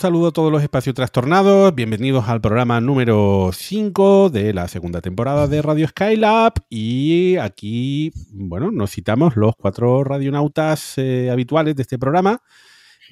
[0.00, 5.46] Saludo a todos los espacios trastornados, bienvenidos al programa número 5 de la segunda temporada
[5.46, 11.98] de Radio Skylab y aquí, bueno, nos citamos los cuatro radionautas eh, habituales de este
[11.98, 12.42] programa,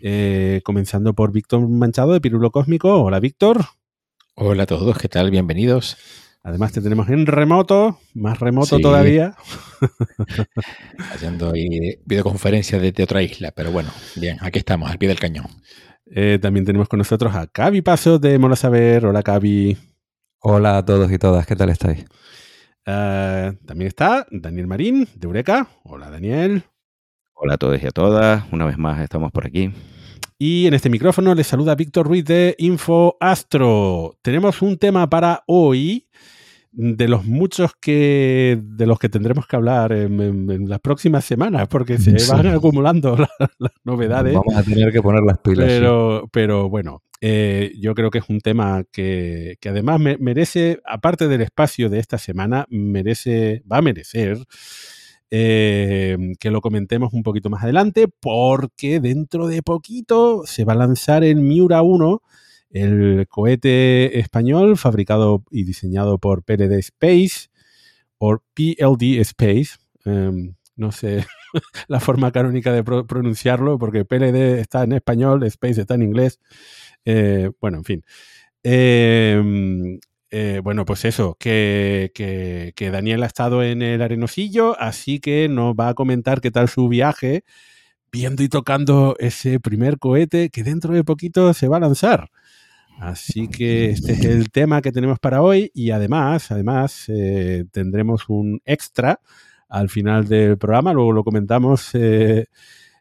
[0.00, 3.02] eh, comenzando por Víctor Manchado de Pirulo Cósmico.
[3.02, 3.66] Hola, Víctor.
[4.34, 5.30] Hola a todos, ¿qué tal?
[5.30, 5.98] Bienvenidos.
[6.42, 9.36] Además te tenemos en remoto, más remoto todavía.
[11.12, 15.48] Haciendo videoconferencia desde otra isla, pero bueno, bien, aquí estamos, al pie del cañón.
[16.10, 19.04] Eh, también tenemos con nosotros a Cavi Paso de Mola Saber.
[19.04, 19.76] Hola, Cavi.
[20.40, 22.04] Hola a todos y todas, ¿qué tal estáis?
[22.86, 25.68] Eh, también está Daniel Marín de Eureka.
[25.84, 26.62] Hola, Daniel.
[27.34, 28.44] Hola a todos y a todas.
[28.52, 29.72] Una vez más estamos por aquí.
[30.38, 34.16] Y en este micrófono les saluda Víctor Ruiz de Info Astro.
[34.22, 36.08] Tenemos un tema para hoy
[36.72, 41.98] de los muchos que de los que tendremos que hablar en, las próximas semanas, porque
[41.98, 44.34] se van acumulando las, novedades.
[44.34, 45.66] Vamos a tener que poner las pilas.
[45.66, 51.40] Pero, pero bueno, eh, yo creo que es un tema que, además merece, aparte del
[51.40, 54.38] espacio de esta semana, merece, va a merecer
[55.30, 60.76] eh, que lo comentemos un poquito más adelante, porque dentro de poquito se va a
[60.76, 62.22] lanzar el Miura 1
[62.70, 67.48] el cohete español fabricado y diseñado por PLD Space
[68.18, 69.78] o PLD Space.
[70.04, 71.26] Em, no sé
[71.88, 76.40] la forma canónica de pronunciarlo porque PLD está en español, Space está en inglés.
[77.04, 78.04] Eh, bueno, en fin.
[78.62, 79.98] Em,
[80.30, 85.74] eh, bueno, pues eso, que, que, Daniel ha estado en el arenosillo, así que nos
[85.74, 87.44] va a comentar qué tal su viaje,
[88.12, 92.30] viendo y tocando ese primer cohete que dentro de poquito se va a lanzar.
[92.98, 98.28] Así que este es el tema que tenemos para hoy y además, además eh, tendremos
[98.28, 99.20] un extra
[99.68, 102.46] al final del programa, luego lo comentamos eh,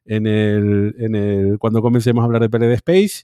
[0.06, 3.24] en, el, en el, cuando comencemos a hablar de PLD Space.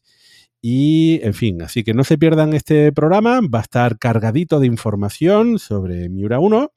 [0.65, 4.67] Y, en fin, así que no se pierdan este programa, va a estar cargadito de
[4.67, 6.71] información sobre Miura 1.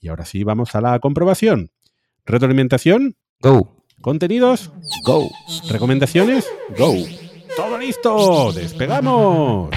[0.00, 1.70] Y ahora sí, vamos a la comprobación.
[2.24, 3.16] Retroalimentación.
[3.40, 3.84] Go.
[4.00, 4.70] Contenidos.
[5.04, 5.28] Go.
[5.68, 6.46] Recomendaciones.
[6.78, 6.94] Go.
[7.56, 8.52] ¡Todo listo!
[8.52, 9.70] ¡Despegamos!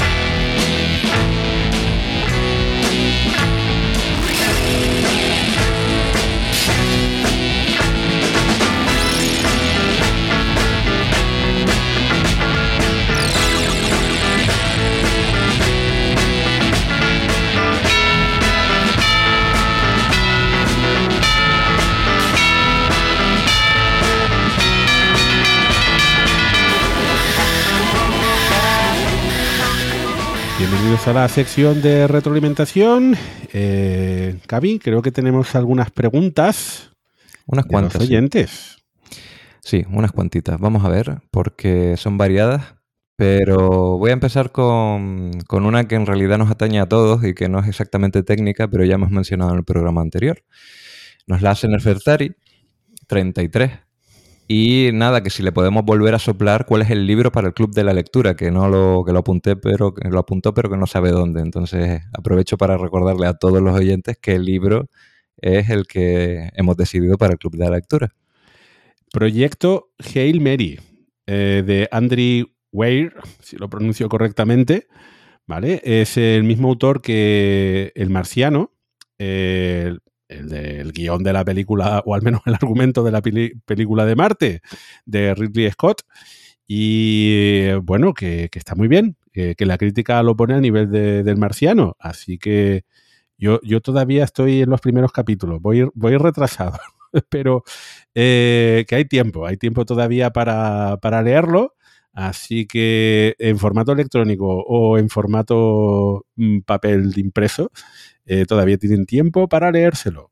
[30.59, 33.15] Bienvenidos a la sección de retroalimentación.
[33.53, 36.91] Eh, creo que tenemos algunas preguntas.
[37.45, 38.01] Unas cuantas.
[38.01, 38.75] oyentes.
[39.61, 39.85] Sí.
[39.89, 40.59] unas cuantitas.
[40.59, 42.75] Vamos a ver, porque son variadas.
[43.15, 47.33] Pero voy a empezar con, con, una que en realidad nos atañe a todos y
[47.33, 50.43] que no es exactamente técnica, pero ya hemos mencionado en el programa anterior.
[51.25, 52.35] Nos la hace Nefertari
[53.07, 53.71] 33
[54.51, 57.53] y nada, que si le podemos volver a soplar cuál es el libro para el
[57.53, 60.71] club de la lectura, que no lo, que lo apunté, pero que lo apuntó, pero
[60.71, 61.41] que no sabe dónde.
[61.41, 64.87] Entonces aprovecho para recordarle a todos los oyentes que el libro
[65.37, 68.09] es el que hemos decidido para el club de la lectura.
[69.13, 70.79] Proyecto Hail Mary,
[71.27, 74.87] eh, de Andrew Weir, si lo pronuncio correctamente,
[75.45, 75.79] ¿vale?
[75.83, 78.71] Es el mismo autor que El Marciano,
[79.19, 79.95] eh,
[80.29, 84.15] el del guion de la película, o al menos el argumento de la película de
[84.15, 84.61] Marte,
[85.05, 86.03] de Ridley Scott.
[86.67, 91.97] Y bueno, que, está muy bien, que, la crítica lo pone a nivel del marciano.
[91.99, 92.85] Así que
[93.37, 96.77] yo, yo todavía estoy en los primeros capítulos, voy, voy retrasado.
[97.29, 97.63] pero
[98.15, 101.75] eh, que hay tiempo, hay tiempo todavía para, para leerlo.
[102.11, 107.71] Así que en formato electrónico o en formato mm, papel de impreso,
[108.29, 110.29] eh, todavía tienen tiempo para leérselo.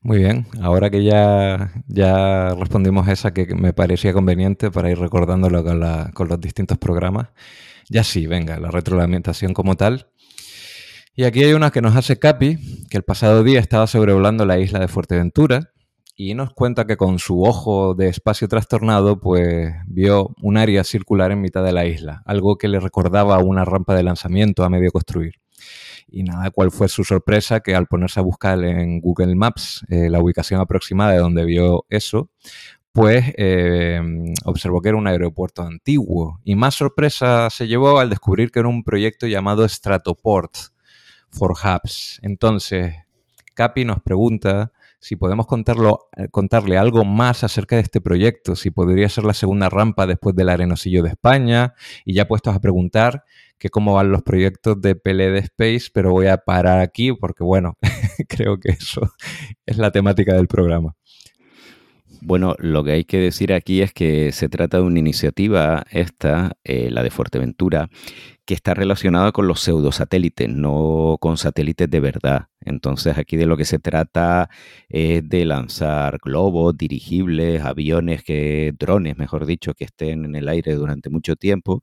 [0.00, 5.62] Muy bien, ahora que ya, ya respondimos esa que me parecía conveniente para ir recordándolo
[5.62, 5.82] con,
[6.12, 7.28] con los distintos programas,
[7.90, 10.08] ya sí, venga, la retroalimentación como tal.
[11.14, 12.58] Y aquí hay una que nos hace Capi,
[12.90, 15.72] que el pasado día estaba sobrevolando la isla de Fuerteventura
[16.16, 21.32] y nos cuenta que con su ojo de espacio trastornado, pues vio un área circular
[21.32, 24.90] en mitad de la isla, algo que le recordaba una rampa de lanzamiento a medio
[24.90, 25.43] construir.
[26.14, 30.08] Y nada, cuál fue su sorpresa que al ponerse a buscar en Google Maps eh,
[30.08, 32.30] la ubicación aproximada de donde vio eso,
[32.92, 34.00] pues eh,
[34.44, 36.40] observó que era un aeropuerto antiguo.
[36.44, 40.54] Y más sorpresa se llevó al descubrir que era un proyecto llamado Stratoport,
[41.30, 42.20] for Hubs.
[42.22, 42.94] Entonces,
[43.54, 44.70] Capi nos pregunta
[45.00, 49.68] si podemos eh, contarle algo más acerca de este proyecto, si podría ser la segunda
[49.68, 51.74] rampa después del Arenosillo de España,
[52.04, 53.24] y ya puestos a preguntar
[53.64, 57.78] que cómo van los proyectos de PLD Space, pero voy a parar aquí porque, bueno,
[58.28, 59.00] creo que eso
[59.64, 60.94] es la temática del programa.
[62.26, 66.56] Bueno, lo que hay que decir aquí es que se trata de una iniciativa, esta,
[66.64, 67.90] eh, la de Fuerteventura,
[68.46, 72.46] que está relacionada con los pseudosatélites, no con satélites de verdad.
[72.62, 74.48] Entonces aquí de lo que se trata
[74.88, 80.74] es de lanzar globos, dirigibles, aviones, que, drones, mejor dicho, que estén en el aire
[80.76, 81.82] durante mucho tiempo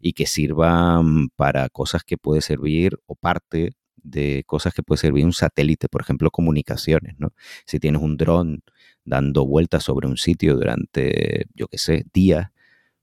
[0.00, 3.72] y que sirvan para cosas que puede servir o parte
[4.02, 7.32] de cosas que puede servir un satélite, por ejemplo, comunicaciones, ¿no?
[7.66, 8.62] Si tienes un dron
[9.04, 12.50] dando vueltas sobre un sitio durante, yo qué sé, días,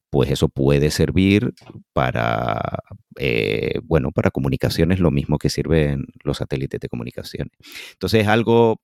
[0.10, 1.54] pues eso puede servir
[1.94, 2.80] para,
[3.18, 7.54] eh, bueno, para comunicaciones, lo mismo que sirven los satélites de comunicaciones.
[7.94, 8.82] Entonces es algo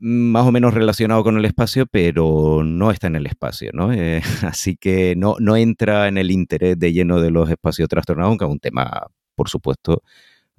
[0.00, 3.92] más o menos relacionado con el espacio, pero no está en el espacio, ¿no?
[4.00, 8.30] Eh, así que no, no entra en el interés de lleno de los espacios trastornados,
[8.30, 10.02] aunque es un tema, por supuesto,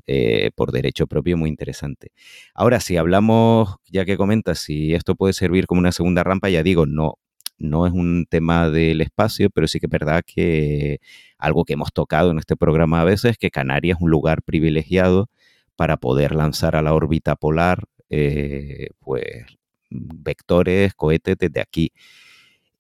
[0.07, 2.09] eh, por derecho propio muy interesante.
[2.53, 6.63] Ahora, si hablamos, ya que comentas, si esto puede servir como una segunda rampa, ya
[6.63, 7.15] digo, no,
[7.57, 10.99] no es un tema del espacio, pero sí que es verdad que
[11.37, 14.41] algo que hemos tocado en este programa a veces es que Canarias es un lugar
[14.43, 15.29] privilegiado
[15.75, 19.45] para poder lanzar a la órbita polar eh, pues
[19.89, 21.91] vectores, cohetes desde aquí.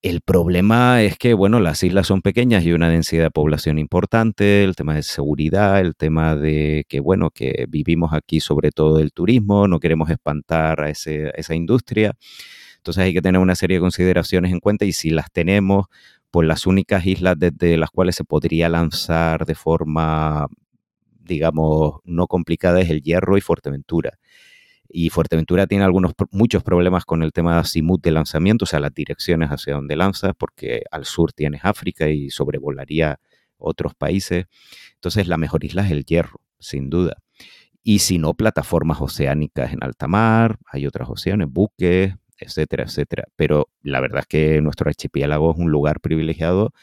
[0.03, 4.63] El problema es que, bueno, las islas son pequeñas y una densidad de población importante,
[4.63, 9.13] el tema de seguridad, el tema de que, bueno, que vivimos aquí sobre todo el
[9.13, 12.13] turismo, no queremos espantar a, esa industria.
[12.77, 15.85] Entonces hay que tener una serie de consideraciones en cuenta y si las tenemos,
[16.31, 20.47] pues las únicas islas desde las cuales se podría lanzar de forma,
[21.19, 24.17] digamos, no complicada es el Hierro y Fuerteventura.
[24.93, 28.79] Y Fuerteventura tiene algunos, muchos problemas con el tema de azimut de lanzamiento, o sea,
[28.79, 33.19] las direcciones hacia donde lanzas, porque al sur tienes África y sobrevolaría
[33.57, 34.45] otros países.
[34.95, 37.17] Entonces, la mejor isla es el Hierro, sin duda.
[37.83, 43.25] Y si no, plataformas oceánicas en alta mar, hay otras opciones, buques, etcétera, etcétera.
[43.35, 46.73] Pero la verdad es que nuestro archipiélago es un lugar privilegiado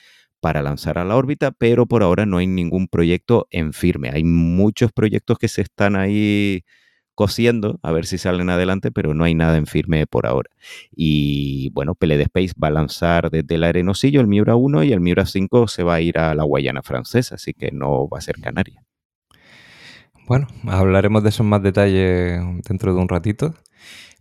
[0.41, 4.11] para lanzar a la órbita, pero por ahora no hay ningún proyecto en firme.
[4.11, 6.65] Hay muchos proyectos que se están ahí
[7.19, 10.50] cosiendo a ver si salen adelante, pero no hay nada en firme por ahora.
[10.94, 15.00] Y bueno, PLD Space va a lanzar desde el Arenosillo el Miura 1 y el
[15.00, 18.21] Miura 5 se va a ir a la Guayana francesa, así que no va a
[18.21, 18.85] ser Canaria.
[20.28, 22.38] Bueno, hablaremos de eso en más detalle
[22.69, 23.52] dentro de un ratito.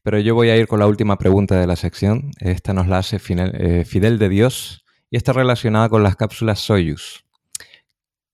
[0.01, 2.31] Pero yo voy a ir con la última pregunta de la sección.
[2.39, 7.26] Esta nos la hace eh, Fidel de Dios y está relacionada con las cápsulas Soyuz.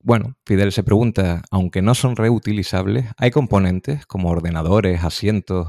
[0.06, 5.66] Bueno, Fidel se pregunta, aunque no son reutilizables, ¿hay componentes como ordenadores, asientos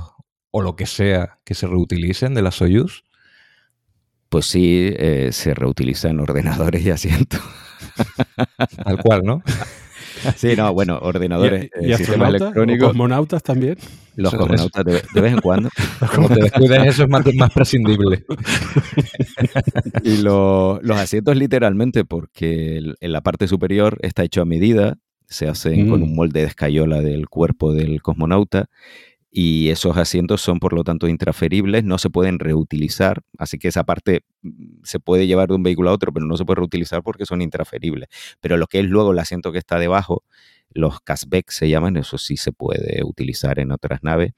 [0.50, 3.04] o lo que sea que se reutilicen de la Soyuz?
[4.28, 7.40] Pues sí, eh, se reutilizan ordenadores y asientos.
[8.84, 9.42] Tal cual, ¿no?
[10.36, 12.88] Sí, no, bueno, ordenadores, ¿Y, eh, sistemas electrónicos.
[12.88, 13.76] ¿Cosmonautas también?
[14.16, 15.70] Los cosmonautas de, vez en cuando.
[16.14, 18.24] Como te descuides, eso es más, más prescindible.
[20.04, 25.88] y los asientos literalmente, porque en la parte superior está hecho a medida, se hacen
[25.88, 26.04] con mm.
[26.04, 28.68] un molde de escayola del cuerpo del cosmonauta
[29.36, 33.82] y esos asientos son por lo tanto intransferibles, no se pueden reutilizar, así que esa
[33.82, 37.02] parte mm, se puede llevar de un vehículo a otro, pero no se puede reutilizar
[37.02, 38.08] porque son intransferibles.
[38.40, 40.22] Pero lo que es luego el asiento que está debajo,
[40.70, 44.34] los cashback se llaman, eso sí se puede utilizar en otras naves.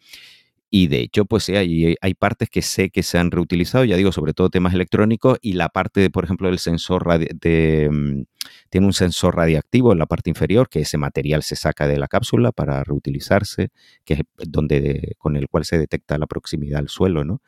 [0.78, 3.96] Y de hecho, pues sí, hay, hay partes que sé que se han reutilizado, ya
[3.96, 8.24] digo, sobre todo temas electrónicos y la parte, por ejemplo, del sensor de, mm,
[8.68, 12.08] tiene un sensor radiactivo en la parte inferior, que ese material se saca de la
[12.08, 13.70] cápsula para reutilizarse,
[14.04, 17.40] que es donde, con el cual se detecta la proximidad al suelo, ¿no?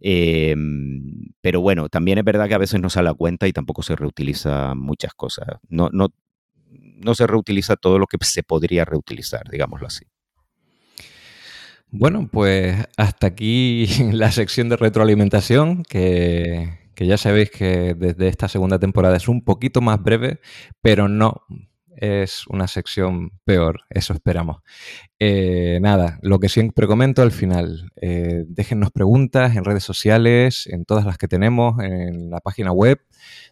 [0.00, 3.82] Em, pero bueno, también es verdad que a veces no se da cuenta y tampoco
[3.84, 5.46] se reutiliza muchas cosas.
[5.68, 6.08] No, no,
[6.68, 10.06] no se reutiliza todo lo que se podría reutilizar, digámoslo así.
[11.90, 18.78] Bueno, pues hasta aquí la sección de retroalimentación, que, ya sabéis que desde esta segunda
[18.78, 20.40] temporada es un poquito más breve,
[20.80, 21.42] pero no
[21.96, 24.58] es una sección peor, eso esperamos.
[25.18, 30.84] Eh, nada, lo que siempre comento al final, eh, déjennos preguntas en redes sociales, en
[30.84, 33.00] todas las que tenemos, en la página web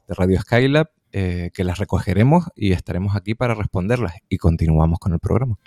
[0.07, 4.15] de Radio Skylab, eh, que las recogeremos y estaremos aquí para responderlas.
[4.29, 5.59] Y continuamos con el programa.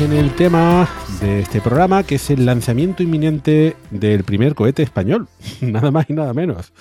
[0.00, 0.88] En el tema
[1.20, 5.28] de este programa, que es el lanzamiento inminente del primer cohete español,
[5.60, 6.72] nada más y nada menos.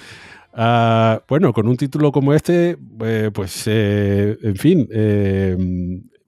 [0.54, 5.58] Ah, bueno, con un título como este, eh, pues, eh, en fin, eh,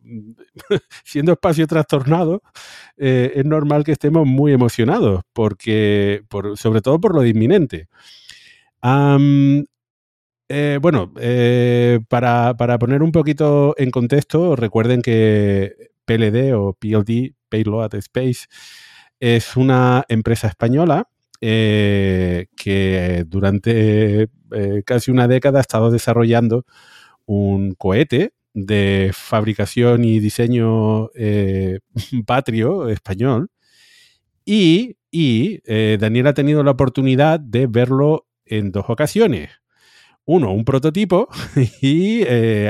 [1.05, 2.41] siendo espacio trastornado,
[2.97, 6.23] es normal que estemos muy emocionados, porque,
[6.55, 7.87] sobre todo por lo de inminente.
[10.81, 11.13] bueno,
[12.09, 18.47] para, para, poner un poquito en contexto, recuerden que PLD o PLD, Payload Space,
[19.19, 21.07] es una empresa española
[21.39, 26.65] eh, que durante eh, casi una década ha estado desarrollando
[27.25, 31.79] un cohete de fabricación y diseño eh,
[32.25, 33.49] patrio español.
[34.45, 34.97] Y,
[35.99, 39.60] Daniel ha tenido la oportunidad de verlo en dos ocasiones.
[40.25, 41.27] Uno, un prototipo,
[41.81, 42.23] y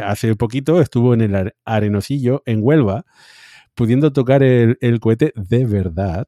[0.04, 3.06] hace poquito estuvo en el Arenosillo, en Huelva,
[3.76, 6.26] pudiendo tocar el, cohete de verdad.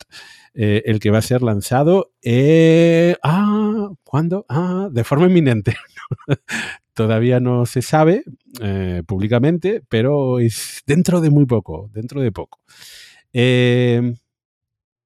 [0.55, 2.11] Eh, el que va a ser lanzado.
[2.21, 4.45] Eh, ah, ¿cuándo?
[4.49, 5.75] Ah, de forma inminente.
[6.93, 8.23] Todavía no se sabe
[8.61, 12.59] eh, públicamente, pero es dentro de muy poco, dentro de poco.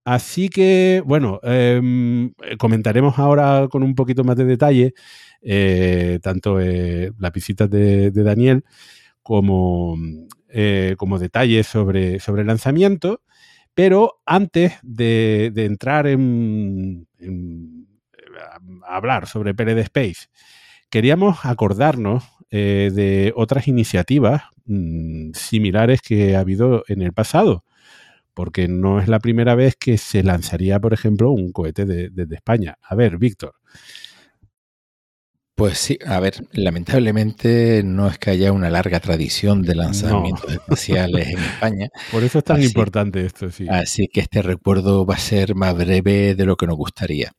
[0.06, 4.94] Así que, bueno, em, comentaremos ahora con un poquito más de detalle
[6.22, 8.64] tanto las visitas de, de Daniel
[9.22, 9.98] como
[10.50, 13.22] eh, como detalles sobre, sobre el lanzamiento,
[13.74, 17.06] pero antes de, entrar en,
[18.88, 20.28] hablar sobre PLD Space,
[20.90, 27.66] queríamos acordarnos eh, de otras iniciativas mm, similares que ha habido en el pasado,
[28.34, 32.78] porque no es la primera vez que se lanzaría, por ejemplo, un cohete desde España.
[32.82, 33.56] A ver, Víctor,
[35.58, 41.30] pues sí, a ver, lamentablemente no es que haya una larga tradición de lanzamientos espaciales
[41.30, 41.90] en España.
[42.12, 43.66] Por eso es tan importante esto, sí.
[43.68, 47.32] Así que este recuerdo va a ser más breve de lo que nos gustaría.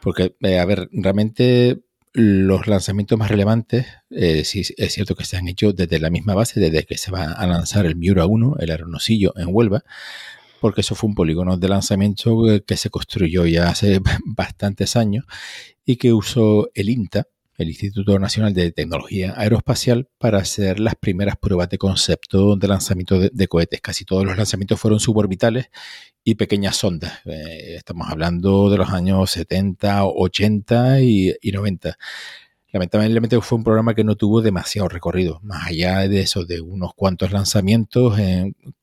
[0.00, 1.78] Porque, eh, a ver, realmente
[2.12, 6.34] los lanzamientos más relevantes, eh, sí es cierto que se han hecho desde la misma
[6.34, 9.84] base, desde que se va a lanzar el Miura 1, el aeronosillo en Huelva,
[10.60, 15.26] porque eso fue un polígono de lanzamiento eh, que se construyó ya hace bastantes años
[15.84, 17.26] y que usó el INTA,
[17.58, 23.18] el Instituto Nacional de Tecnología Aeroespacial, para hacer las primeras pruebas de concepto de lanzamiento
[23.18, 23.80] de, cohetes.
[23.80, 25.70] Casi todos los lanzamientos fueron suborbitales
[26.24, 27.20] y pequeñas sondas.
[27.26, 31.98] Eh, estamos hablando de los años 70, 80 y, y 90
[32.72, 36.94] lamentablemente fue un programa que no tuvo demasiado recorrido, más allá de eso, de unos
[36.94, 38.18] cuantos lanzamientos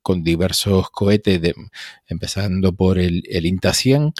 [0.01, 1.41] con diversos cohetes,
[2.07, 4.13] empezando por el, INTA 100,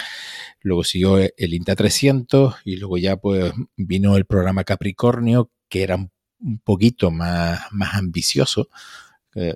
[0.62, 5.96] luego siguió el INTA 300 y luego ya pues vino el programa Capricornio, que era
[5.96, 8.68] un poquito más, más ambicioso,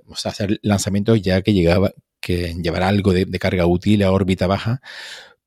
[0.07, 4.47] o sea, hacer lanzamientos ya que llegaba, que llevará algo de carga útil a órbita
[4.47, 4.81] baja,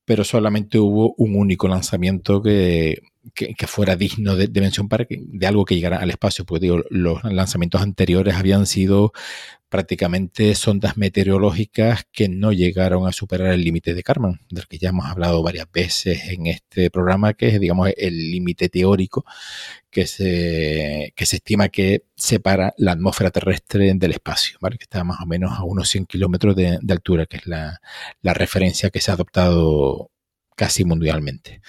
[0.06, 3.02] pero solamente hubo un único lanzamiento que
[3.34, 7.24] que, fuera digno de, mención para de algo que llegara al espacio, porque digo, los
[7.24, 9.12] lanzamientos anteriores habían sido
[9.70, 14.90] prácticamente sondas meteorológicas que no llegaron a superar el límite de Karman, del que ya
[14.90, 19.26] hemos hablado varias veces en este programa, que es, digamos, el límite teórico
[19.90, 24.78] que se, que se estima que separa la atmósfera terrestre del espacio, ¿vale?
[24.78, 27.82] que está más o menos a unos 100 kilómetros de, altura, que es la,
[28.22, 30.12] la referencia que se ha adoptado
[30.56, 31.62] casi mundialmente.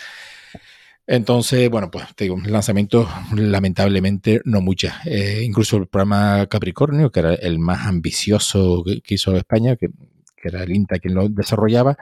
[1.07, 4.95] Entonces, bueno, pues te digo, lanzamientos lamentablemente no muchas.
[5.07, 9.89] Eh, incluso el programa Capricornio, que era el más ambicioso que, hizo España, que,
[10.43, 11.97] era el INTA quien lo desarrollaba,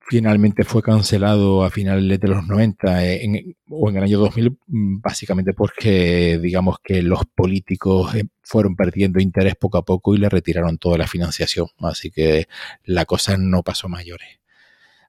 [0.00, 5.00] finalmente fue cancelado a finales de los 90 eh, o en el año 2000, mm,
[5.00, 10.28] básicamente porque digamos que los políticos eh, fueron perdiendo interés poco a poco y le
[10.28, 11.68] retiraron toda la financiación.
[11.80, 12.46] Así que
[12.84, 14.41] la cosa no pasó mayores.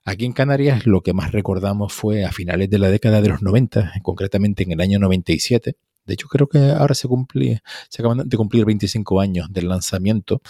[0.06, 3.40] Aquí en Canarias lo que más recordamos fue a finales de la década de los
[3.40, 5.76] 90, concretamente en el año 97.
[6.04, 10.42] De hecho, creo que ahora se, cumple, se acaban de cumplir 25 años del lanzamiento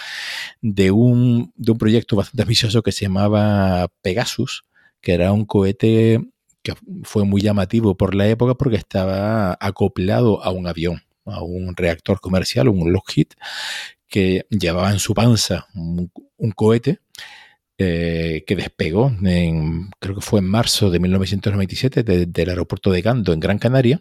[0.61, 4.64] de un, de un proyecto bastante ambicioso que se llamaba Pegasus,
[5.00, 6.20] que era un cohete
[6.64, 11.76] que fue muy llamativo por la época porque estaba acoplado a un avión, a un
[11.76, 13.28] reactor comercial, un Lockheed,
[14.08, 16.99] que llevaba en su panza un, un cohete
[17.78, 23.33] eh, que despegó, en, creo que fue en marzo de 1997, del aeropuerto de Gando,
[23.33, 24.00] en Gran Canaria,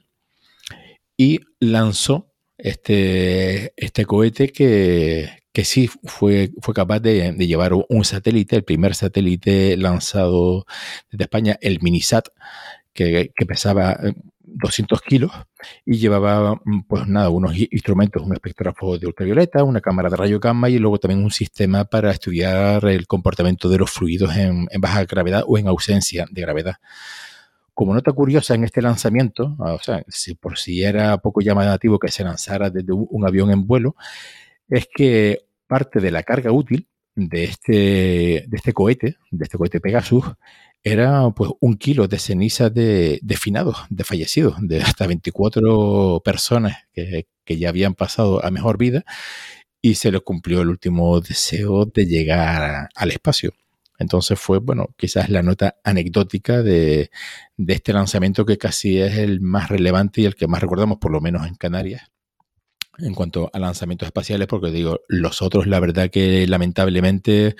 [1.17, 8.55] y lanzó este, este cohete que, que sí fue, fue capaz de, llevar un satélite,
[8.55, 10.65] el primer satélite lanzado
[11.11, 12.27] desde España, el Minisat,
[12.93, 14.13] que, que pesaba eh,
[14.53, 15.31] 200 kilos
[15.85, 20.39] y llevaba, mm, pues nada, unos instrumentos, un espectrógrafo de ultravioleta, una cámara de rayo
[20.39, 25.05] gamma y luego también un sistema para estudiar el comportamiento de los fluidos en, baja
[25.05, 26.75] gravedad o en ausencia de gravedad.
[27.73, 32.09] Como nota curiosa en este lanzamiento, o sea, si por si era poco llamativo que
[32.09, 33.95] se lanzara desde un avión en vuelo,
[34.69, 37.73] es que parte de la carga útil de este,
[38.47, 40.25] de este cohete, de este cohete Pegasus,
[40.83, 46.77] era pues un kilo de cenizas de, de, finados, de fallecidos, de hasta 24 personas
[46.93, 49.05] que, ya habían pasado a mejor vida
[49.81, 53.53] y se les cumplió el último deseo de llegar al espacio.
[53.99, 57.11] Entonces fue, bueno, quizás la nota anecdótica de,
[57.57, 61.11] de, este lanzamiento que casi es el más relevante y el que más recordamos, por
[61.11, 62.11] lo menos en Canarias,
[62.97, 67.55] en cuanto a lanzamientos espaciales, porque digo, los otros, la verdad que lamentablemente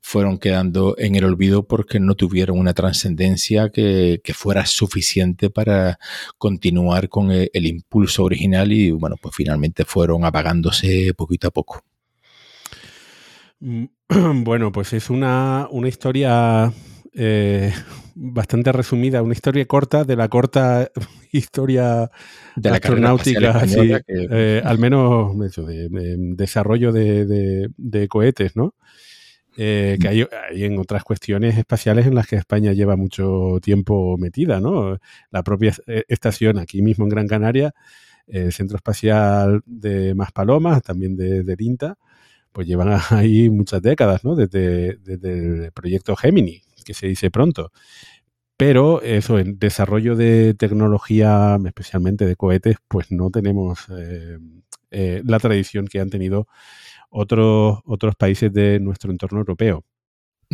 [0.00, 5.98] fueron quedando en el olvido porque no tuvieron una trascendencia que, fuera suficiente para
[6.38, 11.84] continuar con el, impulso original y bueno, pues finalmente fueron apagándose poquito a poco.
[13.60, 13.84] Mm,
[14.44, 16.72] bueno, pues es una, historia
[17.12, 17.72] eh,
[18.14, 20.90] bastante resumida, una historia corta de la corta
[21.32, 22.10] historia
[22.56, 23.64] de la astronáutica,
[24.08, 28.74] eh, al menos de, desarrollo de, cohetes, ¿no?
[29.62, 30.26] Eh, que hay,
[30.64, 34.96] en otras cuestiones espaciales en las que España lleva mucho tiempo metida, ¿no?
[35.30, 37.74] La propia eh, estación aquí mismo en Gran Canaria,
[38.26, 41.98] el Centro Espacial de Maspalomas, también de, de INTA,
[42.52, 44.34] pues llevan ahí muchas décadas, ¿no?
[44.34, 47.70] Desde, el proyecto Gemini, que se dice pronto.
[48.56, 53.88] Pero eso, en desarrollo de tecnología, especialmente de cohetes, pues no tenemos
[54.90, 56.48] eh, la tradición que han tenido
[57.10, 59.84] otros, otros países de nuestro entorno europeo.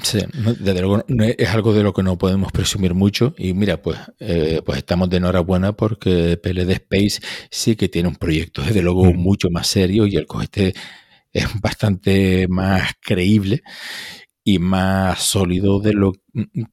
[0.02, 0.18] Sí,
[0.60, 4.60] desde luego es algo de lo que no podemos presumir mucho y mira, pues, eh,
[4.64, 9.16] pues estamos de enhorabuena porque PLD Space sí que tiene un proyecto desde luego mm.
[9.16, 10.74] mucho más serio y el cohete
[11.32, 13.62] es bastante más creíble
[14.44, 16.12] y más sólido de lo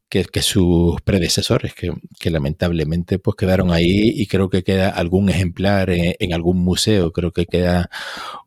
[0.09, 6.33] que, sus predecesores, que, lamentablemente pues quedaron ahí y creo que queda algún ejemplar en,
[6.33, 7.89] algún museo, creo que queda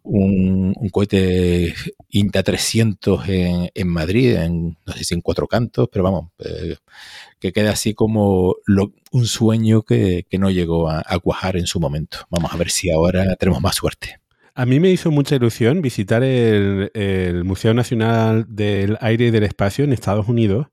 [0.03, 1.75] un, cohete
[2.11, 6.77] INTA 300 en, en, Madrid, en, no sé si en cuatro cantos, pero vamos, eh,
[7.39, 8.57] que queda así como
[9.13, 12.19] un sueño que, no llegó a cuajar en su momento.
[12.31, 14.21] Vamos a ver si ahora tenemos más suerte.
[14.59, 19.85] A mí me hizo mucha ilusión visitar el, Museo Nacional del Aire y del Espacio
[19.85, 20.69] en Estados Unidos,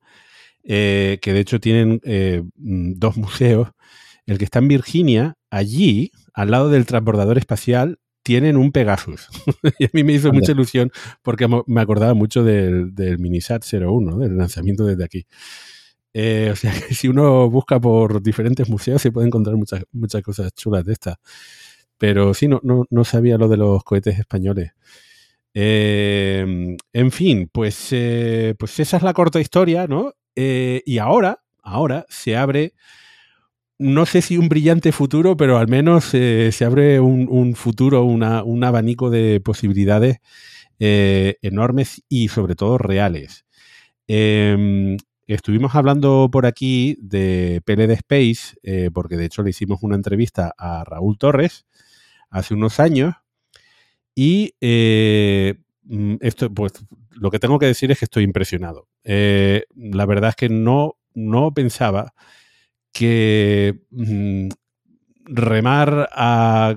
[0.63, 3.69] eh, que de hecho tienen eh, dos museos.
[4.25, 9.27] El que está en Virginia, allí, al lado del transbordador espacial, tienen un Pegasus.
[9.79, 14.17] y a mí me hizo mucha ilusión porque me acordaba mucho del, del Minisat 01,
[14.17, 15.27] del lanzamiento desde aquí.
[16.13, 20.21] Eh, o sea que si uno busca por diferentes museos se puede encontrar muchas, muchas
[20.21, 21.17] cosas chulas de estas.
[21.97, 24.71] Pero sí, no, no, sabía lo de los cohetes españoles.
[25.53, 30.13] En fin, pues, eh, pues esa es la corta historia, ¿no?
[30.35, 32.73] Eh, y ahora, ahora se abre
[33.79, 38.63] no sé si un brillante futuro, pero al menos eh, se abre un, futuro, un
[38.63, 40.19] abanico de posibilidades
[40.79, 43.45] eh, enormes y sobre todo reales.
[44.07, 44.95] Em,
[45.27, 50.83] estuvimos hablando por aquí de PLD Space, porque de hecho le hicimos una entrevista a
[50.85, 51.65] Raúl Torres
[52.29, 53.15] hace unos años.
[54.15, 56.73] Y mm, esto, pues,
[57.11, 58.87] lo que tengo que decir es que estoy impresionado.
[59.03, 62.13] La verdad es que no, no pensaba
[62.91, 64.49] que mm,
[65.25, 66.75] remar a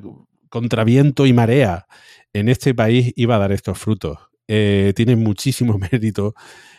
[0.48, 1.86] contraviento y marea
[2.32, 4.18] en este país iba a dar estos frutos.
[4.48, 6.34] Eh, tiene muchísimo mérito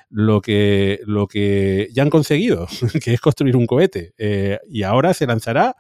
[0.10, 2.68] lo que, lo que ya han conseguido,
[3.04, 4.14] que es construir un cohete.
[4.18, 5.76] Eh, y ahora se lanzará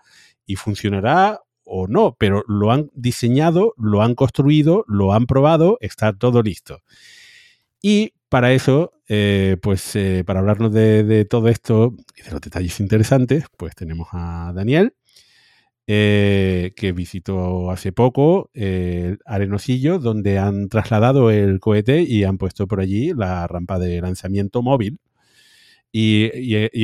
[0.45, 6.13] y funcionará o no, pero lo han diseñado, lo han construido, lo han probado, está
[6.13, 6.82] todo listo.
[7.82, 12.79] Y para eso, eh, pues eh, para hablarnos de, todo esto y de los detalles
[12.79, 14.93] interesantes, pues tenemos a Daniel,
[15.87, 22.67] eh, que visitó hace poco el Arenosillo, donde han trasladado el cohete y han puesto
[22.67, 24.99] por allí la rampa de lanzamiento móvil
[25.91, 26.29] y,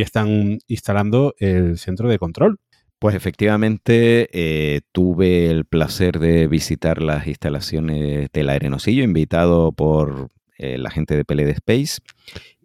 [0.02, 2.60] están instalando el centro de control.
[3.00, 10.92] Pues efectivamente tuve el placer de visitar las instalaciones del Arenosillo, invitado por eh, la
[10.92, 12.02] gente de PLD Space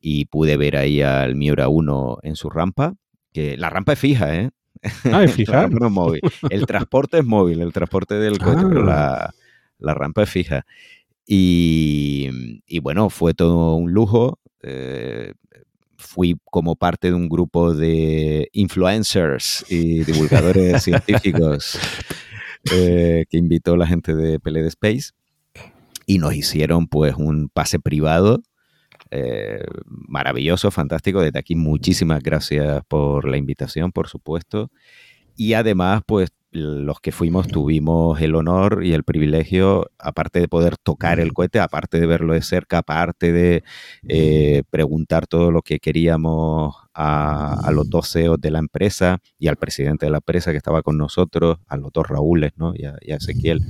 [0.01, 2.95] y pude ver ahí al Miura 1 en su rampa,
[3.33, 4.51] que la rampa es fija, ¿eh?
[5.05, 5.69] Ah, es fija.
[5.91, 6.21] móvil.
[6.51, 9.33] El transporte es móvil, el transporte del coche, pero ah.
[9.79, 10.67] la, rampa es fija.
[11.27, 12.31] Y,
[12.81, 14.39] bueno, fue todo un lujo.
[14.63, 15.35] Eh,
[15.97, 21.79] fui como parte de un grupo de influencers y divulgadores científicos
[22.73, 25.11] eh, que invitó la gente de PLD Space
[26.09, 28.43] y nos hicieron pues un pase privado
[29.11, 31.21] eh, maravilloso, fantástico.
[31.21, 34.71] Desde aquí muchísimas gracias por la invitación, por supuesto.
[35.37, 40.79] Y además, pues los que fuimos tuvimos el honor y el privilegio, aparte de poder
[40.79, 43.63] tocar el cohete, aparte de verlo de cerca, aparte de
[44.09, 49.57] eh, preguntar todo lo que queríamos a, los dos CEOs de la empresa y al
[49.57, 52.73] presidente de la empresa que estaba con nosotros, a los dos Raúles ¿no?
[52.75, 53.61] y, a, y a Ezequiel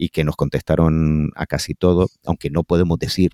[0.00, 3.32] y que nos contestaron a casi todo, aunque no podemos decir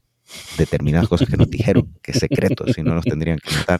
[0.58, 3.78] determinadas cosas que nos dijeron, que es secreto, si no nos tendrían que contar.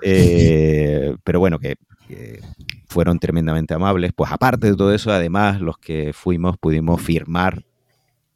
[0.00, 1.74] Eh, pero bueno, que,
[2.86, 4.12] fueron tremendamente amables.
[4.14, 7.64] Pues aparte de todo eso, además, los que fuimos pudimos firmar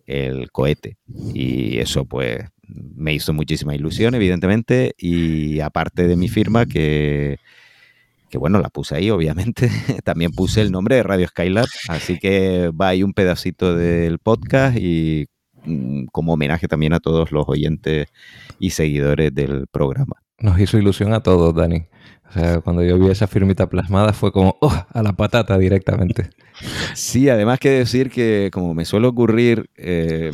[0.06, 0.98] el cohete.
[1.32, 4.94] Y eso pues me hizo muchísima ilusión, evidentemente.
[4.98, 7.38] Y aparte de mi firma, que
[8.32, 9.68] que bueno, la puse ahí, obviamente.
[10.04, 14.78] También puse el nombre de Radio Skylab, así que va ahí un pedacito del podcast
[14.78, 15.26] y
[15.64, 18.08] mm, como homenaje también a todos los oyentes
[18.58, 20.16] y seguidores del programa.
[20.38, 21.84] Nos hizo ilusión a todos, Dani.
[22.30, 26.30] O sea, cuando yo vi esa firmita plasmada fue como, oh, a la patata directamente.
[26.94, 30.30] Sí, además que decir que, como me suele ocurrir, eh,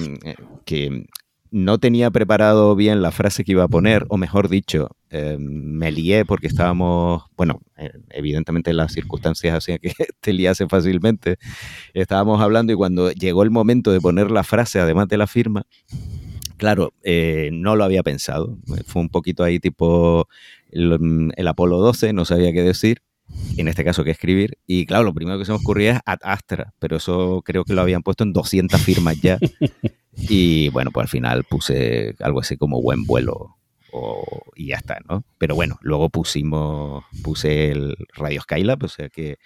[0.67, 1.07] que
[1.51, 5.91] no tenía preparado bien la frase que iba a poner, o mejor dicho, eh, me
[5.91, 11.37] lié porque estábamos, bueno, eh, evidentemente las circunstancias hacían que te liase fácilmente.
[11.95, 15.65] Estábamos hablando y cuando llegó el momento de poner la frase, además de la firma,
[16.57, 18.59] claro, eh, no lo había pensado.
[18.87, 20.29] Fue un poquito ahí tipo
[20.71, 23.03] el, el Apolo 12, no sabía qué decir
[23.57, 24.59] en este caso qué escribir.
[24.67, 27.75] Y claro, lo primero que se me ocurría es Ad Astra, pero eso creo que
[27.75, 29.39] lo habían puesto en 200 firmas ya.
[30.21, 33.59] Y bueno, pues al final puse algo así como buen vuelo
[34.55, 35.25] y ya está, ¿no?
[35.39, 39.39] Pero bueno, luego pusimos, puse el Radio Skylab, o sea que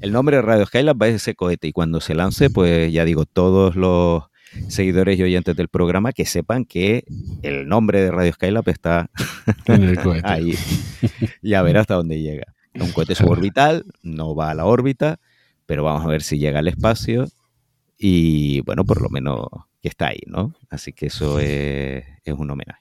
[0.00, 3.04] el nombre de Radio Skylab va a ese cohete y cuando se lance, pues ya
[3.04, 4.24] digo, todos los
[4.68, 7.04] seguidores y oyentes del programa que sepan que
[7.42, 9.10] el nombre de Radio Skylab está
[10.24, 10.54] ahí
[11.42, 12.54] y a ver hasta dónde llega.
[12.80, 15.18] Un cohete suborbital, no va a la órbita,
[15.66, 17.26] pero vamos a ver si llega al espacio
[17.98, 19.46] y bueno, por lo menos
[19.82, 20.54] que está ahí, ¿no?
[20.70, 22.80] Así que eso es, un homenaje.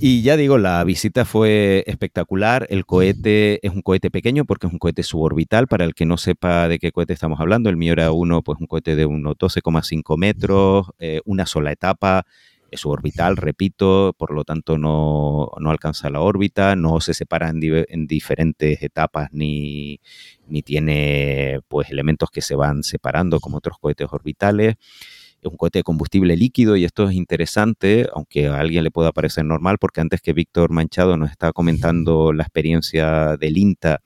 [0.00, 2.66] Y ya digo, la visita fue espectacular.
[2.68, 5.68] El cohete es un cohete pequeño porque es un cohete suborbital.
[5.68, 8.58] Para el que no sepa de qué cohete estamos hablando, el mío era uno, pues
[8.60, 12.26] un cohete de unos 12,5 metros, eh, una sola etapa,
[12.70, 18.06] es suborbital, repito, por lo tanto no, alcanza la órbita, no se separa en, en
[18.06, 20.00] diferentes etapas ni,
[20.46, 24.76] ni, tiene pues elementos que se van separando como otros cohetes orbitales
[25.42, 29.12] es un cohete de combustible líquido y esto es interesante, aunque a alguien le pueda
[29.12, 34.02] parecer normal, porque antes que Víctor Manchado nos estaba comentando la experiencia del INTA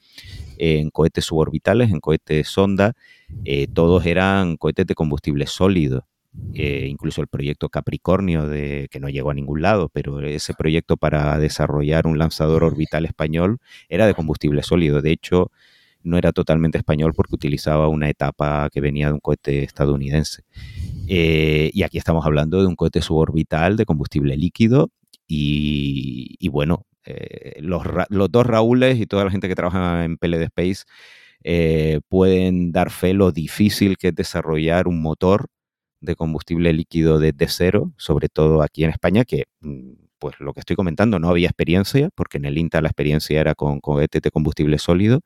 [0.58, 2.92] en cohetes suborbitales, en cohetes sonda,
[3.44, 6.06] eh, todos eran cohetes de combustible sólido.
[6.56, 10.96] Eh, incluso el proyecto Capricornio, de, que no llegó a ningún lado, pero ese proyecto
[10.96, 15.02] para desarrollar un lanzador orbital español era de combustible sólido.
[15.02, 15.50] De hecho,
[16.02, 20.42] no era totalmente español porque utilizaba una etapa que venía de un cohete estadounidense.
[21.08, 24.90] Eh, y aquí estamos hablando de un cohete suborbital de combustible líquido
[25.26, 27.82] y, bueno, eh, los,
[28.30, 30.84] dos Raúles y toda la gente que trabaja en PLD Space
[32.08, 35.48] pueden dar fe lo difícil que es desarrollar un motor
[36.04, 40.60] de combustible líquido desde cero, sobre todo aquí en España, que mm, pues lo que
[40.60, 44.30] estoy comentando no había experiencia, porque en el INTA la experiencia era con cohetes de
[44.30, 45.20] combustible sólido,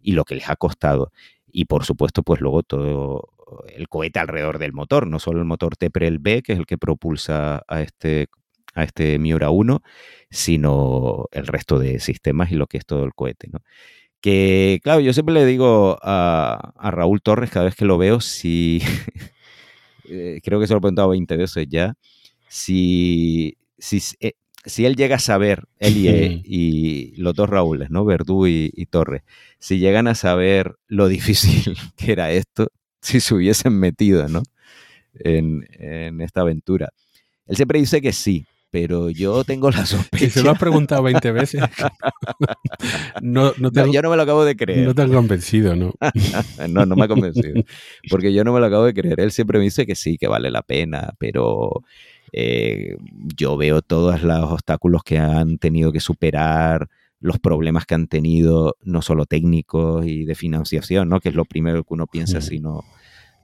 [0.00, 1.12] y lo que les ha costado.
[1.50, 3.30] Y por supuesto, pues luego todo
[3.74, 6.78] el cohete alrededor del motor, no solo el motor Teprel B, que es el que
[6.78, 8.28] propulsa a este,
[8.74, 9.82] a este Miura 1,
[10.30, 13.60] sino el resto de sistemas y lo que es todo el cohete, ¿no?
[14.20, 18.20] Que, claro, yo siempre le digo a, a Raúl Torres cada vez que lo veo,
[18.20, 18.82] si,
[20.10, 21.94] eh, creo que se lo he preguntado 20 veces ya,
[22.48, 24.32] si, si, eh,
[24.64, 28.04] si él llega a saber, él y, los dos Raúles, ¿no?
[28.04, 29.22] Verdú y, Torres,
[29.58, 32.68] si llegan a saber lo difícil que era esto,
[33.00, 34.42] si se hubiesen metido, ¿no?
[35.14, 36.92] En, en esta aventura.
[37.46, 40.24] Él siempre dice que sí, pero yo tengo la sospecha.
[40.24, 41.62] Si se lo has preguntado 20 veces.
[43.22, 44.86] no, no, yo no me lo acabo de creer.
[44.86, 45.92] No te han convencido, ¿no?
[46.68, 47.62] no, no me ha convencido.
[48.10, 49.20] Porque yo no me lo acabo de creer.
[49.20, 51.82] Él siempre me dice que sí, que vale la pena, pero
[52.32, 52.96] eh,
[53.36, 56.88] yo veo todos los obstáculos que han tenido que superar,
[57.20, 61.20] los problemas que han tenido, no solo técnicos y de financiación, ¿no?
[61.20, 62.84] que es lo primero que uno piensa, sino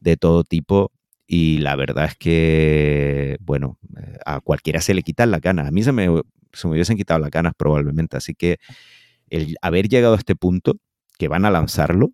[0.00, 0.92] de todo tipo.
[1.26, 5.68] Y la verdad es que, bueno, eh, a cualquiera se le quitan las ganas.
[5.68, 6.06] A mí se me,
[6.52, 8.16] se me hubiesen quitado las ganas probablemente.
[8.16, 8.58] Así que
[9.30, 10.76] el haber llegado a este punto,
[11.18, 12.12] que van a lanzarlo,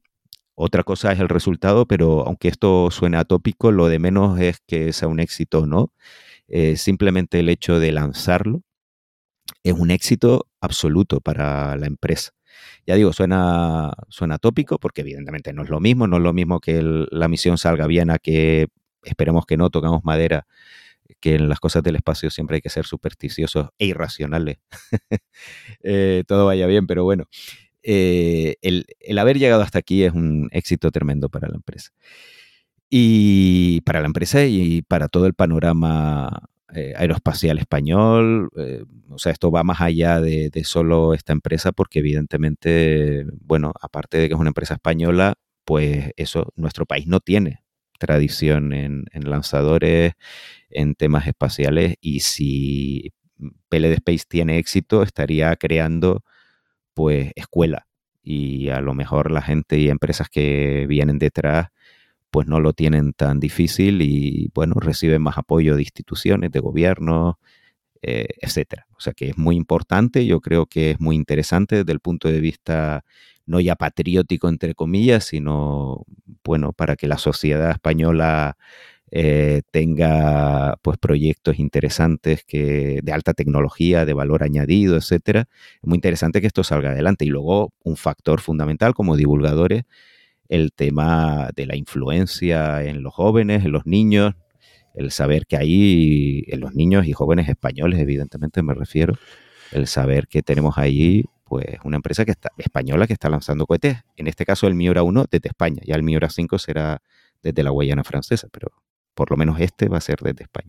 [0.55, 4.93] otra cosa es el resultado, pero aunque esto suene atópico, lo de menos es que
[4.93, 5.93] sea un éxito o no.
[6.49, 8.63] Eh, simplemente el hecho de lanzarlo
[9.63, 12.33] es un éxito absoluto para la empresa.
[12.87, 16.61] Ya digo, suena, suena tópico porque evidentemente no es lo mismo, no es lo mismo
[16.61, 18.69] que la misión salga bien a que
[19.03, 20.47] esperemos que no, tocamos madera,
[21.21, 24.59] que en las cosas del espacio siempre hay que ser supersticiosos e irracionales.
[25.83, 27.25] Eh, todo vaya bien, pero bueno,
[27.83, 31.91] eh, el, el haber llegado hasta aquí es un éxito tremendo para la empresa.
[32.91, 38.51] Y para la empresa y para todo el panorama eh, aeroespacial español,
[39.09, 44.29] o sea, esto va más allá de, solo esta empresa porque evidentemente, bueno, aparte de
[44.29, 45.35] que es una empresa española,
[45.65, 47.63] pues eso, nuestro país no tiene
[48.01, 50.15] tradición en, lanzadores,
[50.71, 53.13] en temas espaciales y si
[53.69, 56.25] PLD Space tiene éxito, estaría creando
[56.95, 57.87] pues escuela
[58.23, 61.69] y a lo mejor la gente y empresas que vienen detrás
[62.31, 67.39] pues no lo tienen tan difícil y, bueno, reciben más apoyo de instituciones, de gobierno,
[68.03, 68.87] eh, etcétera.
[68.97, 72.29] O sea que es muy importante, yo creo que es muy interesante desde el punto
[72.29, 73.05] de vista
[73.51, 76.07] no ya patriótico, entre comillas, sino,
[76.45, 78.57] bueno, para que la sociedad española
[79.11, 85.49] eh, tenga pues proyectos interesantes que de alta tecnología, de valor añadido, etcétera.
[85.83, 87.25] Es muy interesante que esto salga adelante.
[87.25, 89.85] Y luego un factor fundamental como divulgadores
[90.49, 94.35] el tema de la influencia en los jóvenes, en los niños,
[94.95, 99.15] el saber que ahí, en los niños y jóvenes españoles, evidentemente me refiero,
[99.73, 103.99] el saber que tenemos ahí pues una empresa que está, española que está lanzando cohetes,
[104.17, 107.03] en este caso el Miura 1 desde España, ya el Miura 5 será
[107.43, 108.69] desde la Guayana francesa, pero
[109.15, 110.69] por lo menos este va a ser desde España.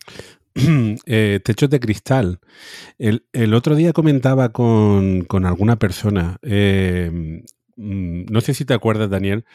[1.05, 2.39] Eh, techos de cristal.
[2.97, 7.41] El, otro día comentaba con, alguna persona eh,
[7.81, 9.45] Mm, no sé si te acuerdas, Daniel,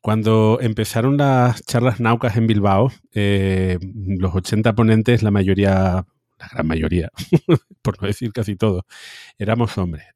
[0.00, 6.06] cuando empezaron las charlas naucas en Bilbao, eh, los 80 ponentes, la mayoría,
[6.38, 7.10] la gran mayoría,
[7.82, 8.84] por no decir casi todos,
[9.38, 10.06] éramos hombres.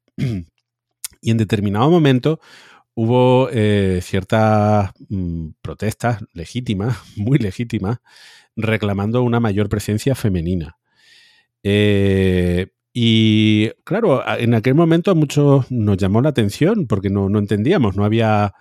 [1.21, 2.39] Y en determinado momento
[2.95, 7.99] hubo eh, ciertas mm, protestas legítimas, muy legítimas,
[8.55, 10.77] reclamando una mayor presencia femenina.
[11.63, 17.95] Eh, y claro, en aquel momento a muchos nos llamó la atención porque no, entendíamos,
[17.95, 18.53] no había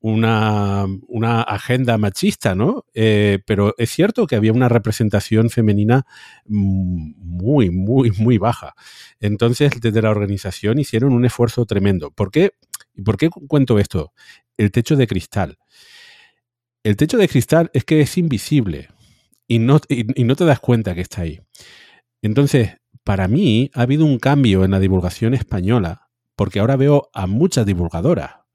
[0.00, 2.84] una, agenda machista, ¿no?
[2.94, 6.06] Eh, pero es cierto que había una representación femenina
[6.46, 8.74] muy, muy, muy baja.
[9.20, 12.10] Entonces, desde la organización hicieron un esfuerzo tremendo.
[12.10, 12.52] ¿Por qué?
[12.94, 14.12] ¿Y por qué cuento esto?
[14.56, 15.58] El techo de cristal.
[16.84, 18.88] El techo de cristal es que es invisible
[19.46, 21.40] y no, y no te das cuenta que está ahí.
[22.22, 27.26] Entonces, para mí ha habido un cambio en la divulgación española, porque ahora veo a
[27.26, 28.47] muchas divulgadoras.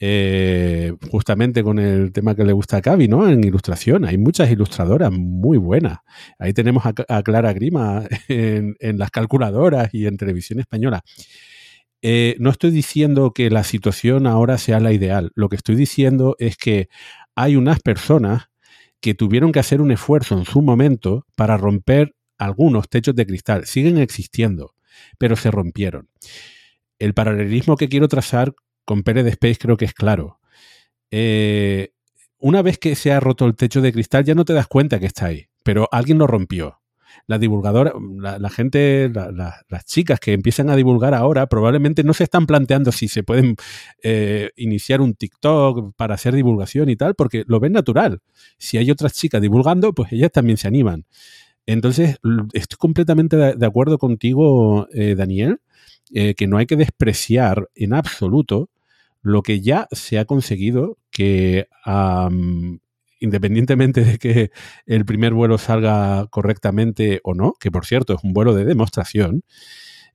[0.00, 3.28] Eh, justamente con el tema que le gusta a Cavi, ¿no?
[3.28, 4.04] En ilustración.
[4.04, 5.98] Hay muchas ilustradoras muy buenas.
[6.38, 11.02] Ahí tenemos a, Clara Grima en, las calculadoras y en televisión española.
[12.02, 15.30] eh, no estoy diciendo que la situación ahora sea la ideal.
[15.36, 16.88] Lo que estoy diciendo es que
[17.36, 18.48] hay unas personas
[19.00, 23.66] que tuvieron que hacer un esfuerzo en su momento para romper algunos techos de cristal.
[23.66, 24.74] Siguen existiendo,
[25.18, 26.08] pero se rompieron.
[26.98, 30.38] El paralelismo que quiero trazar con Pérez de Space creo que es claro.
[31.10, 31.92] Eh,
[32.38, 34.98] una vez que se ha roto el techo de cristal ya no te das cuenta
[34.98, 36.82] que está ahí, pero alguien lo rompió
[37.26, 42.46] la divulgadora, la, gente, las chicas que empiezan a divulgar ahora, probablemente no se están
[42.46, 43.56] planteando si se pueden
[44.02, 48.20] eh, iniciar un TikTok para hacer divulgación y tal, porque lo ven natural.
[48.58, 51.04] Si hay otras chicas divulgando, pues ellas también se animan.
[51.64, 52.16] Entonces,
[52.52, 55.60] estoy completamente de acuerdo contigo, eh, Daniel,
[56.12, 58.68] que no hay que despreciar en absoluto
[59.22, 61.68] lo que ya se ha conseguido, que
[63.20, 64.50] independientemente de que
[64.84, 69.42] el primer vuelo salga correctamente o no, que por cierto es un vuelo de demostración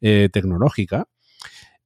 [0.01, 1.07] eh, tecnológica,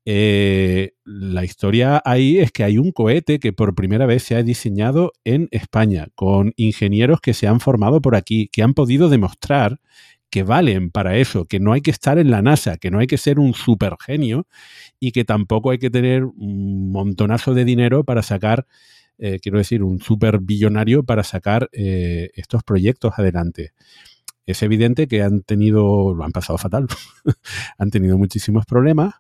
[0.04, 4.42] eh, la historia ahí es que hay un cohete que por primera vez se ha
[4.42, 9.80] diseñado en España, con ingenieros que se han formado por aquí, que han podido demostrar
[10.32, 13.08] que valen para eso, que no hay que estar en la NASA, que no hay
[13.08, 14.48] que ser un super genio
[15.00, 18.66] y que tampoco hay que tener un montonazo de dinero para sacar
[19.24, 23.72] eh, quiero decir, un super billonario para sacar eh, estos proyectos adelante.
[24.48, 26.88] Es evidente que han tenido, lo han pasado fatal,
[27.78, 29.14] han tenido muchísimos problemas,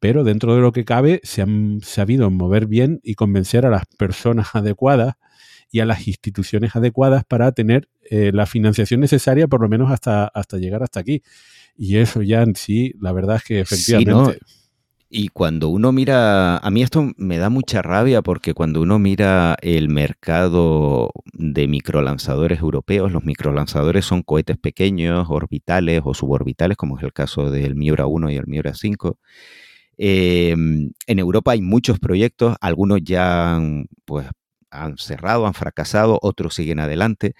[0.00, 3.84] pero dentro de lo que cabe se han sabido mover bien y convencer a las
[3.98, 5.16] personas adecuadas
[5.74, 10.28] y a las instituciones adecuadas para tener eh, la financiación necesaria por lo menos hasta,
[10.28, 11.20] hasta llegar hasta aquí.
[11.76, 14.38] Y eso ya en sí, la verdad es que efectivamente...
[15.10, 19.56] Y cuando uno mira, a mí esto me da mucha rabia porque cuando uno mira
[19.62, 27.02] el mercado de microlanzadores europeos, los microlanzadores son cohetes pequeños, orbitales o suborbitales, como es
[27.02, 29.18] el caso del Miura 1 y el Miura 5.
[29.96, 33.60] Em, en Europa hay muchos proyectos, algunos ya
[34.04, 34.26] pues,
[34.74, 37.34] han cerrado, han fracasado, otros siguen adelante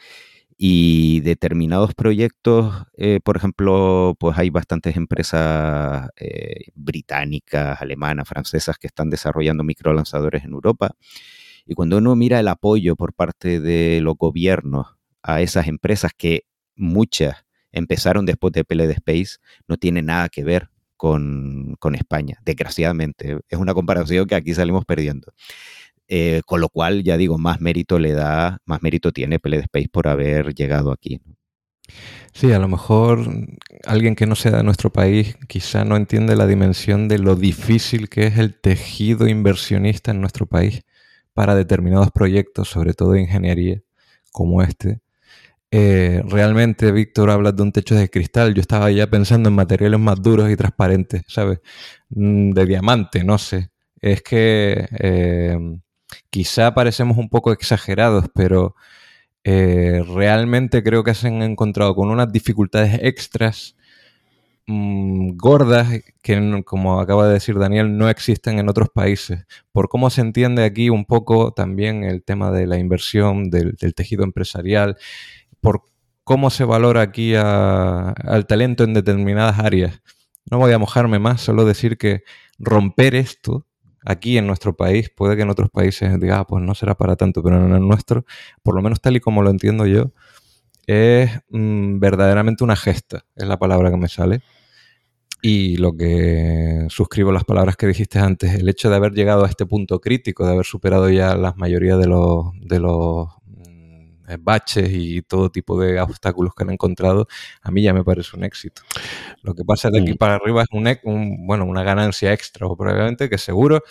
[0.57, 8.87] y determinados proyectos, eh, por ejemplo, pues hay bastantes empresas eh, británicas, alemanas, francesas que
[8.87, 10.93] están desarrollando microlanzadores en Europa.
[11.67, 16.45] Y cuando uno mira el apoyo por parte de los gobiernos a esas empresas, que
[16.77, 23.39] muchas empezaron después de PLD Space, no tiene nada que ver con, con España, desgraciadamente.
[23.49, 25.33] Es una comparación que aquí salimos perdiendo.
[26.09, 29.89] Eh, con lo cual, ya digo, más mérito le da, más mérito tiene PLD Space
[29.91, 31.21] por haber llegado aquí.
[32.33, 33.21] Sí, a lo mejor
[33.87, 38.09] alguien que no sea de nuestro país quizá no entiende la dimensión de lo difícil
[38.09, 40.83] que es el tejido inversionista en nuestro país
[41.33, 43.83] para determinados proyectos, sobre todo de ingeniería,
[44.33, 45.01] como este.
[45.71, 48.55] Eh, realmente, Víctor, hablas de un techo de cristal.
[48.55, 51.61] Yo estaba ya pensando en materiales más duros y transparentes, ¿sabes?
[52.11, 53.71] Mm, de diamante, no sé.
[54.01, 55.59] Es que eh,
[56.35, 58.75] Quizá parecemos un poco exagerados, pero
[59.45, 63.77] eh, realmente creo que se han encontrado con unas dificultades extras
[64.67, 65.87] mm, gordas
[66.23, 69.47] que, como acaba de decir Daniel, no existen en otros países.
[69.71, 74.25] Por cómo se entiende aquí un poco también el tema de la inversión, del, tejido
[74.25, 74.97] empresarial,
[75.61, 75.85] por
[76.25, 80.03] cómo se valora aquí al talento en determinadas áreas.
[80.51, 82.25] No voy a mojarme más, solo decir que
[82.59, 83.69] romper esto
[84.05, 87.17] aquí en nuestro país, puede que en otros países diga, ah, pues no será para
[87.17, 88.25] tanto, pero en el nuestro,
[88.63, 90.13] por lo menos tal y como lo entiendo yo,
[90.87, 94.43] es mm, verdaderamente una gesta, es la palabra que me sale.
[95.43, 99.49] Y lo que suscribo las palabras que dijiste antes, el hecho de haber llegado a
[99.49, 103.29] este punto crítico, de haber superado ya la mayoría de los, de los
[104.39, 107.27] baches y todo tipo de obstáculos que han encontrado,
[107.63, 108.83] a mí ya me parece un éxito.
[109.43, 110.17] Lo que pasa de aquí mm.
[110.17, 113.83] para arriba es un, bueno, una ganancia extra, o probablemente que seguro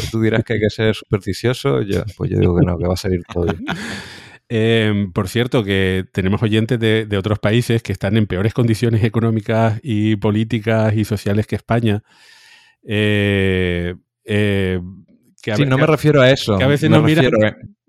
[0.00, 2.86] que tú dirás que hay que ser supersticioso, yo, pues yo digo que no, que
[2.86, 3.64] va a salir todo bien.
[4.54, 9.80] Em, por cierto, que tenemos oyentes de, otros países que están en peores condiciones económicas
[9.82, 12.02] y políticas y sociales que España.
[12.86, 13.94] Eh,
[14.26, 14.78] eh,
[15.42, 16.58] que sí, no me refiero a eso.
[16.58, 17.30] Que a veces nos miran,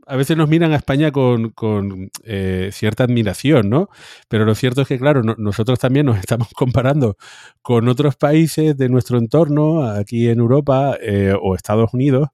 [0.06, 3.90] a veces nos miran a España con, eh, cierta admiración, ¿no?
[4.28, 7.18] Pero lo cierto es que, claro, nosotros también nos estamos comparando
[7.62, 12.30] con otros países de nuestro entorno, aquí en Europa eh, o Estados Unidos,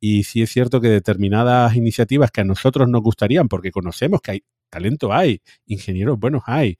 [0.00, 4.30] y sí es cierto que determinadas iniciativas que a nosotros nos gustarían, porque conocemos que
[4.32, 6.76] hay talento, hay, ingenieros buenos hay,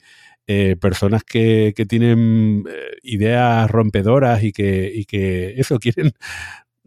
[0.47, 2.65] eh, personas que, que tienen
[3.03, 6.13] ideas rompedoras y que, y que eso quieren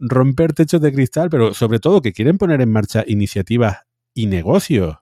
[0.00, 3.78] romper techos de cristal, pero sobre todo que quieren poner en marcha iniciativas
[4.14, 4.96] y negocios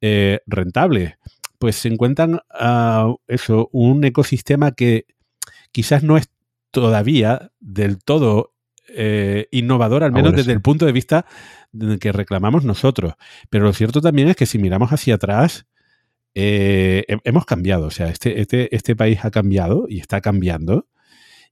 [0.00, 1.14] eh, rentables,
[1.58, 5.06] pues se encuentran a eso, un ecosistema que
[5.72, 6.28] quizás no es
[6.70, 8.52] todavía del todo
[8.88, 11.24] eh, innovador, al menos desde el punto de vista
[12.00, 13.14] que reclamamos nosotros.
[13.50, 15.66] Pero lo cierto también es que si miramos hacia atrás,
[16.34, 17.86] eh, hemos cambiado.
[17.86, 20.86] O sea, este, este, este país ha cambiado y está cambiando.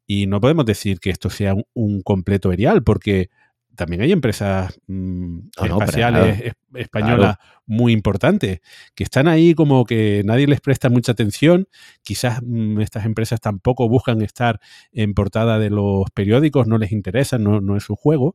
[0.06, 3.30] Y no podemos decir que esto sea un, completo erial, porque
[3.74, 8.60] también hay empresas mm, espaciales españolas muy importantes
[8.94, 11.68] que están ahí como que nadie les presta mucha atención.
[12.02, 14.60] Quizás mm, estas empresas tampoco buscan estar
[14.92, 18.34] en portada de los periódicos, no les interesa, no, no es su juego,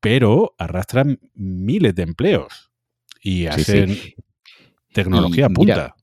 [0.00, 2.70] pero arrastran miles de empleos
[3.22, 3.96] y hacen
[4.92, 5.94] tecnología punta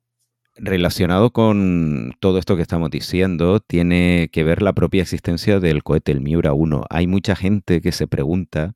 [0.59, 6.11] relacionado con todo esto que estamos diciendo, tiene que ver la propia existencia del cohete,
[6.11, 6.85] el Miura 1.
[6.89, 8.75] Hay mucha gente que se pregunta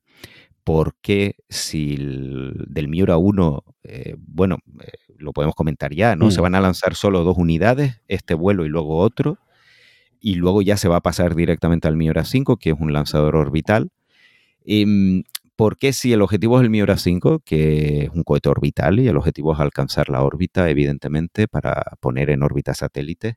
[0.64, 6.30] por qué si del Miura 1, eh, bueno, eh, lo podemos comentar ya, ¿no?
[6.30, 6.42] Se mm.
[6.42, 9.38] van a lanzar solo dos unidades, este vuelo y luego otro,
[10.20, 13.36] y luego ya se va a pasar directamente al Miura 5, que es un lanzador
[13.36, 13.90] orbital.
[14.64, 15.24] Em,
[15.56, 19.16] porque si el objetivo es el Miura 5, que es un cohete orbital y el
[19.16, 23.34] objetivo es alcanzar la órbita, evidentemente, para poner en órbita satélites,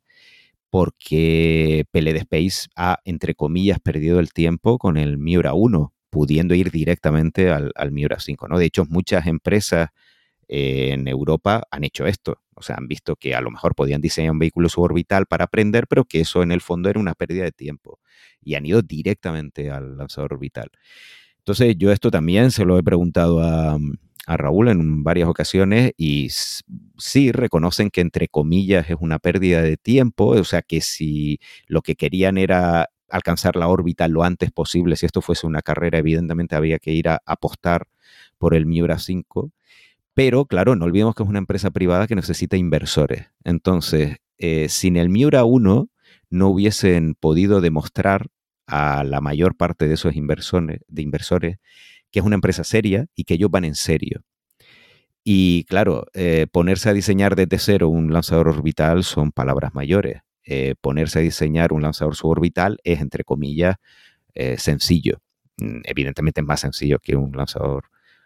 [0.69, 6.71] porque PLD Space ha, entre comillas, perdido el tiempo con el Miura 1, pudiendo ir
[6.71, 8.47] directamente al, Miura 5.
[8.47, 8.57] ¿no?
[8.57, 9.89] De hecho, muchas empresas
[10.47, 12.41] eh, en Europa han hecho esto.
[12.55, 15.87] O sea, han visto que a lo mejor podían diseñar un vehículo suborbital para aprender,
[15.87, 17.99] pero que eso en el fondo era una pérdida de tiempo.
[18.41, 20.71] Y han ido directamente al lanzador orbital.
[21.45, 23.77] Entonces yo esto también se lo he preguntado a,
[24.27, 26.29] Raúl en varias ocasiones y
[26.97, 31.83] sí reconocen que entre comillas es una pérdida de tiempo, o sea que si lo
[31.83, 36.55] que querían era alcanzar la órbita lo antes posible, si esto fuese una carrera, evidentemente
[36.55, 37.85] había que ir a apostar
[38.39, 39.51] por el Miura 5.
[40.15, 43.27] Pero claro, no olvidemos que es una empresa privada que necesita inversores.
[43.43, 45.89] Entonces, eh, sin el Miura 1
[46.31, 48.25] no hubiesen podido demostrar
[48.67, 51.57] a la mayor parte de esos inversores, de inversores
[52.11, 54.21] que es una empresa seria y que ellos van en serio.
[55.23, 60.21] Y claro, eh, ponerse a diseñar desde cero un lanzador orbital son palabras mayores.
[60.45, 63.77] Eh, ponerse a diseñar un lanzador suborbital es, entre comillas,
[64.35, 65.19] eh, sencillo.
[65.57, 67.85] Mm, evidentemente es más sencillo que un lanzador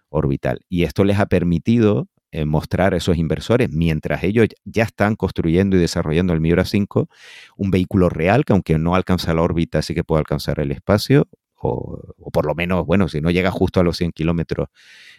[0.10, 0.60] orbital.
[0.68, 5.78] Y esto les ha permitido eh, mostrar a esos inversores, mientras ellos ya están construyendo
[5.78, 7.10] y desarrollando el Miura 5,
[7.58, 11.28] un vehículo real que aunque no alcanza la órbita, sí que puede alcanzar el espacio,
[11.62, 12.00] o,
[12.32, 14.70] por lo menos, bueno, si no llega justo a los 100 kilómetros,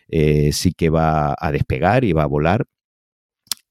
[0.08, 2.66] eh, sí que va a despegar y va a volar.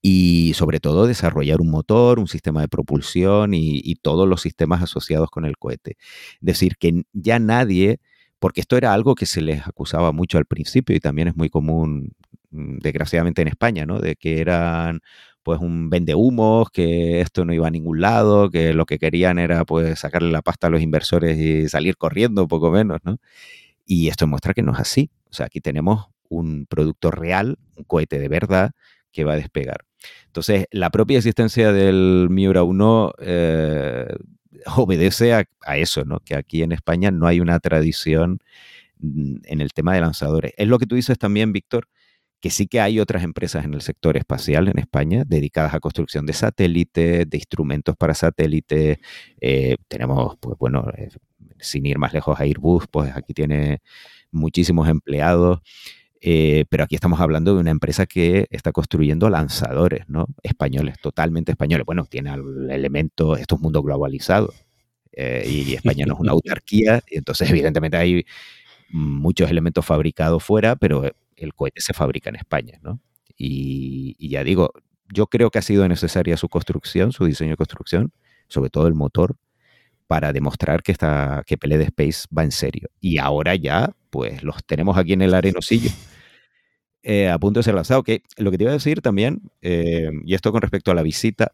[0.02, 4.82] Y sobre todo desarrollar un motor, un sistema de propulsión y, y todos los sistemas
[4.82, 5.96] asociados con el cohete.
[6.00, 8.00] Es decir, que ya nadie
[8.40, 11.50] porque esto era algo que se les acusaba mucho al principio y también es muy
[11.50, 12.12] común
[12.50, 14.00] Mm, desgraciadamente en España, ¿no?
[14.00, 15.00] De que eran
[15.42, 19.64] pues un vendehumos, que esto no iba a ningún lado, que lo que querían era
[19.64, 23.18] pues sacarle la pasta a los inversores y salir corriendo, poco menos, ¿no?
[23.86, 25.10] Y esto muestra que no es así.
[25.30, 28.72] O sea, aquí tenemos un producto real, un cohete de verdad
[29.12, 29.84] que va a despegar.
[30.26, 34.06] Entonces, la propia existencia del Miura 1 eh,
[34.76, 36.20] obedece a, a, eso, ¿no?
[36.20, 38.40] Que aquí en España no hay una tradición
[38.98, 40.52] mm, en el tema de lanzadores.
[40.56, 41.88] Es lo que tú dices también, Víctor,
[42.40, 46.26] que sí que hay otras empresas en el sector espacial en España dedicadas a construcción
[46.26, 48.98] de satélites, de instrumentos para satélites.
[49.40, 51.10] Eh, tenemos, pues bueno, eh,
[51.58, 53.80] sin ir más lejos, Airbus, pues aquí tiene
[54.30, 55.60] muchísimos empleados.
[56.20, 60.26] Eh, pero aquí estamos hablando de una empresa que está construyendo lanzadores, ¿no?
[60.42, 61.86] Españoles, totalmente españoles.
[61.86, 64.52] Bueno, tiene el elemento, esto es mundo globalizado.
[65.16, 68.24] y España no es una autarquía, y entonces evidentemente hay
[68.90, 71.04] muchos elementos fabricados fuera, pero
[71.36, 73.00] el cohete se fabrica en España, ¿no?
[73.36, 74.72] Y, ya digo,
[75.08, 78.12] yo creo que ha sido necesaria su construcción, su diseño de construcción,
[78.48, 79.36] sobre todo el motor,
[80.06, 82.90] para demostrar que, esta, que PLD Space va en serio.
[83.00, 85.90] Y ahora ya, pues los tenemos aquí en el arenosillo.
[87.02, 88.02] Eh, a punto de ser lanzado.
[88.02, 91.02] Que lo que te iba a decir también, eh, y esto con respecto a la
[91.02, 91.52] visita,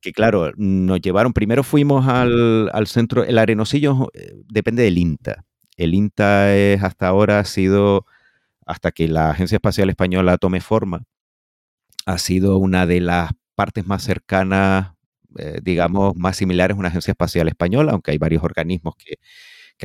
[0.00, 5.44] que claro, nos llevaron, primero fuimos al, al centro, el arenosillo eh, depende del INTA.
[5.76, 8.06] El INTA es hasta ahora ha sido
[8.66, 11.04] hasta que la Agencia Espacial Española tome forma,
[12.06, 14.92] ha sido una de las partes más cercanas,
[15.62, 19.18] digamos, más similares a una Agencia Espacial Española, aunque hay varios organismos que,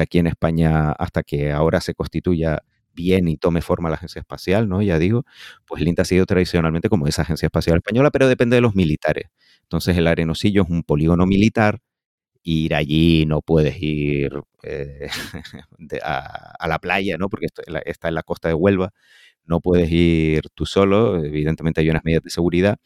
[0.02, 2.60] aquí en España, hasta que ahora se constituya
[2.94, 4.82] bien y tome forma la agencia espacial, ¿no?
[4.82, 5.26] Ya digo,
[5.68, 9.30] pues el ha sido tradicionalmente como esa agencia espacial española, pero depende de los militares.
[9.64, 11.80] Entonces el Arenosillo es un polígono militar
[12.44, 14.32] ir allí, no puedes ir
[14.64, 15.08] eh,
[16.04, 17.30] a, la playa, ¿no?
[17.30, 17.48] Porque
[17.86, 18.94] está en la costa de Huelva,
[19.46, 22.78] no puedes ir tú solo, evidentemente hay unas medidas de seguridad,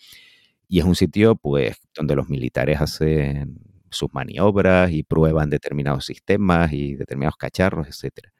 [0.69, 6.73] y es un sitio, pues, donde los militares hacen sus maniobras y prueban determinados sistemas
[6.73, 8.31] y determinados cacharros, etcétera.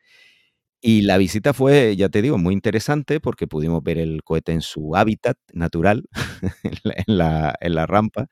[0.81, 4.61] Y la visita fue, ya te digo, muy interesante porque pudimos ver el cohete en
[4.61, 6.05] su hábitat natural,
[6.63, 8.27] en, la, rampa,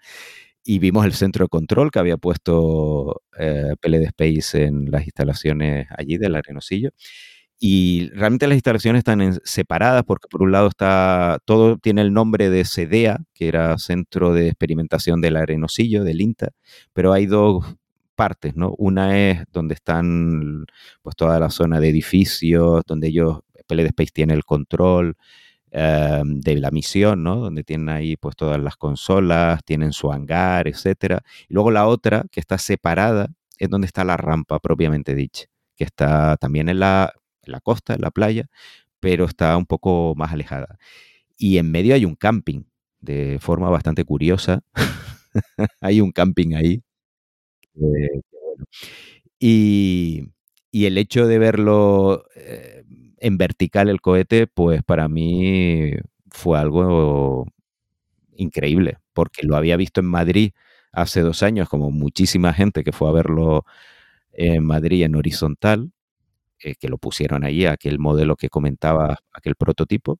[0.64, 5.88] y vimos el centro de control que había puesto eh, PLD Space en las instalaciones
[5.98, 6.92] allí del Arenosillo.
[7.60, 12.52] Y realmente las instalaciones están separadas porque por un lado está, todo tiene el nombre
[12.52, 16.52] de CEDEA, que era Centro de Experimentación del Arenosillo, del INTA,
[16.94, 17.66] pero hay dos
[18.16, 18.74] partes, ¿no?
[18.78, 20.66] Una es donde están
[21.02, 25.16] pues toda la zona de edificios, donde ellos, PLD Space tiene el control
[25.72, 27.38] eh, de la misión, ¿no?
[27.38, 31.22] Donde tienen ahí pues todas las consolas, tienen su hangar, etcétera.
[31.50, 35.46] Y luego la otra, que está separada, es donde está la rampa propiamente dicha,
[35.76, 37.14] que está también en la,
[37.48, 38.50] en la costa, en la playa,
[39.00, 40.78] pero está un poco más alejada.
[41.38, 42.64] Y en medio hay un camping,
[43.02, 44.64] de forma bastante curiosa.
[45.82, 46.84] hay un camping ahí
[49.40, 50.30] y,
[50.72, 52.84] el hecho de verlo eh,
[53.18, 55.92] en vertical el cohete, pues para mí
[56.30, 57.48] fue algo
[58.36, 60.52] increíble, porque lo había visto en Madrid
[60.92, 63.66] hace dos años, como muchísima gente que fue a verlo
[64.34, 65.92] en Madrid en horizontal,
[66.64, 70.20] eh, que lo pusieron ahí, aquel modelo que comentaba, aquel prototipo,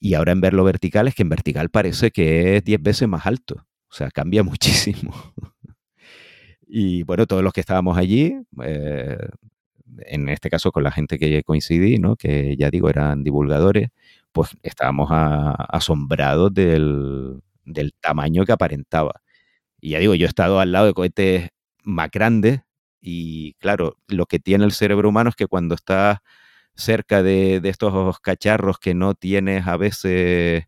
[0.00, 3.26] y ahora en verlo vertical es que en vertical parece que es 10 veces más
[3.26, 5.12] alto, o sea, cambia muchísimo.
[6.66, 8.34] Y bueno, todos los que estábamos allí,
[8.64, 9.18] eh,
[10.06, 12.16] en este caso con la gente que coincidí, ¿no?
[12.16, 13.90] que ya digo, eran divulgadores,
[14.32, 17.42] pues estábamos asombrados del,
[18.00, 19.20] tamaño que aparentaba.
[19.80, 21.50] Y ya digo, yo he estado al lado de cohetes
[21.84, 22.60] más grandes
[23.02, 26.20] y claro, lo que tiene el cerebro humano es que cuando estás
[26.74, 30.64] cerca de, estos cacharros que no tienes a veces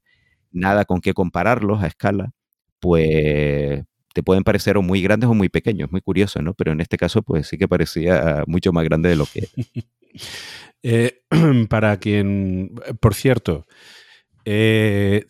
[0.53, 2.33] nada con qué compararlos a escala,
[2.81, 6.55] pues te pueden parecer o muy grandes o muy pequeños, muy curioso, ¿no?
[6.55, 9.49] Pero en este caso, pues sí que parecía mucho más grande de lo que
[10.83, 11.23] eh,
[11.69, 13.67] para quien, por cierto,
[14.45, 15.25] eh,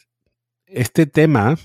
[0.67, 1.57] este tema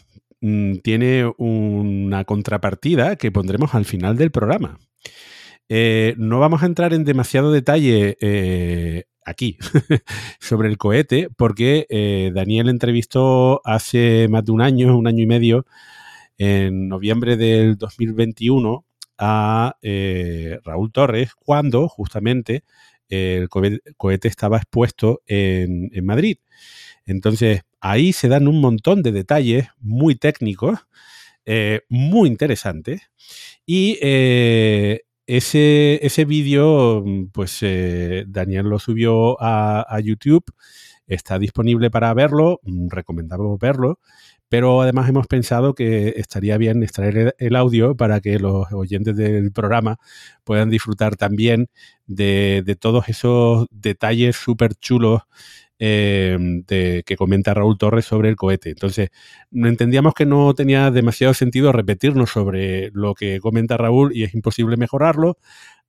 [0.42, 4.80] mm, tiene una contrapartida que pondremos al final del programa.
[5.70, 9.58] Eh, no vamos a entrar en demasiado detalle aquí
[10.40, 15.66] sobre el cohete, porque Daniel entrevistó hace más de un año, un año y medio,
[16.40, 18.86] en noviembre del 2021
[19.20, 22.64] a eh, Raúl Torres cuando justamente
[23.10, 26.38] el cohete estaba expuesto en, Madrid.
[27.06, 30.80] Entonces, ahí se dan un montón de detalles muy técnicos,
[31.52, 33.02] eh, muy interesantes.
[33.66, 37.62] Y eh, ese, ese vídeo, pues
[38.28, 40.46] Daniel lo subió a, a, YouTube,
[41.08, 44.00] está disponible para verlo, recomendamos verlo.
[44.50, 49.52] Pero además hemos pensado que estaría bien extraer el audio para que los oyentes del
[49.52, 49.98] programa
[50.44, 51.70] puedan disfrutar también
[52.08, 55.22] de, todos esos detalles súper chulos
[55.80, 58.70] em, que comenta Raúl Torres sobre el cohete.
[58.70, 59.10] Entonces,
[59.52, 64.78] entendíamos que no tenía demasiado sentido repetirnos sobre lo que comenta Raúl y es imposible
[64.78, 65.38] mejorarlo.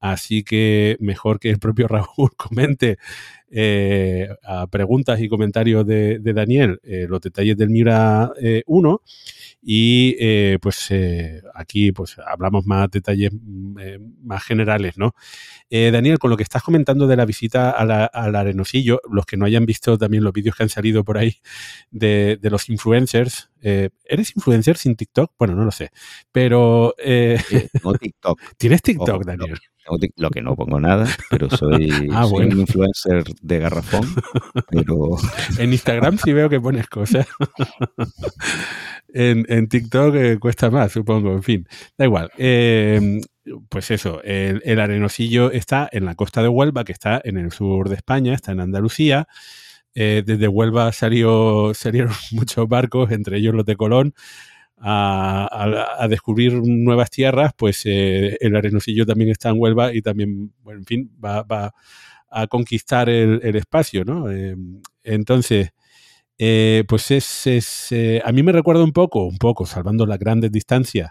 [0.01, 2.99] Así que mejor que el propio Raúl comente
[3.51, 8.31] eh, a preguntas y comentarios de, Daniel eh, los detalles del Mira
[8.67, 9.03] 1
[9.63, 10.91] eh, y pues
[11.55, 13.77] aquí pues hablamos más detalles mm,
[14.23, 15.15] más generales, ¿no?
[15.71, 19.67] Daniel, con lo que estás comentando de la visita al Arenosillo, los que no hayan
[19.67, 21.37] visto también los vídeos que han salido por ahí
[21.91, 25.33] de, de los influencers, ¿eres influencer sin TikTok?
[25.39, 25.91] Bueno, no lo sé,
[26.33, 26.95] pero...
[27.85, 28.41] no TikTok.
[28.57, 29.59] ¿Tienes TikTok, Daniel?
[30.17, 34.07] Lo que no pongo nada, pero soy, ah, un influencer de garrafón.
[34.69, 35.17] Pero...
[35.59, 37.27] En Instagram sí veo que pones cosas.
[39.09, 41.33] en, TikTok eh, cuesta más, supongo.
[41.33, 41.69] En fin,
[41.99, 42.31] da igual.
[42.39, 43.21] Em,
[43.69, 47.89] pues eso, el, arenosillo está en la costa de Huelva, que está en el sur
[47.89, 49.27] de España, está en Andalucía.
[49.95, 54.15] Eh, desde Huelva salió, salieron muchos barcos, entre ellos los de Colón,
[54.81, 60.81] a, descubrir nuevas tierras, pues eh, el arenosillo también está en Huelva y también, bueno,
[60.81, 61.73] en fin, va,
[62.33, 64.31] a conquistar el, espacio, ¿no?
[64.31, 64.57] Eh,
[65.03, 65.71] entonces,
[66.39, 67.93] eh, pues es,
[68.25, 71.11] a mí me recuerda un poco, un poco, salvando las grandes distancias,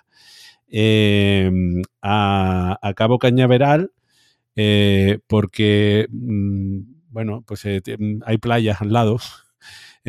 [2.01, 3.91] a, Cabo Cañaveral,
[5.27, 9.19] porque, mm, bueno, pues hay playas al lado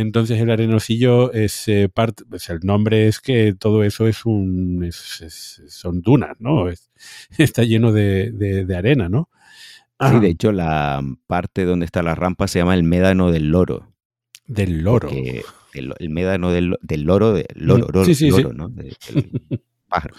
[0.01, 4.89] entonces el arenosillo es eh, parte, pues el nombre es que todo eso es un,
[4.93, 6.67] son dunas, ¿no?
[7.39, 9.29] está lleno de, arena, ¿no?
[10.01, 13.93] Sí, de hecho la parte donde está la rampa se llama el médano del loro.
[14.47, 15.11] Del loro.
[15.73, 16.71] El, médano del,
[17.05, 18.43] loro, del loro, mm, loro, sí, sí, sí.
[18.55, 18.73] ¿no?
[19.89, 20.15] pájaro.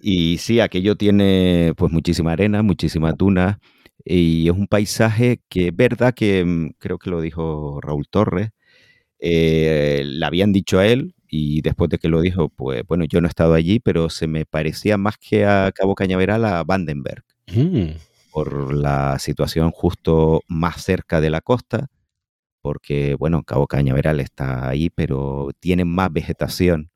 [0.00, 3.60] Y sí, aquello tiene pues muchísima arena, muchísima tuna
[4.04, 8.50] y es un paisaje que es verdad que mm, creo que lo dijo Raúl Torres,
[9.26, 13.20] eh, le habían dicho a él y después de que lo dijo, pues bueno, yo
[13.22, 17.24] no he estado allí, pero se me parecía más que a Cabo Cañaveral a Vandenberg,
[17.46, 17.96] Mm.
[18.32, 21.88] por la situación justo más cerca de la costa,
[22.62, 26.90] porque bueno, Cabo Cañaveral está ahí, pero tiene más vegetación.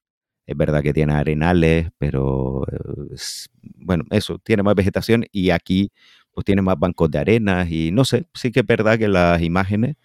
[0.47, 5.91] Es verdad que tiene arenales, pero eh, es- bueno, eso, tiene más vegetación y aquí
[6.33, 9.43] pues tiene más bancos de arenas y no sé, sí que es verdad que las
[9.43, 9.97] imágenes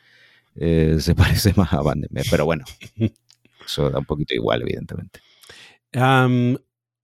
[0.56, 2.66] eh, se parecen más a Vandenberg, pero bueno,
[3.66, 5.20] eso da un poquito igual, evidentemente.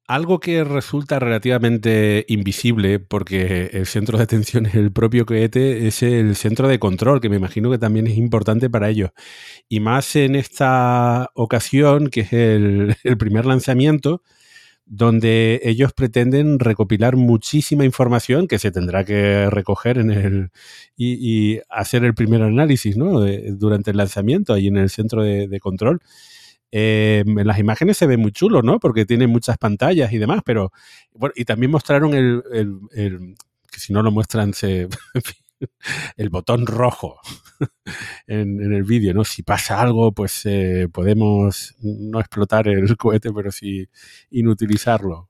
[0.10, 6.02] Algo que resulta relativamente invisible, porque el centro de atención es el propio cohete, es
[6.02, 9.12] el centro de control, que me imagino que también es importante para ellos.
[9.68, 14.24] Y más en esta ocasión, que es el primer lanzamiento,
[14.92, 20.50] donde ellos pretenden recopilar muchísima información que se tendrá que recoger en el
[20.98, 23.22] y, hacer el primer análisis ¿no?
[23.22, 26.00] De- durante el lanzamiento ahí en el centro de, control.
[26.72, 28.80] Eh, en las imágenes se ve muy chulo, ¿no?
[28.80, 30.72] Porque tiene muchas pantallas y demás, pero
[31.14, 33.36] bueno, y también mostraron el, el- el-
[33.72, 34.88] que si no lo muestran se
[36.18, 37.20] el botón rojo
[38.28, 39.24] en, el vídeo, ¿no?
[39.24, 43.88] Si pasa algo, pues eh, podemos no explotar el cohete, pero sí
[44.32, 45.30] inutilizarlo.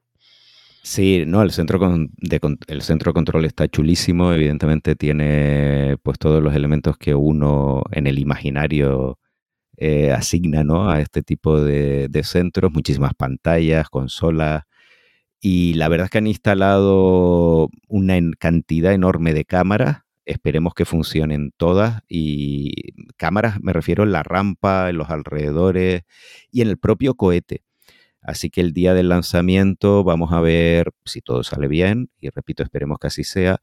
[0.82, 6.18] Sí, no, el centro, con- de, el centro de control está chulísimo, evidentemente tiene pues
[6.18, 9.20] todos los elementos que uno en el imaginario
[9.78, 10.90] eh, asigna ¿no?
[10.90, 14.64] a este tipo de, de centros, muchísimas pantallas, consolas,
[15.42, 21.52] y la verdad es que han instalado una cantidad enorme de cámaras, esperemos que funcionen
[21.58, 26.04] todas, y cámaras me refiero en la rampa, en los alrededores
[26.52, 27.64] y en el propio cohete.
[28.22, 32.64] Así que el día del lanzamiento vamos a ver si todo sale bien, y repito,
[32.64, 33.58] esperemos que así sea.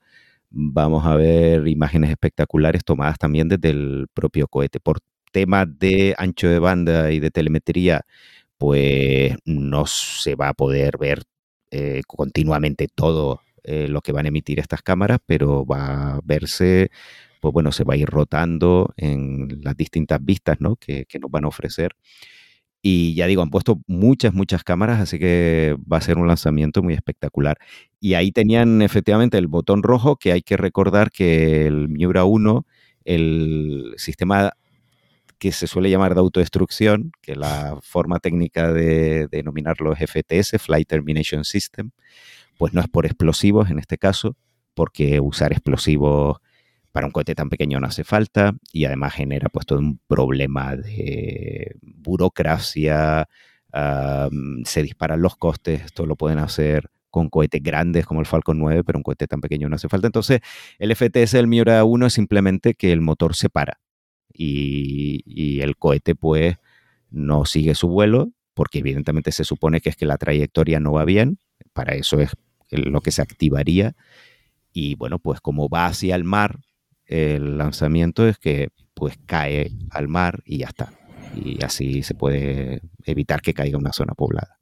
[0.51, 4.81] Vamos a ver imágenes espectaculares tomadas también desde el propio cohete.
[4.81, 5.01] Por
[5.33, 8.03] temas de ancho de banda y de telemetría,
[8.59, 11.25] pues no se va a poder ver
[11.71, 16.91] eh, continuamente todo eh, lo que van a emitir estas cámaras, pero va a verse,
[17.41, 20.77] pues bueno, se va a ir rotando en las distintas vistas ¿no?
[20.77, 21.97] que, que nos van a ofrecer.
[22.83, 26.83] Y ya digo, han puesto muchas, muchas cámaras, así que va a ser un lanzamiento
[26.83, 27.59] muy espectacular.
[28.01, 32.65] Y ahí tenían efectivamente el botón rojo, que hay que recordar que el Miura 1,
[33.05, 34.53] el sistema
[35.39, 40.89] que se suele llamar de autodestrucción, que la forma técnica de, denominarlo es FTS, Flight
[40.89, 41.91] Termination System,
[42.59, 44.37] pues no es por explosivos en este caso,
[44.75, 46.39] porque usar explosivos
[46.93, 50.77] para un cohete tan pequeño no hace falta y además genera pues todo un problema
[50.77, 53.29] de burocracia,
[54.65, 58.85] se disparan los costes, esto lo pueden hacer con cohetes grandes como el Falcon 9,
[58.85, 60.07] pero un cohete tan pequeño no hace falta.
[60.07, 60.41] Entonces,
[60.79, 63.79] el FTS del Miura 1 es simplemente que el motor se para
[64.33, 66.57] y, y el cohete pues
[67.11, 71.05] no sigue su vuelo, porque evidentemente se supone que es que la trayectoria no va
[71.05, 71.39] bien,
[71.73, 72.31] para eso es
[72.71, 73.95] lo que se activaría.
[74.73, 76.61] Y bueno, pues como va hacia el mar,
[77.07, 80.93] el lanzamiento es que pues cae al mar y ya está.
[81.35, 84.59] Y así se puede evitar que caiga una zona poblada.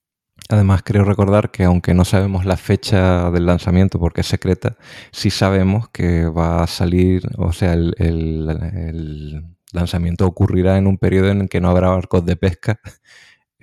[0.50, 4.76] Además, creo recordar que aunque no sabemos la fecha del lanzamiento porque es secreta,
[5.10, 10.98] sí sabemos que va a salir, o sea, el, el- el lanzamiento ocurrirá en un
[10.98, 12.80] periodo en el que no habrá barcos de pesca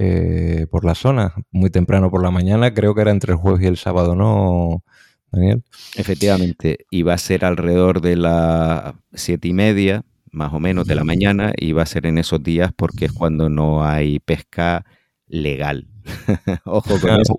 [0.04, 3.62] eh, por la zona, muy temprano por la mañana, creo que era entre el jueves
[3.62, 4.84] y el sábado, ¿no,
[5.32, 5.64] Daniel?
[5.95, 10.95] Efectivamente, y va a ser alrededor de las siete y media, más o menos, de
[10.95, 14.86] la mañana, y va a ser en esos días porque es cuando no hay pesca
[15.28, 15.88] legal.
[16.66, 17.38] Ojo con eso,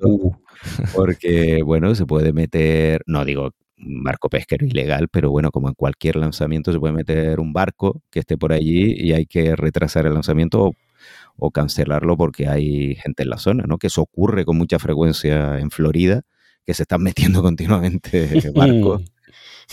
[0.95, 6.15] porque, bueno, se puede meter, no digo barco pesquero ilegal, pero bueno, como en cualquier
[6.15, 10.15] lanzamiento se puede meter un barco que esté por allí y hay que retrasar el
[10.15, 10.73] lanzamiento o,
[11.45, 13.77] o cancelarlo porque hay gente en la zona, ¿no?
[13.77, 16.23] Que eso ocurre con mucha frecuencia en Florida,
[16.65, 19.03] que se están metiendo continuamente barcos.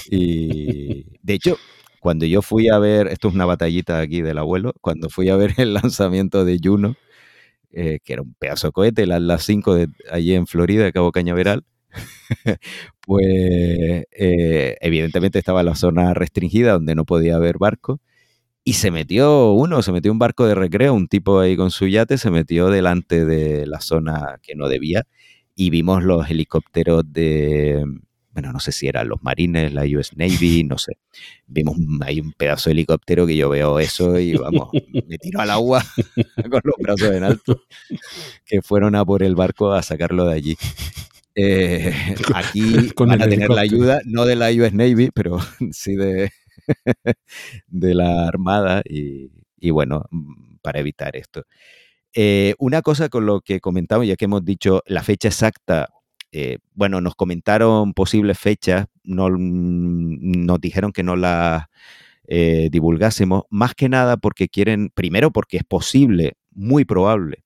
[0.09, 1.57] Y de hecho,
[2.01, 5.35] cuando yo fui a ver, esto es una batallita aquí del abuelo, cuando fui a
[5.35, 6.95] ver el lanzamiento de Juno,
[7.71, 10.91] eh, que era un pedazo de cohete, las, las 5 de allí en Florida, de
[10.91, 11.65] Cabo Cañaveral,
[13.05, 18.01] pues eh, evidentemente estaba la zona restringida donde no podía haber barco.
[18.63, 21.87] Y se metió uno, se metió un barco de recreo, un tipo ahí con su
[21.87, 25.05] yate, se metió delante de la zona que no debía
[25.55, 27.83] y vimos los helicópteros de,
[28.31, 30.93] bueno, no sé si eran los marines, la US Navy, no sé.
[31.47, 34.69] Vimos ahí un pedazo de helicóptero que yo veo eso y vamos,
[35.07, 35.83] me tiro al agua
[36.49, 37.63] con los brazos en alto,
[38.45, 40.57] que fueron a por el barco a sacarlo de allí.
[41.35, 41.93] Eh,
[42.33, 45.39] aquí van a tener la ayuda, no de la US Navy, pero
[45.71, 46.31] sí de,
[47.67, 49.29] de la Armada y,
[49.71, 51.43] bueno, mm, para evitar esto.
[52.13, 55.89] Eh, una cosa con lo que comentamos, ya que hemos dicho la fecha exacta,
[56.31, 61.65] eh, bueno, nos comentaron posibles fechas, no, mm, nos dijeron que no las
[62.71, 67.43] divulgásemos, más que nada porque quieren, primero porque es posible, muy probable,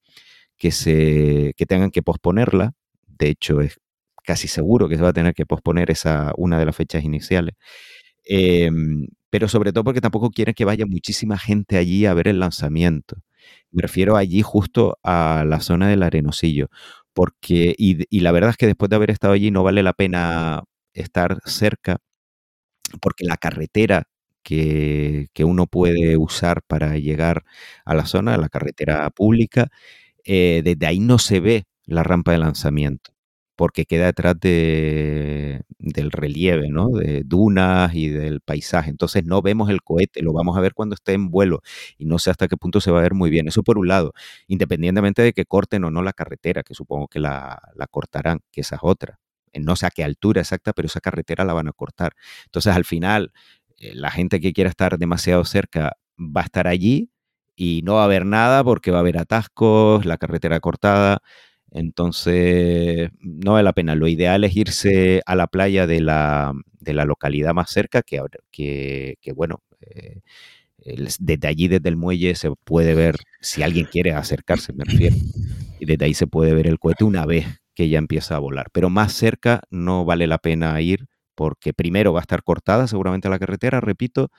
[0.57, 2.73] que, se, que tengan que posponerla,
[3.07, 3.79] de hecho es
[4.23, 7.55] casi seguro que se va a tener que posponer esa, una de las fechas iniciales.
[8.25, 12.39] Em, pero sobre todo porque tampoco quieren que vaya muchísima gente allí a ver el
[12.39, 13.17] lanzamiento.
[13.71, 16.69] Me refiero allí justo a la zona del Arenosillo.
[17.13, 20.63] Porque, y, la verdad es que después de haber estado allí no vale la pena
[20.93, 21.99] estar cerca,
[23.01, 24.03] porque la carretera
[24.43, 27.43] que, que uno puede usar para llegar
[27.85, 29.69] a la zona, la carretera pública,
[30.25, 33.12] eh, desde ahí no se ve la rampa de lanzamiento
[33.55, 36.89] porque queda detrás de, del relieve, ¿no?
[36.89, 38.89] De dunas y del paisaje.
[38.89, 41.61] Entonces no vemos el cohete, lo vamos a ver cuando esté en vuelo
[41.97, 43.47] y no sé hasta qué punto se va a ver muy bien.
[43.47, 44.13] Eso por un lado,
[44.47, 48.75] independientemente de que corten o no la carretera, que supongo que la, cortarán, que esa
[48.77, 49.19] es otra.
[49.51, 52.13] Eh, no sé a qué altura exacta, pero esa carretera la van a cortar.
[52.45, 53.31] Entonces al final,
[53.77, 57.11] eh, la gente que quiera estar demasiado cerca va a estar allí
[57.55, 61.19] y no va a haber nada porque va a haber atascos, la carretera cortada.
[61.73, 63.95] Entonces, no vale la pena.
[63.95, 68.21] Lo ideal es irse a la playa de la, de la localidad más cerca, que,
[68.51, 70.21] que, que bueno, eh,
[71.19, 75.15] desde allí, desde el muelle, se puede ver, si alguien quiere acercarse, me refiero,
[75.79, 78.67] y desde ahí se puede ver el cohete una vez que ya empieza a volar.
[78.71, 83.29] Pero más cerca no vale la pena ir porque primero va a estar cortada seguramente
[83.29, 84.29] la carretera, repito,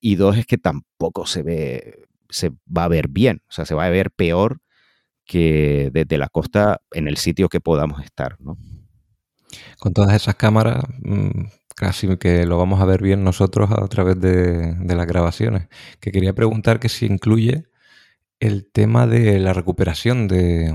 [0.00, 3.74] y dos es que tampoco se ve se va a ver bien, o sea, se
[3.74, 4.60] va a ver peor
[5.24, 8.56] que desde la costa en el sitio que podamos estar, ¿no?
[9.78, 11.46] Con todas esas cámaras, mm,
[11.76, 15.68] casi que lo vamos a ver bien nosotros a través de, las grabaciones.
[16.00, 17.64] Que quería preguntar que si incluye
[18.40, 20.74] el tema de la recuperación de...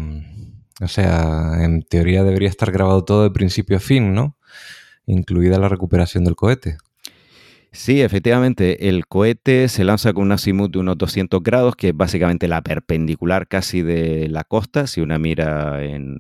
[0.82, 4.38] O sea, en teoría debería estar grabado todo de principio a fin, ¿no?
[5.06, 6.78] Incluida la recuperación del cohete.
[7.76, 11.96] Sí, efectivamente, el cohete se lanza con un azimut de unos 200 grados, que es
[11.96, 14.88] básicamente la perpendicular casi de la costa.
[14.88, 16.18] Si una mira en,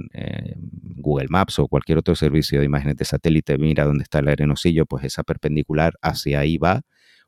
[0.97, 4.85] Google Maps o cualquier otro servicio de imágenes de satélite, mira dónde está el arenosillo,
[4.85, 6.81] pues esa perpendicular hacia ahí va.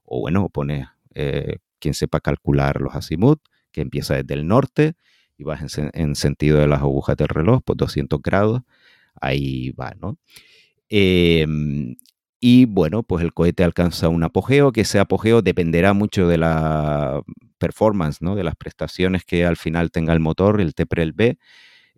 [0.03, 3.39] O bueno, pone eh, quien sepa calcular los azimut,
[3.71, 4.95] que empieza desde el norte
[5.37, 5.57] y va
[5.93, 8.61] en, sentido de las agujas del reloj, pues 200 grados,
[9.21, 10.17] ahí va, ¿no?
[10.89, 11.95] Em,
[12.39, 17.21] y bueno, pues el cohete alcanza un apogeo, que ese apogeo dependerá mucho de la
[17.57, 18.35] performance, ¿no?
[18.35, 21.39] de las prestaciones que al final tenga el motor, el TPRL B.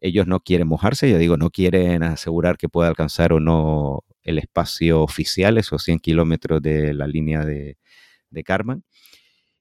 [0.02, 4.38] Ellos no quieren mojarse, ya digo, no quieren asegurar que pueda alcanzar o no el
[4.40, 7.78] espacio oficial, esos 100 kilómetros de la línea de,
[8.30, 8.84] de Karman.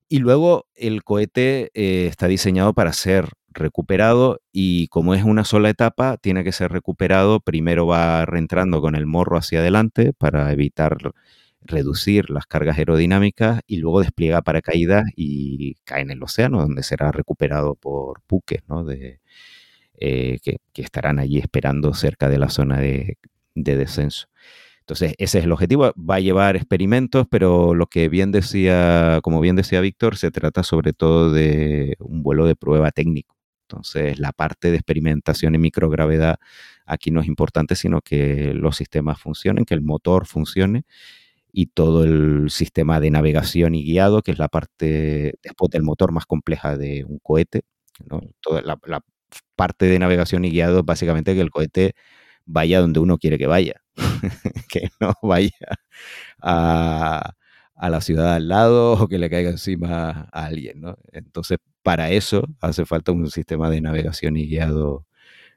[0.08, 5.68] Y luego el cohete eh, está diseñado para ser recuperado y como es una sola
[5.68, 7.40] etapa, tiene que ser recuperado.
[7.40, 10.96] Primero va reentrando con el morro hacia adelante para evitar
[11.60, 17.12] reducir las cargas aerodinámicas y luego despliega paracaídas y cae en el océano, donde será
[17.12, 18.84] recuperado por buques ¿no?
[18.84, 19.20] de,
[19.98, 23.16] eh, que, estarán allí esperando cerca de la zona de
[23.54, 24.28] descenso.
[24.88, 25.92] Entonces, ese es el objetivo.
[25.98, 30.62] Va a llevar experimentos, pero lo que bien decía, como bien decía Víctor, se trata
[30.62, 33.36] sobre todo de un vuelo de prueba técnico.
[33.68, 36.38] Entonces, la parte de experimentación en microgravedad
[36.86, 40.84] aquí no es importante, sino que los sistemas funcionen, que el motor funcione
[41.52, 46.12] y todo el sistema de navegación y guiado, que es la parte después del motor
[46.12, 47.60] más compleja de un cohete.
[48.40, 49.02] Toda la, la
[49.54, 51.92] parte de navegación y guiado básicamente que el cohete
[52.46, 53.82] vaya donde uno quiere que vaya,
[54.68, 55.78] que no vaya
[56.42, 57.34] a,
[57.80, 60.96] la ciudad al lado o que le caiga encima a alguien, ¿no?
[61.12, 65.06] Entonces, para eso hace falta un sistema de navegación y guiado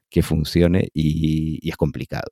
[0.10, 2.32] que funcione y, es complicado.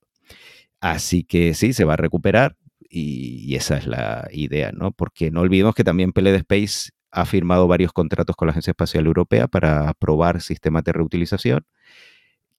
[0.82, 2.58] Así que sí, se va a recuperar
[2.90, 4.92] y, esa es la idea, ¿no?
[4.92, 9.06] Porque no olvidemos que también PLD Space ha firmado varios contratos con la Agencia Espacial
[9.08, 11.66] Europea para probar sistemas de reutilización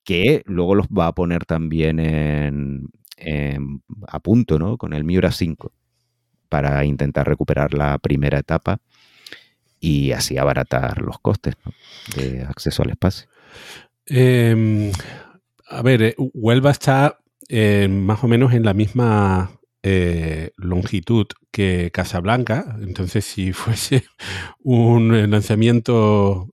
[0.05, 2.89] que luego los va a poner también en,
[4.09, 4.79] a punto ¿no?
[4.79, 5.73] con el Miura 5
[6.49, 8.81] para intentar recuperar la primera etapa
[9.81, 11.55] y así abaratar los costes
[12.15, 13.29] de acceso al espacio.
[14.07, 14.93] Em,
[15.69, 17.19] a ver, eh, Huelva está
[17.49, 19.53] eh, más o menos en la misma
[19.83, 24.05] eh, longitud que Casablanca, entonces si fuese
[24.59, 26.49] un lanzamiento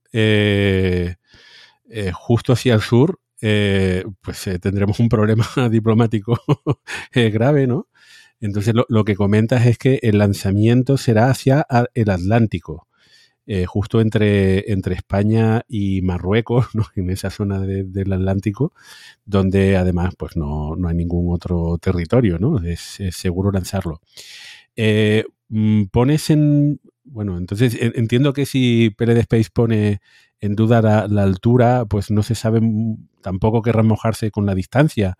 [2.12, 6.38] justo hacia el sur, pues tendremos un problema diplomático
[7.14, 7.88] grave, ¿no?
[8.40, 12.86] Entonces lo, que comentas es que el lanzamiento será hacia el Atlántico,
[13.66, 16.86] justo entre, entre España y Marruecos, ¿no?
[16.94, 18.72] en esa zona del Atlántico,
[19.24, 22.62] donde además pues no, hay ningún otro territorio, ¿no?
[22.62, 24.00] Es, seguro lanzarlo.
[25.48, 26.80] Mm, pones en...
[27.04, 30.00] Bueno, entonces entiendo que si PLD Space pone
[30.40, 32.60] en duda la, altura, pues no se sabe,
[33.22, 35.16] tampoco querrá mojarse con la distancia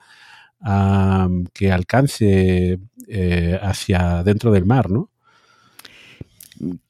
[1.54, 5.10] que alcance eh, hacia dentro del mar, ¿no?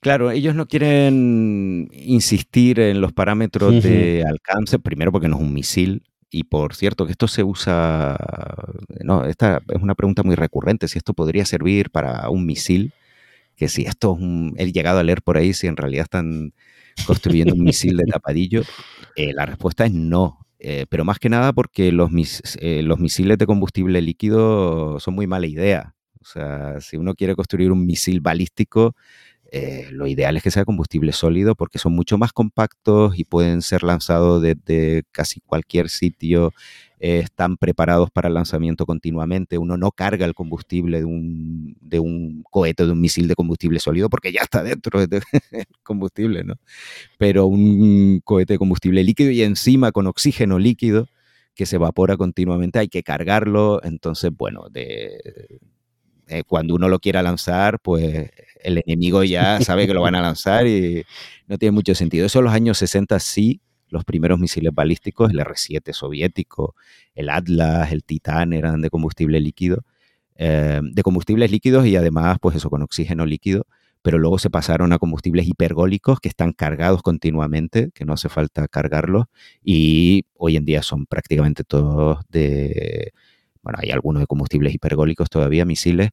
[0.00, 5.52] Claro, ellos no quieren insistir en los parámetros de alcance, primero porque no es un
[5.52, 8.16] misil, y por cierto, que esto se usa,
[9.02, 12.92] no, esta es una pregunta muy recurrente, si esto podría servir para un misil,
[13.56, 16.54] que si esto es un, he llegado a leer por ahí, si en realidad están
[17.06, 18.62] construyendo un misil de tapadillo,
[19.16, 20.46] eh, la respuesta es no.
[20.60, 25.46] Eh, pero más que nada porque eh, los misiles de combustible líquido son muy mala
[25.46, 25.94] idea.
[26.20, 28.94] O sea, si uno quiere construir un misil balístico,
[29.92, 33.82] lo ideal es que sea combustible sólido porque son mucho más compactos y pueden ser
[33.82, 36.52] lanzados desde casi cualquier sitio
[37.00, 39.58] eh, están preparados para el lanzamiento continuamente.
[39.58, 43.78] Uno no carga el combustible de un, de un cohete, de un misil de combustible
[43.78, 45.22] sólido, porque ya está dentro del
[45.82, 46.54] combustible, ¿no?
[47.18, 51.08] Pero un cohete de combustible líquido y encima con oxígeno líquido
[51.54, 53.80] que se evapora continuamente, hay que cargarlo.
[53.84, 55.60] Entonces, bueno, de,
[56.28, 58.30] eh, cuando uno lo quiera lanzar, pues
[58.62, 61.04] el enemigo ya sabe que lo van a lanzar y
[61.46, 62.26] no tiene mucho sentido.
[62.26, 66.74] Eso en los años 60 sí los primeros misiles balísticos, el R-7 soviético,
[67.14, 69.84] el Atlas, el Titán, eran de combustible líquido,
[70.36, 73.66] eh, de combustibles líquidos y además, pues eso, con oxígeno líquido,
[74.02, 78.68] pero luego se pasaron a combustibles hipergólicos que están cargados continuamente, que no hace falta
[78.68, 79.26] cargarlos,
[79.62, 83.12] y hoy en día son prácticamente todos de,
[83.62, 86.10] bueno, hay algunos de combustibles hipergólicos todavía, misiles,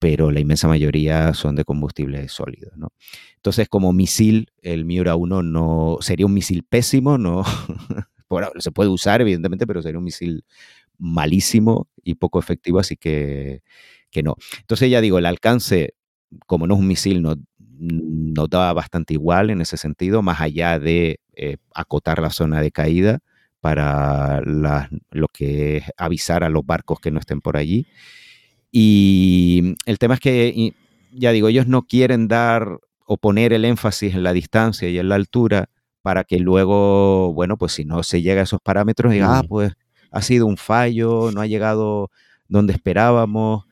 [0.00, 2.72] pero la inmensa mayoría son de combustible sólido.
[2.74, 2.92] ¿no?
[3.36, 7.44] Entonces, como misil, el Miura 1 no sería un misil pésimo, no
[8.58, 10.44] se puede usar, evidentemente, pero sería un misil
[10.98, 13.62] malísimo y poco efectivo, así que,
[14.10, 14.36] que no.
[14.60, 15.94] Entonces, ya digo, el alcance,
[16.46, 17.36] como no es un misil, no,
[17.78, 22.70] no da bastante igual en ese sentido, más allá de eh, acotar la zona de
[22.70, 23.20] caída
[23.60, 27.86] para lo que es avisar a los barcos que no estén por allí.
[28.72, 30.72] Y el tema es que,
[31.12, 35.08] ya digo, ellos no quieren dar o poner el énfasis en la distancia y en
[35.08, 35.68] la altura
[36.02, 39.72] para que luego, bueno, pues si no se llega a esos parámetros, diga, ah, pues
[40.10, 42.10] ha sido un fallo, no ha llegado
[42.48, 43.64] donde esperábamos.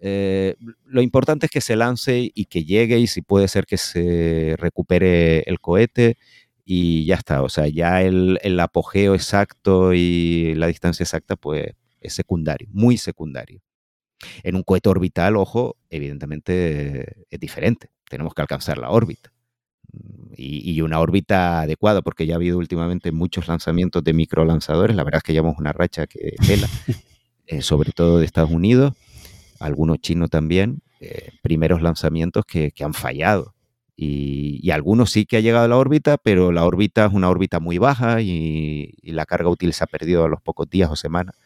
[0.00, 3.78] Eh, lo importante es que se lance y que llegue y si puede ser que
[3.78, 6.16] se recupere el cohete
[6.64, 7.42] y ya está.
[7.42, 12.96] O sea, ya el, el apogeo exacto y la distancia exacta, pues es secundario, muy
[12.96, 13.60] secundario.
[14.42, 17.90] En un cohete orbital, ojo, evidentemente es diferente.
[18.08, 19.32] Tenemos que alcanzar la órbita.
[20.36, 24.96] Y, una órbita adecuada, porque ya ha habido últimamente muchos lanzamientos de microlanzadores.
[24.96, 26.68] La verdad es que llevamos una racha que pela,
[27.46, 28.94] eh, sobre todo de Estados Unidos,
[29.60, 33.54] algunos chinos también, eh, primeros lanzamientos que, han fallado.
[33.96, 37.60] Y, algunos sí que ha llegado a la órbita, pero la órbita es una órbita
[37.60, 40.96] muy baja y, y la carga útil se ha perdido a los pocos días o
[40.96, 41.36] semanas.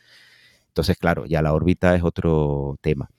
[0.79, 3.11] Entonces, claro, ya la órbita es otro tema.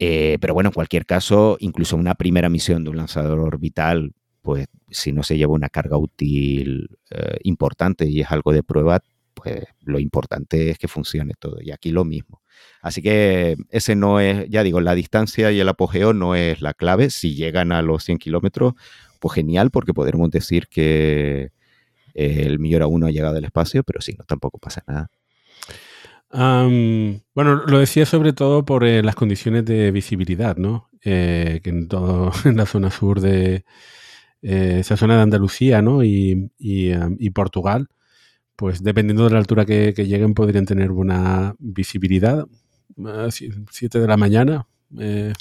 [0.00, 4.66] Eh, pero bueno, en cualquier caso, incluso una primera misión de un lanzador orbital, pues
[4.90, 9.00] si no se lleva una carga útil eh, importante y es algo de prueba,
[9.32, 11.58] pues lo importante es que funcione todo.
[11.62, 12.42] Y aquí lo mismo.
[12.80, 16.74] Así que ese no es, ya digo, la distancia y el apogeo no es la
[16.74, 17.10] clave.
[17.10, 18.74] Si llegan a los 100 kilómetros,
[19.20, 21.52] pues genial, porque podremos decir que
[22.14, 25.08] el Millora 1 ha llegado al espacio, pero si no, tampoco pasa nada
[26.32, 30.88] bueno, lo decía sobre todo por eh, las condiciones de visibilidad, ¿no?
[31.04, 33.64] Eh, que en todo, en la zona sur de
[34.42, 36.02] eh, esa zona de Andalucía, ¿no?
[36.02, 36.50] Y,
[37.34, 37.88] Portugal,
[38.56, 42.46] pues dependiendo de la altura que, lleguen, podrían tener buena visibilidad.
[43.70, 44.66] Siete de la mañana.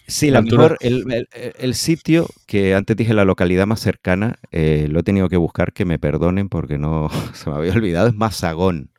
[0.08, 5.04] sí, la mejor, el, el, sitio que antes dije la localidad más cercana, lo he
[5.04, 8.92] tenido que buscar, que me perdonen porque no se me había olvidado, es Mazagón,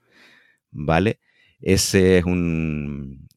[0.70, 1.18] ¿vale?
[1.62, 3.28] Ese es un,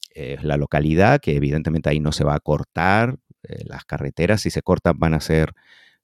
[0.42, 3.18] la localidad que evidentemente ahí no se va a cortar.
[3.44, 5.54] Eh, las carreteras, si se cortan, van a ser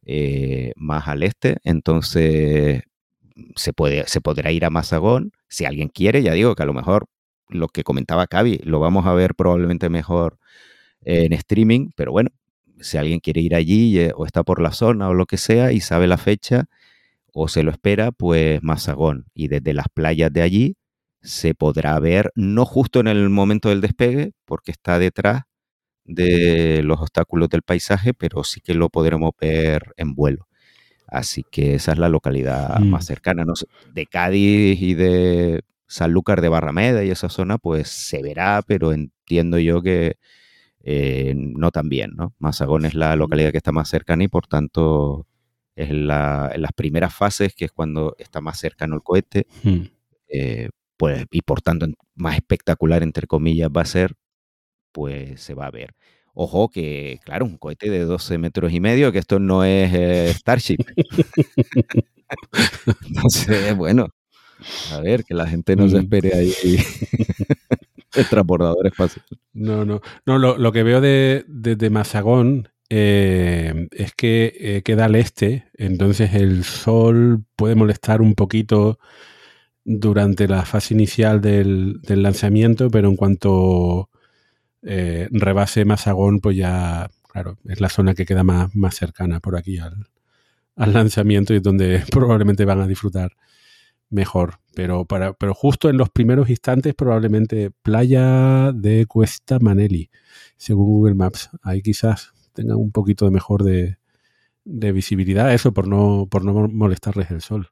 [0.05, 1.57] eh, más al este.
[1.63, 2.83] Entonces
[3.55, 5.31] se, puede, se podrá ir a Mazagón.
[5.49, 7.07] Si alguien quiere, ya digo que a lo mejor
[7.49, 10.37] lo que comentaba Cavi, lo vamos a ver probablemente mejor
[11.03, 12.29] en streaming, pero bueno,
[12.79, 15.71] si alguien quiere ir allí eh, o está por la zona o lo que sea
[15.71, 16.65] y sabe la fecha
[17.33, 19.25] o se lo espera, pues Mazagón.
[19.33, 20.75] Y desde las playas de allí
[21.21, 25.43] se podrá ver no justo en el momento del despegue, porque está detrás
[26.05, 30.47] de los obstáculos del paisaje, pero sí que lo podremos ver en vuelo.
[31.07, 32.89] Así que esa es la localidad Mm.
[32.89, 33.45] más cercana.
[33.45, 38.61] No sé, de Cádiz y de Sanlúcar de Barrameda y esa zona, pues se verá,
[38.65, 40.15] pero entiendo yo que
[40.83, 42.33] eh, no tan bien, ¿no?
[42.39, 45.27] Mazagón es la localidad que está más cercana y por tanto
[45.75, 49.81] es la- en las primeras fases, que es cuando está más cercano el cohete, Mm.
[50.29, 50.69] eh,
[51.01, 54.13] pues, y por tanto más espectacular, entre comillas, va a ser,
[54.91, 55.95] pues se va a ver.
[56.35, 60.31] Ojo que, claro, un cohete de 12 metros y medio, que esto no es eh,
[60.35, 60.77] Starship.
[63.07, 64.07] Entonces, bueno,
[64.91, 66.01] a ver, que la gente no se Mm.
[66.01, 66.53] espere ahí
[68.15, 69.25] el transbordador espacial.
[69.53, 70.01] No, no.
[70.25, 75.15] No, lo, lo que veo de, de, de Mazagón eh, es que eh, queda al
[75.15, 78.99] este, entonces el sol puede molestar un poquito
[79.83, 84.09] durante la fase inicial del, del lanzamiento, pero en cuanto
[84.83, 89.57] eh, rebase Mazagón, pues ya, claro, es la zona que queda más, más cercana por
[89.57, 90.07] aquí al,
[90.75, 93.31] al lanzamiento y es donde probablemente van a disfrutar
[94.09, 94.59] mejor.
[94.73, 100.09] Pero, para, pero justo en los primeros instantes, probablemente playa de Cuesta Maneli,
[100.57, 101.49] según Google Maps.
[101.61, 103.97] Ahí quizás tengan un poquito de mejor de,
[104.63, 107.69] de visibilidad, eso por no, por no molestarles el sol.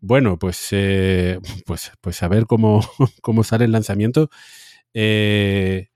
[0.00, 2.80] Bueno, pues, eh, pues, pues a ver cómo,
[3.22, 4.30] cómo sale el lanzamiento.
[4.94, 5.88] Eh,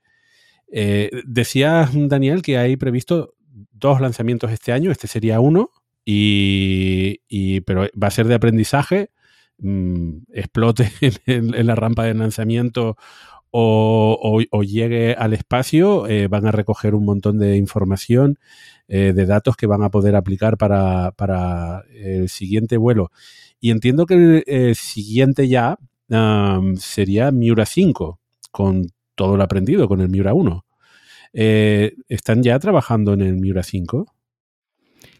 [0.71, 3.35] eh, decía Daniel que hay previsto
[3.73, 5.71] dos lanzamientos este año, este sería uno,
[6.05, 9.11] y, y- pero va a ser de aprendizaje,
[9.59, 10.91] mm, explote
[11.27, 12.97] en, en la rampa de lanzamiento
[13.57, 18.37] o, llegue al espacio, eh, van a recoger un montón de información,
[18.89, 23.11] eh, de datos que van a poder aplicar para, para el siguiente vuelo.
[23.61, 25.77] Y entiendo que el, siguiente ya
[26.77, 28.19] sería Miura 5,
[28.51, 30.65] con todo lo aprendido, con el Miura 1.
[31.33, 34.05] Eh, ¿Están ya trabajando en el Miura 5?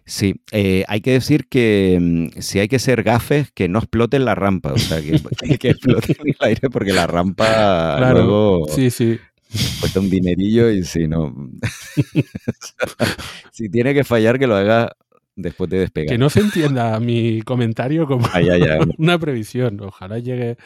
[0.07, 4.23] Sí, eh, hay que decir que mm, si hay que ser gafes, que no exploten
[4.23, 8.67] la rampa, o sea, que, que, que exploten el aire porque la rampa Claro, luego
[8.69, 9.17] Sí, sí.
[9.79, 11.33] cuesta un dinerillo y si no...
[13.51, 14.95] si tiene que fallar, que lo haga
[15.35, 16.09] después de despegar.
[16.09, 18.39] Que no se entienda mi comentario como Ah,
[18.97, 19.79] una previsión.
[19.81, 20.57] Ojalá llegue.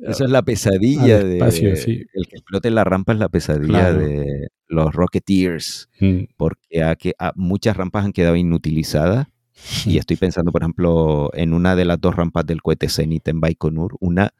[0.00, 1.34] Eso es la pesadilla de...
[1.34, 2.04] espacio, sí.
[2.14, 3.98] El que explote la rampa es la pesadilla Claro.
[3.98, 9.26] de los Rocketeers, Mm, porque a que, a- muchas rampas han quedado inutilizadas.
[9.86, 13.40] Y estoy pensando, por ejemplo, en una de las dos rampas del cohete Zenit en
[13.40, 13.96] Baikonur.
[14.00, 14.32] Una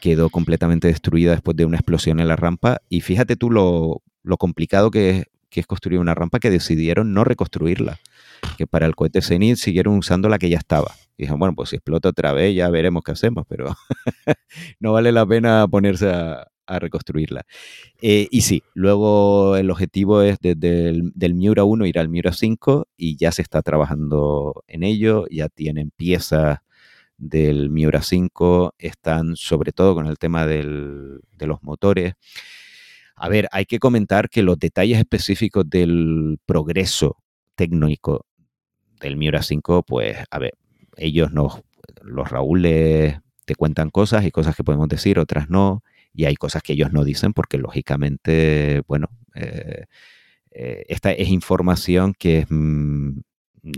[0.00, 2.80] quedó completamente destruida después de una explosión en la rampa.
[2.88, 7.14] Y fíjate tú lo, lo complicado que es, que es construir una rampa que decidieron
[7.14, 8.00] no reconstruirla.
[8.58, 10.92] Que para el cohete Zenit siguieron usando la que ya estaba.
[11.18, 13.66] Dijeron, bueno, pues si explota otra vez ya veremos qué hacemos, pero
[14.80, 17.44] no vale la pena ponerse a, a reconstruirla.
[18.00, 22.32] Eh, y sí, luego el objetivo es desde el del Miura 1 ir al Miura
[22.32, 26.58] 5 y ya se está trabajando en ello, ya tienen piezas
[27.18, 32.14] del Miura 5, están sobre todo con el tema del- de los motores.
[33.22, 37.22] A ver, hay que comentar que los detalles específicos del progreso
[37.54, 38.26] técnico
[39.00, 40.54] del Miura 5, pues, a ver,
[40.96, 41.62] ellos nos,
[42.02, 46.64] los Raúles te cuentan cosas y cosas que podemos decir, otras no, y hay cosas
[46.64, 49.06] que ellos no dicen porque lógicamente, bueno,
[49.36, 49.84] eh,
[50.50, 53.20] eh, esta es información que mm,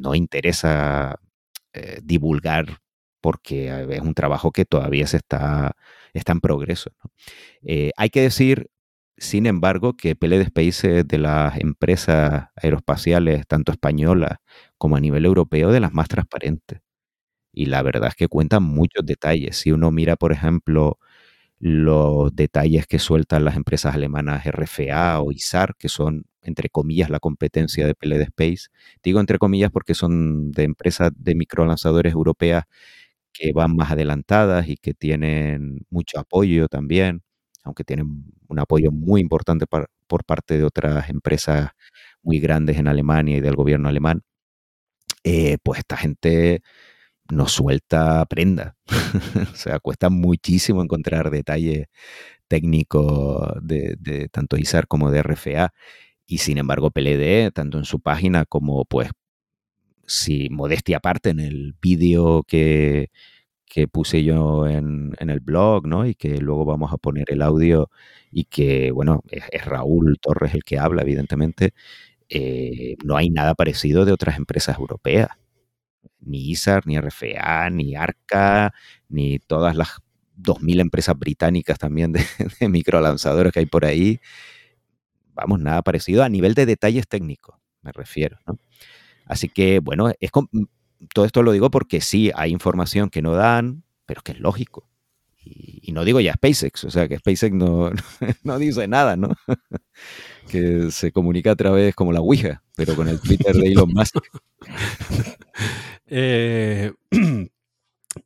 [0.00, 1.20] no interesa
[1.74, 2.78] eh, divulgar
[3.20, 5.76] porque es un trabajo que todavía se está,
[6.14, 6.92] está en progreso.
[7.96, 8.70] hay que decir,
[9.18, 14.38] sin embargo, que PLD Space de las empresas aeroespaciales, tanto españolas
[14.78, 16.80] como a nivel europeo, de las más transparentes.
[17.52, 19.56] Y la verdad es que cuentan muchos detalles.
[19.58, 20.98] Si uno mira, por ejemplo,
[21.60, 27.20] los detalles que sueltan las empresas alemanas RFA o ISAR, que son, entre comillas, la
[27.20, 28.68] competencia de PLD Space.
[29.04, 32.64] Digo entre comillas porque son de empresas de microlanzadores europeas
[33.34, 37.23] que van más adelantadas y que tienen mucho apoyo también,
[37.64, 41.70] aunque tienen un apoyo muy importante por parte de otras empresas
[42.22, 44.22] muy grandes en Alemania y del gobierno alemán.
[45.24, 46.62] Eh, pues esta gente
[47.30, 48.76] no suelta prenda.
[49.52, 51.86] o sea, cuesta muchísimo encontrar detalles
[52.48, 55.72] técnicos de, de tanto ISAR como de RFA.
[56.26, 59.10] Y sin embargo, PLD, tanto en su página como, pues,
[60.06, 63.10] si modestia aparte, en el vídeo que,
[63.66, 66.06] que puse yo en, en el blog, ¿no?
[66.06, 67.90] Y que luego vamos a poner el audio
[68.30, 71.72] y que, bueno, es, Raúl Torres el que habla, evidentemente.
[72.30, 75.28] eh, no hay nada parecido de otras empresas europeas.
[76.20, 78.72] Ni ISAR, ni RFA, ni ARCA,
[79.08, 79.90] ni todas las
[80.36, 82.24] 2.000 empresas británicas también de,
[82.60, 84.20] de microlanzadores que hay por ahí.
[85.34, 88.38] Vamos, nada parecido a nivel de detalles técnicos, me refiero.
[89.26, 90.30] Así que, bueno, es
[91.12, 94.88] todo esto lo digo porque sí, hay información que no dan, pero que es lógico.
[95.44, 97.90] Y, no digo ya SpaceX, o sea que SpaceX no,
[98.42, 99.34] no dice nada, ¿no?
[100.48, 104.16] que se comunica a través como la Ouija, pero con el Twitter de Elon Musk.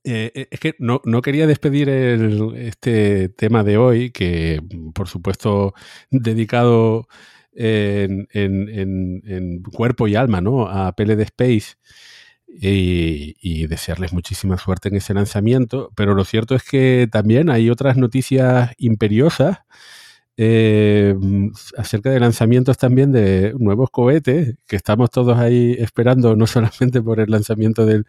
[0.04, 4.60] Eh, eh, es que no, quería despedir este tema de hoy, que
[4.94, 5.72] por supuesto
[6.10, 7.08] dedicado
[7.54, 10.68] en, en cuerpo y alma ¿no?
[10.68, 11.76] a PLD Space
[12.48, 15.90] y, desearles muchísima suerte en ese lanzamiento.
[15.94, 19.58] Pero lo cierto es que también hay otras noticias imperiosas
[20.36, 21.14] eh,
[21.76, 27.20] acerca de lanzamientos también de nuevos cohetes, que estamos todos ahí esperando no solamente por
[27.20, 28.06] el lanzamiento del,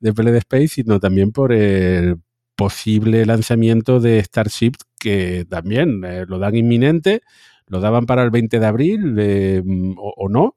[0.00, 2.16] de PLD Space, sino también por el
[2.56, 7.20] posible lanzamiento de Starship, que también eh, lo dan inminente,
[7.66, 9.62] lo daban para el 20 de abril eh,
[9.96, 10.56] o no.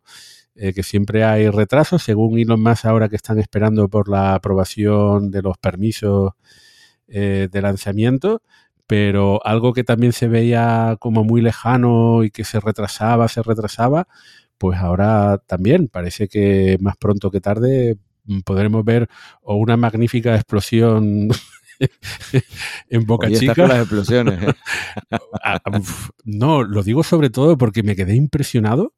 [0.62, 5.32] Eh, que siempre hay retrasos, según Elon Musk ahora que están esperando por la aprobación
[5.32, 6.34] de los permisos
[7.08, 8.42] eh, de lanzamiento,
[8.86, 14.10] pero algo que también se veía como muy lejano y que se retrasaba, se retrasaba,
[14.58, 19.08] pues ahora también parece que más pronto que tarde mm, podremos ver
[19.42, 21.30] o una magnífica explosión
[22.90, 23.66] en Boca Chica.
[23.66, 24.44] las explosiones.
[24.44, 24.54] ¿eh?
[25.42, 25.62] Ah,
[26.26, 28.94] no, lo digo sobre todo porque me quedé impresionado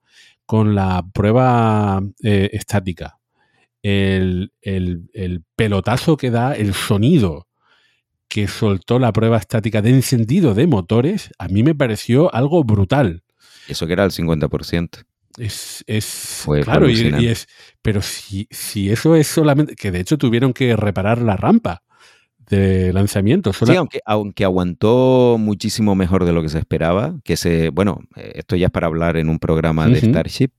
[0.52, 3.20] con la prueba eh, estática.
[3.82, 4.52] El,
[5.56, 7.48] pelotazo que da, el sonido
[8.28, 13.24] que soltó la prueba estática de encendido de motores, a mí me pareció algo brutal.
[13.70, 15.06] Eso que era el 50%.
[15.38, 17.48] Es, es claro, y, es,
[17.82, 21.82] pero si, si eso es solamente, que de hecho tuvieron que reparar la rampa
[22.52, 23.54] de lanzamiento.
[23.54, 28.34] Sí, aunque, aunque aguantó muchísimo mejor de lo que se esperaba, que se, bueno, eh,
[28.36, 30.52] esto ya es para hablar en un programa de Starship,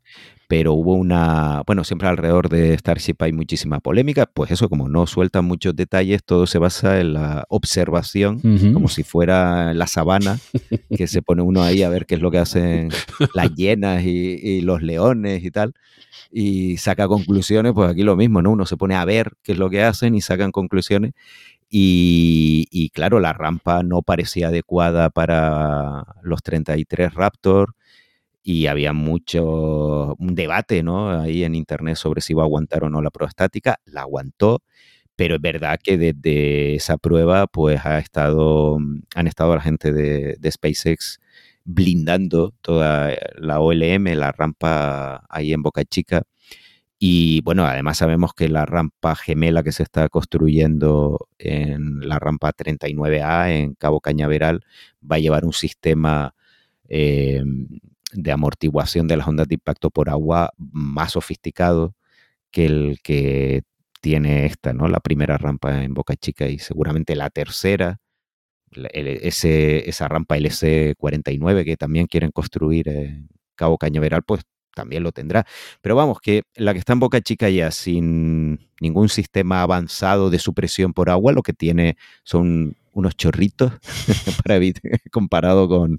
[0.48, 5.06] pero hubo una, bueno, siempre alrededor de Starship hay muchísima polémica, pues eso, como no
[5.06, 8.40] sueltan muchos detalles, todo se basa en la observación,
[8.72, 10.38] como si fuera la sabana,
[10.94, 12.88] que se pone uno ahí a ver qué es lo que hacen
[13.34, 15.74] las hienas y, y los leones y tal
[16.32, 18.52] y saca conclusiones, pues aquí lo mismo, ¿no?
[18.52, 21.12] Uno se pone a ver qué es lo que hacen y sacan conclusiones
[21.74, 27.76] y, claro, la rampa no parecía adecuada para los 33 Raptor
[28.42, 31.10] y había mucho debate ¿no?
[31.10, 33.80] ahí en internet sobre si iba a aguantar o no la prueba estática.
[33.86, 34.62] La aguantó,
[35.16, 38.76] pero es verdad que desde esa prueba pues ha estado,
[39.14, 41.20] han estado la gente de SpaceX
[41.64, 46.24] blindando toda la OLM, la rampa ahí en Boca Chica
[47.04, 52.52] y bueno, además sabemos que la rampa gemela que se está construyendo en la rampa
[52.52, 54.64] 39A en Cabo Cañaveral
[55.02, 56.36] va a llevar un sistema
[56.88, 57.42] eh,
[58.12, 61.96] de amortiguación de las ondas de impacto por agua más sofisticado
[62.52, 63.64] que el que
[64.00, 64.86] tiene esta, ¿no?
[64.86, 68.00] La primera rampa en Boca Chica y seguramente la tercera,
[68.92, 74.42] ese, esa rampa LC49 que también quieren construir en Cabo Cañaveral, pues
[74.74, 75.46] también lo tendrá.
[75.80, 80.38] Pero vamos, que la que está en Boca Chica ya sin ningún sistema avanzado de
[80.38, 83.72] supresión por agua, lo que tiene son unos chorritos
[84.44, 84.58] para
[85.10, 85.98] comparado con,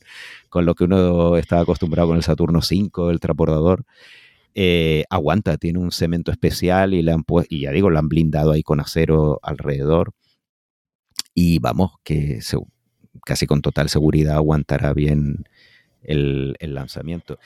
[0.53, 3.85] lo que uno estaba acostumbrado con el Saturno 5, el transbordador.
[4.55, 8.51] Eh, aguanta, tiene un cemento especial y, le han y ya digo, lo han blindado
[8.51, 10.13] ahí con acero alrededor.
[11.33, 12.39] Y vamos, que
[13.25, 15.45] casi con total seguridad aguantará bien
[16.03, 17.39] el lanzamiento.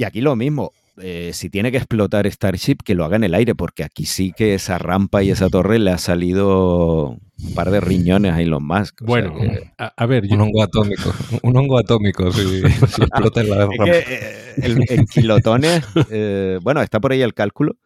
[0.00, 0.72] Y aquí lo mismo,
[1.02, 4.32] eh, si tiene que explotar Starship, que lo haga en el aire, porque aquí sí
[4.34, 8.66] que esa rampa y esa torre le ha salido un par de riñones a Elon
[8.66, 9.02] Musk.
[9.02, 9.34] Bueno,
[9.76, 11.12] a, ver, un hongo atómico,
[11.42, 13.84] un hongo atómico si, explota la rampa.
[13.88, 14.54] Eh,
[14.88, 17.76] en kilotones, eh, bueno, está por ahí el cálculo.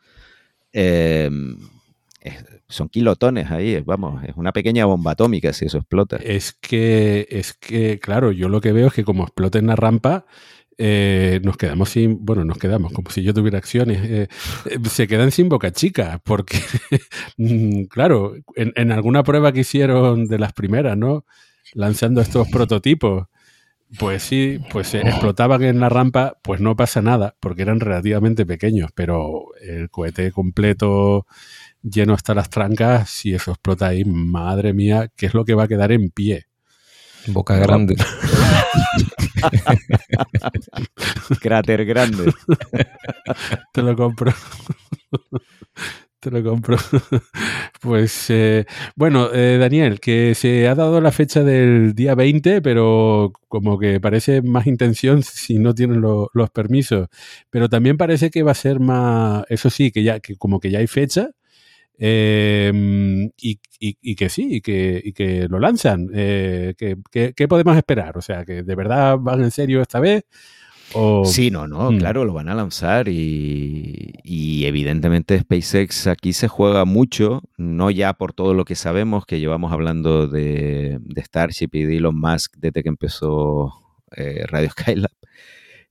[2.69, 6.19] son kilotones ahí, vamos, es una pequeña bomba atómica si eso explota.
[6.19, 9.75] Es que, es que, claro, yo lo que veo es que como explota en la
[9.75, 10.27] rampa,
[10.79, 14.29] eh, nos quedamos sin, bueno, nos quedamos como si yo tuviera acciones, eh,
[14.67, 16.59] eh, se quedan sin boca chica, porque,
[17.37, 21.25] mm, claro, en, alguna prueba que hicieron de las primeras, ¿no?
[21.75, 23.27] Lanzando estos prototipos,
[23.99, 28.91] pues sí, pues explotaban en la rampa, pues no pasa nada, porque eran relativamente pequeños,
[28.95, 31.27] pero el cohete completo
[31.83, 35.65] lleno hasta las trancas, si eso explota ahí, madre mía, ¿qué es lo que va
[35.65, 36.47] a quedar en pie?
[37.29, 37.97] Boca grande.
[41.41, 42.33] Cráter grande.
[43.73, 44.33] Te lo compro.
[46.21, 46.79] Te lo compro.
[47.83, 48.65] pues eh,
[48.97, 54.01] bueno, eh, Daniel, que se ha dado la fecha del día 20, pero como que
[54.01, 57.09] parece más intención si no tienen los permisos.
[57.51, 60.71] Pero también parece que va a ser más, eso sí, que ya, que como que
[60.71, 61.29] ya hay fecha.
[61.99, 66.09] Em, y, que sí, y que, que lo lanzan.
[66.15, 68.19] Eh, ¿Qué podemos esperar?
[68.19, 70.25] O sea, que de verdad van en serio esta vez
[71.25, 71.99] Sí, no, no, mm.
[71.99, 78.33] claro, lo van a lanzar y, evidentemente SpaceX aquí se juega mucho, no ya por
[78.33, 82.89] todo lo que sabemos, que llevamos hablando de, Starship y de Elon Musk desde que
[82.89, 83.73] empezó
[84.17, 85.11] eh, Radio Skylab,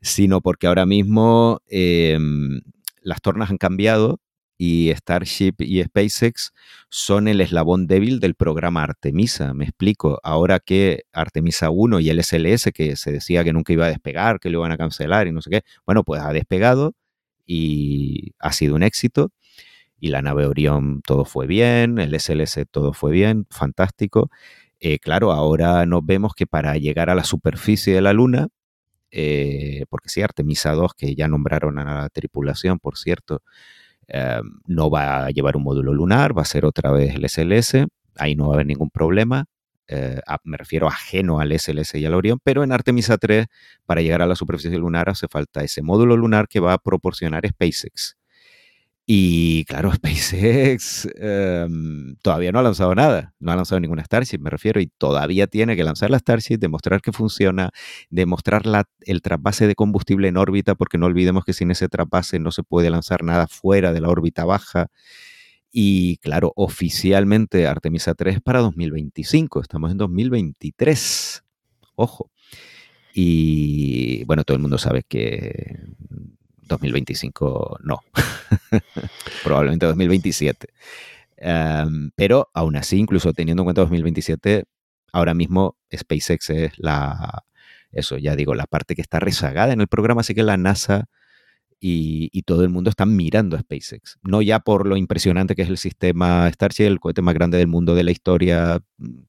[0.02, 2.62] sino porque ahora mismo em,
[3.02, 4.22] las tornas han cambiado
[4.58, 6.52] y Starship y SpaceX
[6.90, 9.54] son el eslabón débil del programa Artemisa.
[9.54, 13.86] Me explico, ahora que Artemisa 1 y el SLS, que se decía que nunca iba
[13.86, 16.94] a despegar, que lo iban a cancelar y no sé qué, bueno, pues ha despegado
[17.46, 19.32] y ha sido un éxito.
[20.00, 24.30] Y la nave Orión todo fue bien, el SLS todo fue bien, fantástico.
[24.80, 28.50] Eh, claro, ahora nos vemos que para llegar a la superficie de la Luna,
[29.12, 33.44] eh, porque sí, Artemisa 2, que ya nombraron a la tripulación, por cierto,
[34.14, 37.88] eh, no va a llevar un módulo lunar, va a ser otra vez el SLS,
[38.15, 39.45] ahí no va a haber ningún problema.
[39.88, 43.48] Eh, me refiero ajeno al SLS y al Orión, pero en Artemisa 3,
[43.85, 47.48] para llegar a la superficie lunar, hace falta ese módulo lunar que va a proporcionar
[47.48, 48.15] SpaceX.
[49.06, 54.50] Y claro, SpaceX em, todavía no ha lanzado nada, no ha lanzado ninguna Starship, me
[54.50, 57.72] refiero, y todavía tiene que lanzar la Starship, demostrar que funciona,
[58.10, 58.64] demostrar
[59.02, 62.64] el trasvase de combustible en órbita, porque no olvidemos que sin ese trasvase no se
[62.64, 64.88] puede lanzar nada fuera de la órbita baja.
[65.72, 71.44] Y claro, oficialmente Artemisa 3 para 2025, estamos en 2023,
[71.96, 72.32] ojo.
[73.14, 75.80] Y bueno, todo el mundo sabe que
[76.68, 77.99] 2025 no.
[79.44, 80.68] Probablemente 2027.
[81.38, 84.65] Em, pero aún así, incluso teniendo en cuenta 2027,
[85.11, 87.44] ahora mismo SpaceX es la,
[87.91, 91.10] eso ya digo, la parte que está rezagada en el programa, así que la NASA
[91.85, 94.18] y, todo el mundo están mirando a SpaceX.
[94.23, 97.68] No ya por lo impresionante que es el sistema Starship, el cohete más grande del
[97.68, 98.80] mundo de la historia,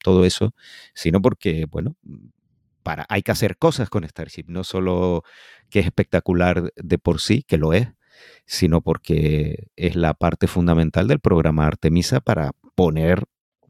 [0.03, 0.55] todo eso,
[0.95, 1.97] sino porque, bueno,
[2.85, 5.25] para, hay que hacer cosas con Starship, no solo
[5.71, 7.89] que es espectacular de por sí, que lo es,
[8.47, 13.25] sino porque es la parte fundamental del programa Artemisa para poner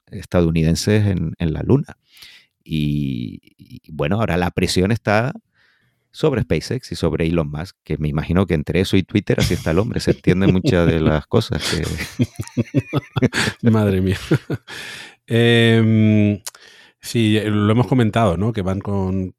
[0.06, 1.96] estadounidenses en, la Luna.
[2.62, 3.40] Y,
[3.92, 5.32] bueno, ahora la presión está
[6.10, 9.54] sobre SpaceX y sobre Elon Musk, que me imagino que entre eso y Twitter así
[9.54, 11.62] está el hombre, se entiende muchas de las cosas.
[13.62, 14.18] Madre mía.
[15.26, 16.40] Em,
[17.04, 18.52] sí, lo hemos comentado, ¿no?
[18.52, 19.34] Que van con,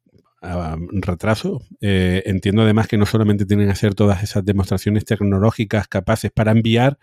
[1.02, 1.60] retraso.
[1.80, 6.52] Eh, entiendo además que no solamente tienen que hacer todas esas demostraciones tecnológicas capaces para
[6.52, 6.98] enviar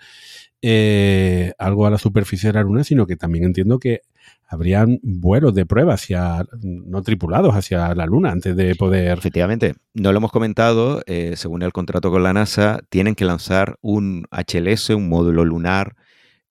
[0.61, 4.01] eh, algo a la superficie de la Luna, sino que también entiendo que
[4.47, 9.17] habrían vuelos de prueba hacia no tripulados hacia la Luna antes de poder.
[9.17, 11.01] Efectivamente, no lo hemos comentado.
[11.05, 15.95] Eh, según el contrato con la NASA, tienen que lanzar un HLS, un módulo lunar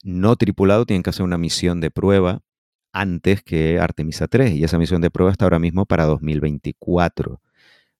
[0.04, 2.42] no tripulado, tienen que hacer una misión de prueba
[2.92, 7.40] antes que Artemisa 3 y esa misión de prueba está ahora mismo para 2024,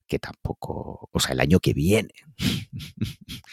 [0.06, 2.12] que tampoco, o sea, el año que viene.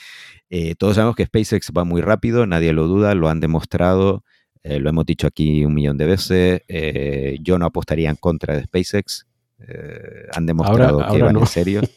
[0.51, 4.23] Eh, todos sabemos que SpaceX va muy rápido, nadie lo duda, lo han demostrado,
[4.63, 8.57] eh, lo hemos dicho aquí un millón de veces, eh, yo no apostaría en contra
[8.57, 9.27] de SpaceX,
[9.67, 11.81] eh, han demostrado que van en serio.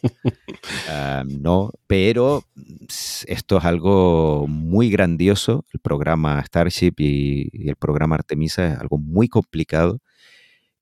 [0.89, 2.45] Ah, no, pero
[3.27, 5.65] esto es algo muy grandioso.
[5.73, 9.99] El programa Starship y, el programa Artemisa es algo muy complicado.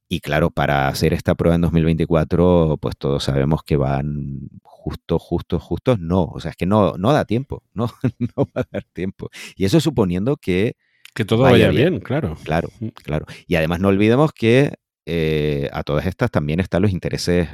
[0.08, 5.58] Y claro, para hacer esta prueba en 2024, pues todos sabemos que van justo, justo,
[5.58, 5.96] justo.
[5.96, 9.30] No, o sea, es que no, no da tiempo, no, no va a dar tiempo.
[9.56, 10.76] Y eso suponiendo que...
[11.14, 12.36] Que todo vaya, bien, claro.
[12.44, 12.88] Claro, mm.
[12.88, 13.26] claro.
[13.46, 14.74] Y además no olvidemos que
[15.12, 17.48] eh, a todas estas también están los intereses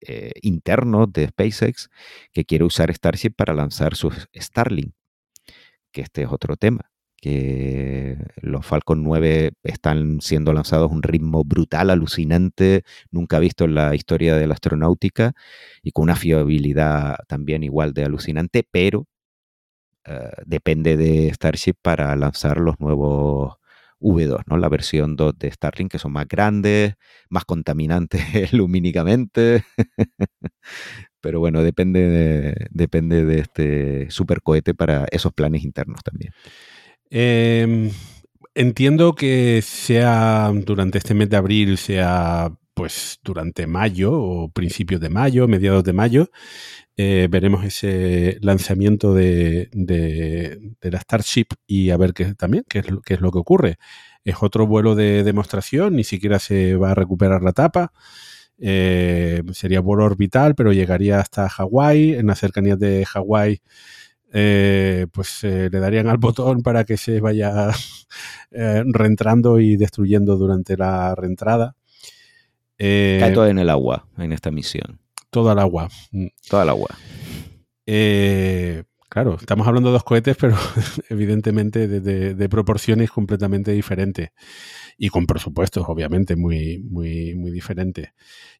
[0.00, 1.90] eh, internos de SpaceX
[2.32, 4.92] que quiere usar Starship para lanzar sus Starlink,
[5.90, 11.42] que este es otro tema, que los Falcon 9 están siendo lanzados a un ritmo
[11.42, 15.32] brutal, alucinante, nunca visto en la historia de la astronáutica
[15.82, 19.06] y con una fiabilidad también igual de alucinante, pero
[20.04, 23.59] eh, depende de Starship para lanzar los nuevos
[24.00, 24.56] V2, ¿no?
[24.56, 26.94] La versión 2 de Starlink, que son más grandes,
[27.28, 28.22] más contaminantes
[28.52, 29.64] lumínicamente.
[31.20, 36.32] Pero bueno, depende de, depende de este supercohete para esos planes internos también.
[37.10, 37.90] Em,
[38.54, 45.10] entiendo que sea durante este mes de abril, sea pues durante mayo o principios de
[45.10, 46.30] mayo, mediados de mayo,
[46.96, 49.68] eh, veremos ese lanzamiento de,
[50.80, 53.76] la Starship y a ver qué también qué es, lo, qué es lo que ocurre.
[54.24, 57.92] Es otro vuelo de demostración, ni siquiera se va a recuperar la tapa.
[58.58, 62.14] Eh, sería vuelo orbital, pero llegaría hasta Hawái.
[62.14, 63.60] En las cercanías de Hawái,
[64.32, 67.72] eh, pues le darían al botón para que se vaya
[68.50, 71.76] reentrando y destruyendo durante la reentrada.
[72.80, 75.00] Cae todo en el agua en esta misión.
[75.30, 75.88] Todo al agua.
[76.12, 76.26] Mm.
[76.48, 76.88] Todo al agua.
[77.86, 80.56] Eh, claro, estamos hablando de dos cohetes, pero
[81.10, 84.30] evidentemente de, proporciones completamente diferentes
[85.02, 88.10] y con presupuestos, obviamente, muy, muy, muy diferentes.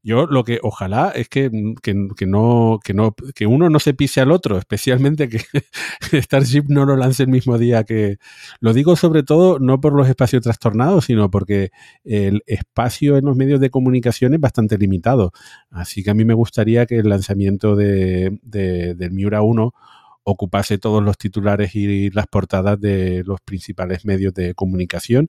[0.03, 1.51] Yo lo que ojalá es que,
[1.83, 1.93] que,
[2.27, 5.43] no, que, no, que uno no se pise al otro, especialmente que
[6.23, 8.17] Starship no lo lance el mismo día que...
[8.59, 11.73] Lo digo sobre todo no por los espacios trastornados, sino porque
[12.05, 15.33] el espacio en los medios de comunicación es bastante limitado.
[15.69, 19.75] Así que a mí me gustaría que el lanzamiento de, del Miura 1
[20.23, 25.29] ocupase todos los titulares y las portadas de los principales medios de comunicación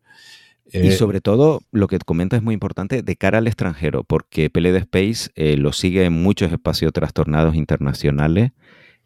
[0.74, 4.50] y eh, sobre todo, lo que comenta es muy importante de cara al extranjero, porque
[4.50, 8.52] PLD Space eh, lo sigue en muchos espacios trastornados internacionales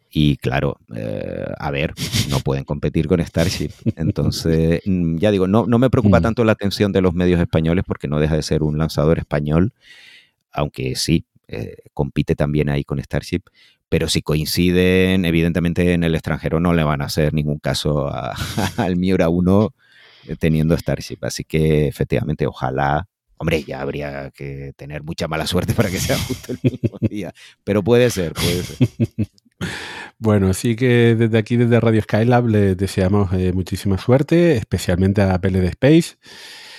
[0.08, 1.92] y claro, eh, a ver,
[2.30, 3.70] no pueden competir con Starship.
[3.96, 6.22] Entonces, mm, ya digo, no, no me preocupa mm.
[6.22, 9.72] tanto la atención de los medios españoles porque no deja de ser un lanzador español,
[10.52, 11.24] aunque sí,
[11.94, 13.42] compite también ahí con Starship.
[13.88, 18.10] Pero si coinciden, evidentemente en el extranjero no le van a hacer ningún caso
[18.76, 19.74] al Miura 1
[20.38, 21.18] teniendo Starship.
[21.22, 26.18] Así que efectivamente, ojalá, hombre, ya habría que tener mucha mala suerte para que sea
[26.18, 27.32] justo el mismo día,
[27.64, 28.88] pero puede ser, puede ser.
[30.18, 35.38] Bueno, sí que desde aquí, desde Radio Skylab, les deseamos eh, muchísima suerte, especialmente a
[35.38, 36.16] PLD Space.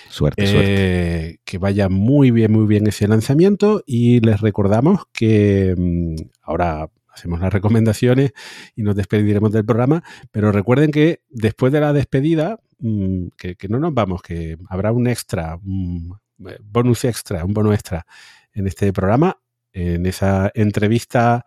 [0.09, 1.39] Suerte, eh, suerte.
[1.43, 7.39] Que vaya muy bien, muy bien ese lanzamiento y les recordamos que mm, ahora hacemos
[7.39, 8.31] las recomendaciones
[8.75, 13.79] y nos despediremos del programa, pero recuerden que después de la despedida Mm, que, no
[13.79, 16.17] nos vamos, que habrá un extra, un
[16.47, 18.05] eh, bonus extra, un bono extra
[18.53, 19.39] en este programa,
[19.73, 21.45] en esa entrevista,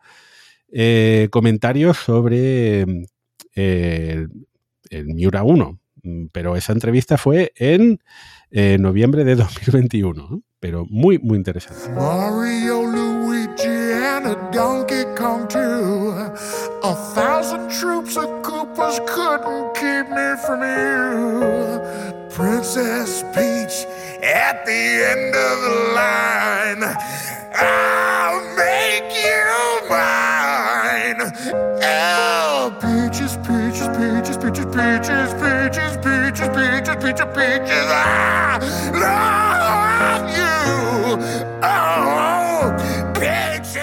[0.72, 2.82] eh, comentarios sobre
[3.54, 4.28] el,
[4.90, 5.80] Miura 1.
[6.02, 8.00] Mm, pero esa entrevista fue en
[8.50, 11.90] eh, noviembre de 2021, pero muy, muy interesante.
[11.90, 13.09] Mario,
[14.52, 15.46] Donkey Kong
[16.82, 22.28] A thousand troops of Koopas couldn't keep me from you.
[22.30, 23.86] Princess Peach
[24.24, 24.82] at the
[25.12, 26.82] end of the line.
[27.54, 31.20] I'll make you mine.
[31.84, 37.86] Oh, peaches, peaches, peaches, peaches, peaches, peaches, peaches, peaches, peaches, peaches.
[37.88, 38.89] I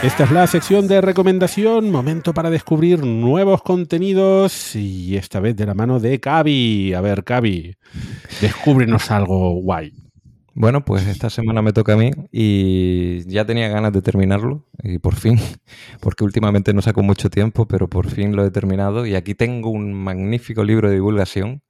[0.07, 5.65] Esta es la sección de recomendación, momento para descubrir nuevos contenidos y esta vez de
[5.65, 6.93] la mano de Cavi.
[6.93, 7.75] A ver, Cavi,
[8.39, 9.91] descúbrenos algo guay.
[10.53, 14.97] Bueno, pues esta semana me toca a mí y ya tenía ganas de terminarlo y
[14.97, 15.37] por fin,
[15.99, 19.71] porque últimamente no saco mucho tiempo, pero por fin lo he terminado y aquí tengo
[19.71, 21.63] un magnífico libro de divulgación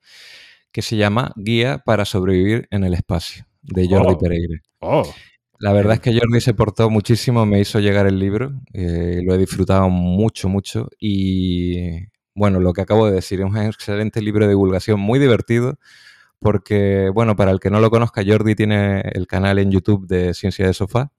[0.72, 4.18] que se llama Guía para sobrevivir en el espacio de Jordi oh.
[4.20, 4.62] Pereira.
[4.80, 5.12] Oh.
[5.60, 9.34] La verdad es que Jordi se portó muchísimo, me hizo llegar el libro, eh, lo
[9.34, 14.46] he disfrutado mucho, mucho y bueno, lo que acabo de decir, es un excelente libro
[14.46, 15.80] de divulgación, muy divertido,
[16.40, 20.36] porque bueno, para el que no lo conozca, Jordi tiene el canal en YouTube de
[20.36, 21.12] Ciencia de Sofá,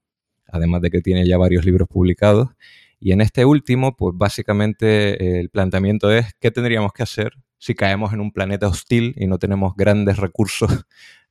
[0.47, 2.49] además de que tiene ya varios libros publicados.
[3.01, 8.13] Y en este último, pues básicamente el planteamiento es qué tendríamos que hacer si caemos
[8.13, 10.85] en un planeta hostil y no tenemos grandes recursos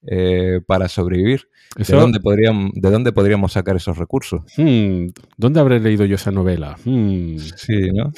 [0.07, 1.49] eh, para sobrevivir.
[1.77, 4.43] ¿De, dónde podríamos, ¿De dónde podríamos sacar esos recursos?
[4.57, 6.77] Hmm, ¿Dónde habré leído yo esa novela?
[6.85, 7.37] Hmm.
[7.39, 8.13] Sí, ¿no?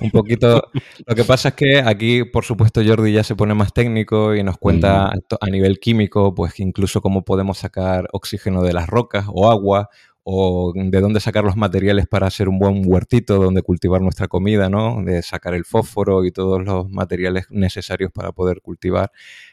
[0.00, 0.70] Un poquito.
[1.06, 4.42] Lo que pasa es que aquí, por supuesto, Jordi ya se pone más técnico y
[4.42, 9.50] nos cuenta a nivel químico, pues incluso cómo podemos sacar oxígeno de las rocas o
[9.50, 9.88] agua
[10.24, 14.68] o de dónde sacar los materiales para hacer un buen huertito donde cultivar nuestra comida,
[14.68, 15.02] ¿no?
[15.02, 19.10] De sacar el fósforo y todos los materiales necesarios para poder cultivar,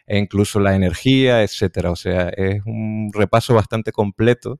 [0.09, 1.91] e incluso la energía, etcétera.
[1.91, 4.59] O sea, es un repaso bastante completo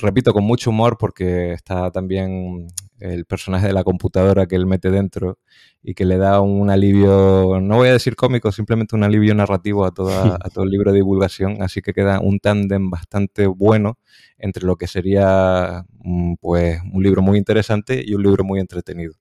[0.00, 4.90] repito, con mucho humor porque está también el personaje de la computadora que él mete
[4.90, 5.38] dentro
[5.82, 9.84] y que le da un alivio, no voy a decir cómico, simplemente un alivio narrativo
[9.84, 13.98] a, toda, a todo el libro de divulgación, así que queda un tándem bastante bueno
[14.38, 19.14] entre lo que sería mm, pues un libro muy interesante y un libro muy entretenido.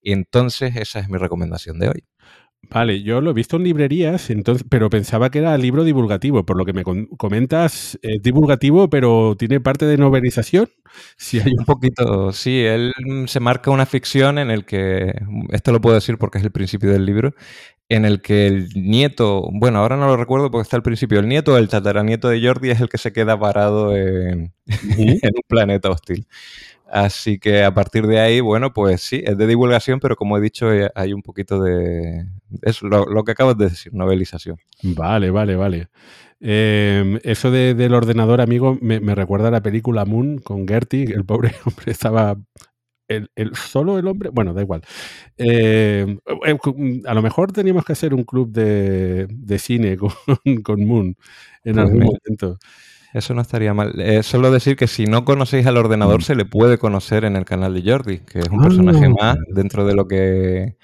[0.00, 2.04] Y entonces esa es mi recomendación de hoy.
[2.70, 6.44] Vale, yo lo he visto en librerías, entonces, pero pensaba que era libro divulgativo.
[6.44, 10.68] Por lo que me comentas, es divulgativo, pero tiene parte de novelización.
[11.16, 12.30] Sí, hay un poquito.
[12.32, 12.92] Sí, él
[13.26, 15.14] se marca una ficción en el que,
[15.50, 17.32] esto lo puedo decir porque es el principio del libro,
[17.88, 21.28] en el que el nieto, bueno, ahora no lo recuerdo porque está al principio, el
[21.28, 24.52] nieto, el tataranieto de Jordi es el que se queda parado en,
[24.98, 26.26] en un planeta hostil.
[26.90, 30.40] Así que a partir de ahí, bueno, pues sí, es de divulgación, pero como he
[30.40, 32.26] dicho, eh, hay un poquito de...
[32.62, 34.56] Es lo, que acabas de decir, novelización.
[34.82, 35.88] Vale, vale, vale.
[36.40, 41.52] Em, eso del ordenador, amigo, me, recuerda a la película Moon con Gertie, el pobre
[41.66, 42.36] hombre estaba...
[43.06, 44.82] El, solo el hombre, bueno, da igual.
[45.36, 50.10] Em, eh, a lo mejor teníamos que hacer un club de, cine con,
[50.62, 51.16] con Moon
[51.64, 52.58] en pues algún momento.
[53.12, 53.98] Eso no estaría mal.
[54.00, 56.24] Eh, solo decir que si no conocéis al ordenador, mm.
[56.24, 59.14] se le puede conocer en el canal de Jordi, que es un personaje ah.
[59.20, 60.76] más dentro de lo que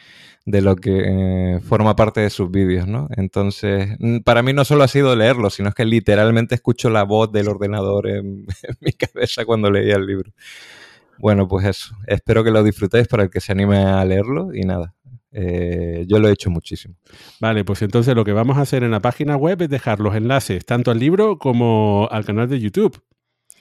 [0.46, 3.08] de lo que eh, forma parte de sus vídeos, ¿no?
[3.16, 7.32] Entonces, para mí no solo ha sido leerlo, sino es que literalmente escucho la voz
[7.32, 10.32] del ordenador en, en mi cabeza cuando leía el libro.
[11.18, 11.96] Bueno, pues eso.
[12.06, 14.94] Espero que lo disfrutéis para el que se anime a leerlo y nada.
[15.36, 16.94] Eh, yo lo he hecho muchísimo.
[17.40, 20.14] Vale, pues entonces lo que vamos a hacer en la página web es dejar los
[20.14, 23.02] enlaces tanto al libro como al canal de YouTube.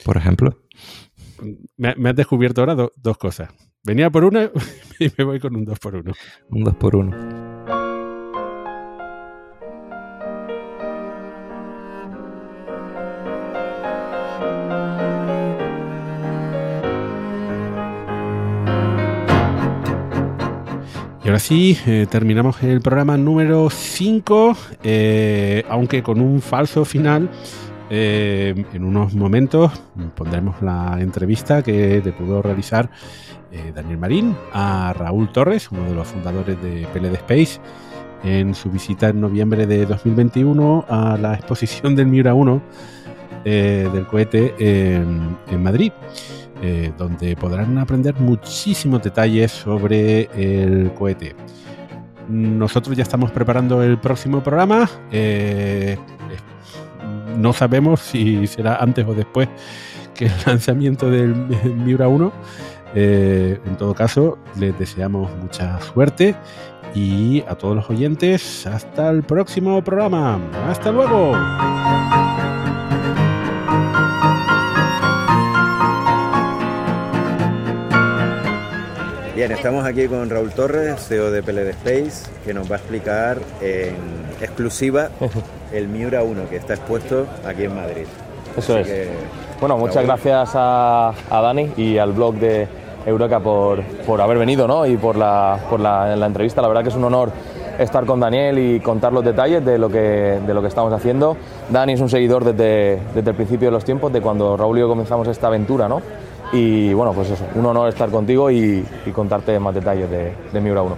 [0.05, 0.61] Por ejemplo.
[1.75, 3.49] Me, has descubierto ahora dos cosas.
[3.83, 4.49] Venía por una
[4.99, 6.13] y me voy con un 2 por 1
[6.51, 7.52] Un 2 por 1
[21.23, 27.29] Y ahora sí, eh, terminamos el programa número 5, eh, aunque con un falso final.
[27.89, 29.71] Eh, en unos momentos
[30.15, 32.89] pondremos la entrevista que te pudo realizar
[33.75, 37.59] Daniel Marín a Raúl Torres, uno de los fundadores de PLD Space,
[38.23, 42.61] en su visita en noviembre de 2021 a la exposición del Miura 1
[43.43, 45.91] del cohete en Madrid.
[46.65, 51.35] Eh, donde podrán aprender muchísimos detalles sobre el cohete.
[52.29, 54.89] Nosotros ya estamos preparando el próximo programa.
[55.11, 55.97] Eh,
[57.37, 59.49] no sabemos si será antes o después
[60.15, 62.31] que el lanzamiento del Miura 1.
[62.95, 66.33] Eh, en todo caso, les deseamos mucha suerte
[66.95, 70.39] y a todos los oyentes, hasta el próximo programa.
[70.69, 71.33] Hasta luego.
[79.35, 83.39] Bien, estamos aquí con Raúl Torres, CEO de PLD Space, que nos va a explicar
[83.61, 83.95] en
[84.39, 85.09] exclusiva
[85.73, 88.05] el Miura 1 que está expuesto aquí en Madrid.
[88.55, 88.87] Eso es.
[89.59, 92.67] bueno, muchas gracias a, Dani y al blog de
[93.07, 94.85] Eureka por, por haber venido ¿no?
[94.85, 96.61] y por, la, por la, entrevista.
[96.61, 97.31] La verdad que es un honor
[97.79, 101.37] estar con Daniel y contar los detalles de lo que, de lo que estamos haciendo.
[101.71, 104.81] Dani es un seguidor desde, desde el principio de los tiempos, de cuando Raúl y
[104.81, 106.03] yo comenzamos esta aventura, ¿no?
[106.53, 110.83] Y bueno, pues eso, un honor estar contigo y, contarte más detalles de, de Miura
[110.83, 110.95] 1.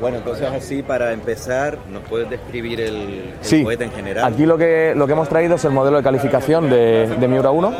[0.00, 3.32] Bueno, entonces así para empezar, ¿nos puedes describir el,
[3.64, 4.32] cohete en general?
[4.32, 7.50] Aquí lo que, lo que hemos traído es el modelo de calificación de, de Miura
[7.50, 7.72] 1.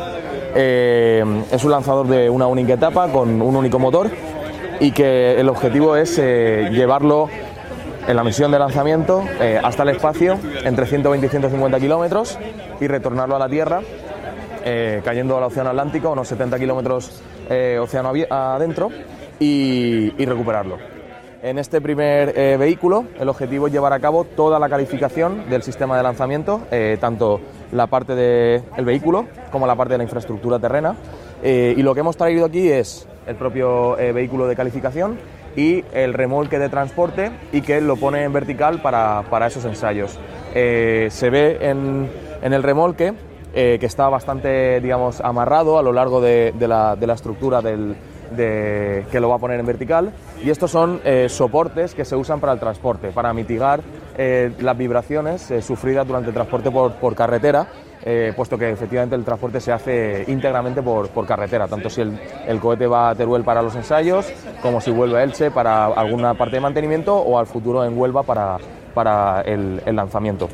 [0.55, 4.09] Eh, es un lanzador de una única etapa con un único motor
[4.79, 7.29] y que el objetivo es eh, llevarlo
[8.07, 12.39] en la misión de lanzamiento eh, hasta el espacio entre 120 y 150 kilómetros
[12.79, 13.81] y retornarlo a la Tierra
[14.67, 17.21] eh, cayendo al Océano Atlántico, unos 70 kilómetros
[17.51, 18.89] eh, océano adentro,
[19.39, 20.77] y, recuperarlo.
[21.43, 25.61] En este primer eh, vehículo, el objetivo es llevar a cabo toda la calificación del
[25.61, 26.61] sistema de lanzamiento,
[26.99, 27.41] tanto
[27.73, 30.95] la parte del vehículo como la parte de la infraestructura terrena.
[31.43, 35.19] y lo que hemos traído aquí es el propio vehículo de calificación
[35.55, 40.17] y el remolque de transporte y que lo pone en vertical para, esos ensayos.
[40.53, 42.09] se ve en,
[42.41, 43.13] en el remolque
[43.57, 47.95] eh, que está bastante, digamos, amarrado a lo largo de, la, estructura del,
[48.35, 50.11] que lo va a poner en vertical.
[50.43, 53.79] Y estos son eh, soportes que se usan para el transporte, para mitigar
[54.17, 57.65] eh, las vibraciones sufridas durante el transporte por, carretera,
[58.35, 63.11] puesto que efectivamente el transporte se hace íntegramente por, carretera, tanto si el, cohete va
[63.11, 64.27] a Teruel para los ensayos,
[64.61, 68.23] como si vuelve a Elche para alguna parte de mantenimiento o al futuro en Huelva
[68.23, 68.57] para,
[68.93, 70.49] para el lanzamiento.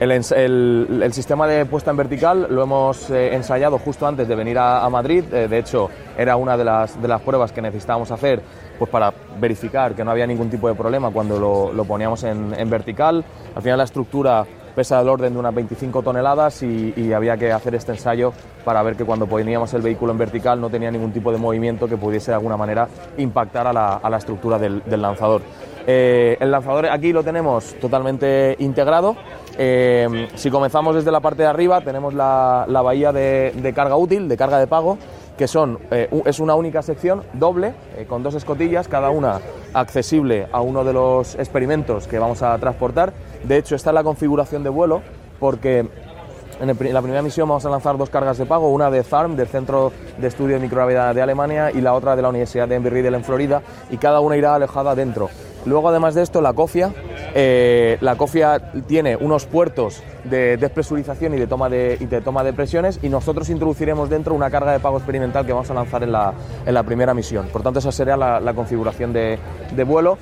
[0.00, 4.88] El, sistema de puesta en vertical lo hemos eh, ensayado justo antes de venir a,
[4.88, 5.22] Madrid.
[5.30, 8.40] Eh, de hecho, era una de las, pruebas que necesitábamos hacer
[8.78, 13.22] pues para verificar que no había ningún tipo de problema cuando lo, poníamos en, vertical.
[13.54, 17.74] Al final la estructura pesa del orden de unas 25 toneladas y, había que hacer
[17.74, 18.32] este ensayo
[18.64, 21.86] para ver que cuando poníamos el vehículo en vertical no tenía ningún tipo de movimiento
[21.86, 25.42] que pudiese de alguna manera impactar a la, estructura del lanzador.
[25.86, 29.16] Eh, el lanzador aquí lo tenemos totalmente integrado.
[29.62, 33.94] Eh, si comenzamos desde la parte de arriba, tenemos la, la bahía de, de carga
[33.94, 34.96] útil, de carga de pago,
[35.36, 39.38] que son, eh, es una única sección doble, eh, con dos escotillas, cada una
[39.74, 43.12] accesible a uno de los experimentos que vamos a transportar.
[43.44, 45.02] De hecho, esta es la configuración de vuelo,
[45.38, 45.80] porque
[46.58, 48.90] en, el pri- en la primera misión vamos a lanzar dos cargas de pago, una
[48.90, 52.30] de ZARM, del Centro de Estudio de Microgravedad de Alemania, y la otra de la
[52.30, 53.60] Universidad de Embry-Riddle en Florida,
[53.90, 55.28] y cada una irá alejada dentro.
[55.66, 56.92] Luego, además de esto, la COFIA,
[57.34, 62.98] eh, la COFIA tiene unos puertos de despresurización y de, toma de, toma de presiones,
[63.02, 66.32] y nosotros introduciremos dentro una carga de pago experimental que vamos a lanzar en la,
[66.64, 67.48] en la primera misión.
[67.52, 69.38] Por tanto, esa sería la, configuración de,
[69.86, 70.18] vuelo.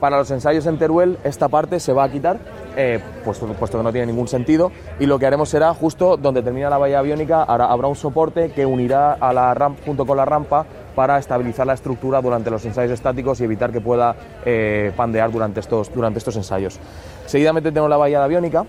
[0.00, 2.38] Para los ensayos en Teruel esta parte se va a quitar,
[2.76, 6.68] eh, puesto, que no tiene ningún sentido, y lo que haremos será justo donde termina
[6.68, 10.66] la valla aviónica, habrá un soporte que unirá a la rampa junto con la rampa
[10.96, 15.60] para estabilizar la estructura durante los ensayos estáticos y evitar que pueda eh, pandear durante
[15.60, 16.80] estos, durante estos ensayos.
[17.26, 18.64] Seguidamente tenemos la valla aviónica,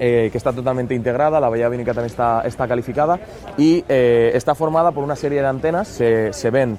[0.00, 3.20] eh, que está totalmente integrada, la bahía aviónica también está, está calificada
[3.56, 6.76] y eh, está formada por una serie de antenas, se, ven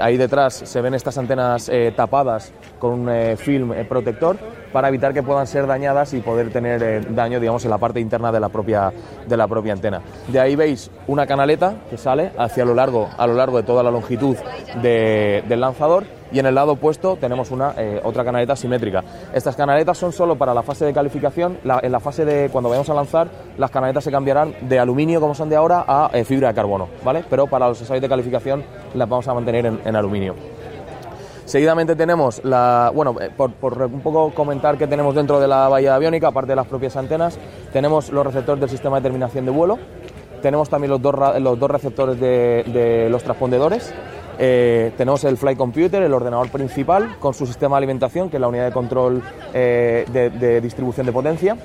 [0.00, 4.36] ahí detrás, se ven estas antenas tapadas con un film protector
[4.76, 7.98] para evitar que puedan ser dañadas y poder tener eh, daño, digamos, en la parte
[7.98, 8.92] interna de la propia,
[9.26, 10.02] de la propia antena.
[10.28, 13.82] De ahí veis una canaleta que sale hacia lo largo, a lo largo de toda
[13.82, 14.36] la longitud
[14.82, 19.02] de- del lanzador y en el lado opuesto tenemos una eh, otra canaleta simétrica.
[19.32, 21.56] Estas canaletas son solo para la fase de calificación.
[21.64, 25.34] En la fase de cuando vayamos a lanzar, las canaletas se cambiarán de aluminio como
[25.34, 27.24] son de ahora a eh, fibra de carbono, ¿vale?
[27.30, 28.62] Pero para los ensayos de calificación
[28.92, 30.34] las vamos a mantener en, en aluminio.
[31.46, 35.68] Seguidamente tenemos la, bueno, eh, por, por un poco comentar qué tenemos dentro de la
[35.68, 37.38] bahía aviónica, aparte de las propias antenas,
[37.72, 39.78] tenemos los receptores del sistema de terminación de vuelo,
[40.42, 43.94] tenemos también los dos, los dos receptores de, los transpondedores,
[44.40, 48.40] eh, tenemos el flight computer, el ordenador principal, con su sistema de alimentación, que es
[48.40, 49.22] la unidad de control
[49.54, 51.56] eh, de, distribución de potencia,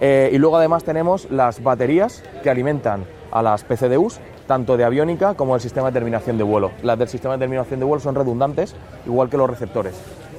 [0.00, 4.18] y luego además tenemos las baterías que alimentan a las PCDUs,
[4.52, 6.72] tanto de aviónica como del sistema de terminación de vuelo.
[6.82, 8.76] Las del sistema de terminación de vuelo son redundantes,
[9.06, 9.94] igual que los receptores.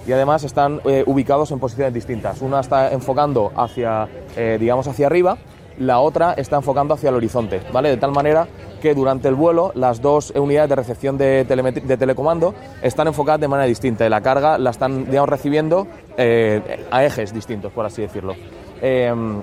[0.05, 2.39] Y además están eh, ubicados en posiciones distintas.
[2.43, 5.39] Una está enfocando hacia, eh, digamos, hacia arriba,
[5.79, 7.89] la otra está enfocando hacia el horizonte, ¿vale?
[7.89, 8.47] De tal manera
[8.83, 12.53] que durante el vuelo las dos unidades de recepción de, de telecomando
[12.83, 15.87] están enfocadas de manera distinta y la carga la están, recibiendo
[16.17, 18.35] eh, a ejes distintos, por así decirlo.
[18.79, 19.41] Em,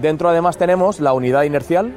[0.00, 1.92] Dentro además tenemos la unidad inercial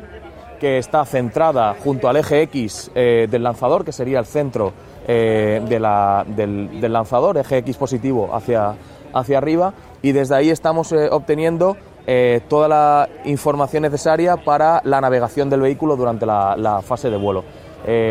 [0.59, 4.73] que está centrada junto al eje X eh, del lanzador, que sería el centro
[5.07, 8.75] eh, del, del lanzador, eje X positivo hacia,
[9.13, 11.77] hacia arriba, y desde ahí estamos eh, obteniendo
[12.47, 17.43] toda la información necesaria para la navegación del vehículo durante la, fase de vuelo.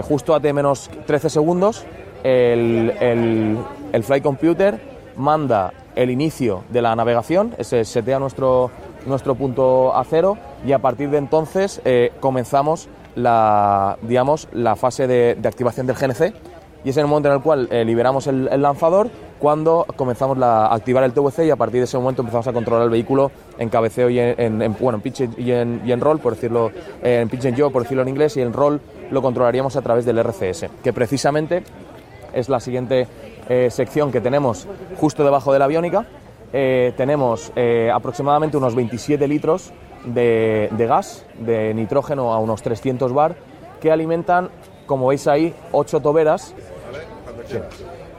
[0.02, 1.84] Justo a menos 13 segundos,
[2.24, 3.56] el, el,
[3.92, 4.80] el flight computer
[5.16, 8.72] manda el inicio de la navegación, se setea nuestro,
[9.06, 15.06] nuestro punto a cero y a partir de entonces eh, comenzamos la, digamos, la fase
[15.06, 16.32] de, activación del GNC
[16.84, 19.08] y es en el momento en el cual eh, liberamos el, lanzador
[19.38, 22.84] cuando comenzamos a activar el TVC y a partir de ese momento empezamos a controlar
[22.84, 26.34] el vehículo en cabeceo y en, en- en- bueno, en pitch y en, roll, por
[26.34, 26.70] decirlo,
[27.02, 28.80] eh, en pitch and yaw, por decirlo en inglés, y en roll
[29.10, 31.62] lo controlaríamos a través del RCS, que precisamente
[32.32, 33.06] es la siguiente
[33.68, 34.66] sección que tenemos
[34.98, 36.06] justo debajo de la aviónica.
[36.50, 37.52] Tenemos
[37.92, 39.72] aproximadamente unos 27 litros
[40.04, 43.36] de, de gas, de nitrógeno a unos 300 bar,
[43.80, 44.50] que alimentan,
[44.86, 46.54] como veis ahí, 8 toberas.
[47.46, 47.58] Sí.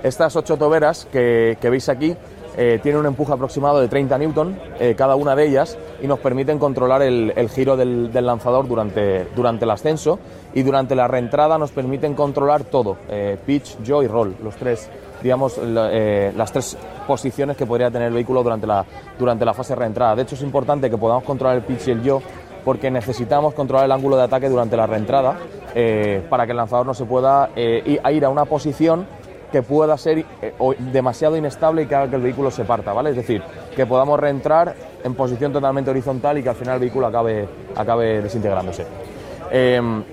[0.04, 2.16] Estas 8 toberas que, que veis aquí
[2.58, 6.20] eh, tienen un empuje aproximado de 30 newton eh, cada una de ellas y nos
[6.20, 10.20] permiten controlar el, el giro del, del lanzador durante, durante el ascenso
[10.54, 14.90] y durante la reentrada nos permiten controlar todo, eh, pitch, yaw y roll, los tres,
[15.22, 16.78] digamos, eh, las tres
[17.08, 18.86] posiciones que podría tener el vehículo durante la,
[19.18, 20.16] durante la fase reentrada.
[20.16, 22.22] De hecho es importante que podamos controlar el pitch y el yaw
[22.66, 25.38] porque necesitamos controlar el ángulo de ataque durante la reentrada
[25.76, 29.06] eh, para que el lanzador no se pueda eh, ir a una posición
[29.52, 30.54] que pueda ser eh,
[30.92, 33.12] demasiado inestable y que haga que el vehículo se parta, ¿vale?
[33.12, 33.42] Es decir,
[33.76, 38.22] que podamos reentrar en posición totalmente horizontal y que al final el vehículo acabe, acabe
[38.22, 38.86] desintegrándose.
[39.52, 40.04] Em,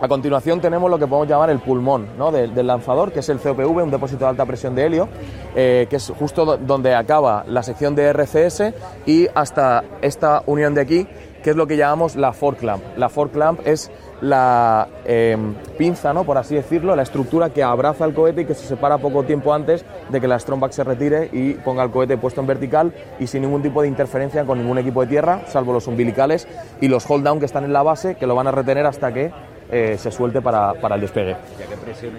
[0.00, 2.30] a continuación tenemos lo que podemos llamar el pulmón ¿no?
[2.32, 5.08] del, del lanzador, que es el COPV, un depósito de alta presión de helio,
[5.54, 8.72] eh, que es justo do- donde acaba la sección de RCS
[9.06, 11.06] y hasta esta unión de aquí,
[11.42, 12.82] que es lo que llamamos la fork clamp.
[12.96, 13.90] La fork clamp es
[14.20, 15.36] la eh,
[15.78, 16.24] pinza, ¿no?
[16.24, 19.52] por así decirlo, la estructura que abraza el cohete y que se separa poco tiempo
[19.54, 23.26] antes de que la Stromback se retire y ponga el cohete puesto en vertical y
[23.26, 26.46] sin ningún tipo de interferencia con ningún equipo de tierra, salvo los umbilicales
[26.82, 29.10] y los hold down que están en la base, que lo van a retener hasta
[29.12, 29.32] que
[29.70, 31.36] eh, se suelte para, para el despegue.
[31.58, 32.12] ¿Y a qué presión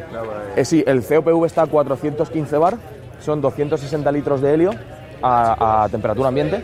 [0.56, 2.78] Eh, sí, el COPV está a 415 bar
[3.22, 4.72] son 260 litros de helio
[5.22, 6.64] a, temperatura ambiente.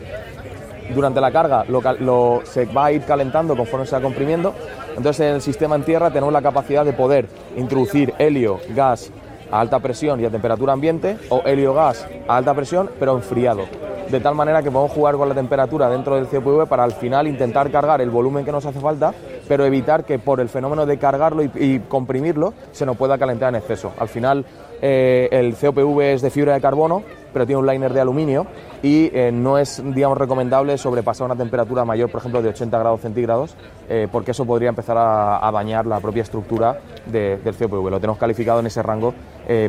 [0.94, 4.54] Durante la carga lo, se va a ir calentando conforme se va comprimiendo.
[4.96, 9.12] Entonces en el sistema en tierra tenemos la capacidad de poder introducir helio, gas
[9.52, 13.64] a alta presión y a temperatura ambiente o helio gas a alta presión pero enfriado
[14.10, 17.28] de tal manera que podemos jugar con la temperatura dentro del CPV para al final
[17.28, 19.14] intentar cargar el volumen que nos hace falta,
[19.48, 23.56] pero evitar que por el fenómeno de cargarlo y, comprimirlo se nos pueda calentar en
[23.56, 23.94] exceso.
[23.98, 24.46] Al final
[24.82, 27.04] eh, el COPV es de fibra de carbono,
[27.34, 28.46] pero tiene un liner de aluminio
[28.84, 33.02] y eh, no es digamos recomendable sobrepasar una temperatura mayor, por ejemplo, de 80 grados
[33.02, 33.56] centígrados,
[33.90, 37.90] eh, porque eso podría empezar a, dañar la propia estructura del COPV.
[37.90, 39.14] Lo tenemos calificado en ese rango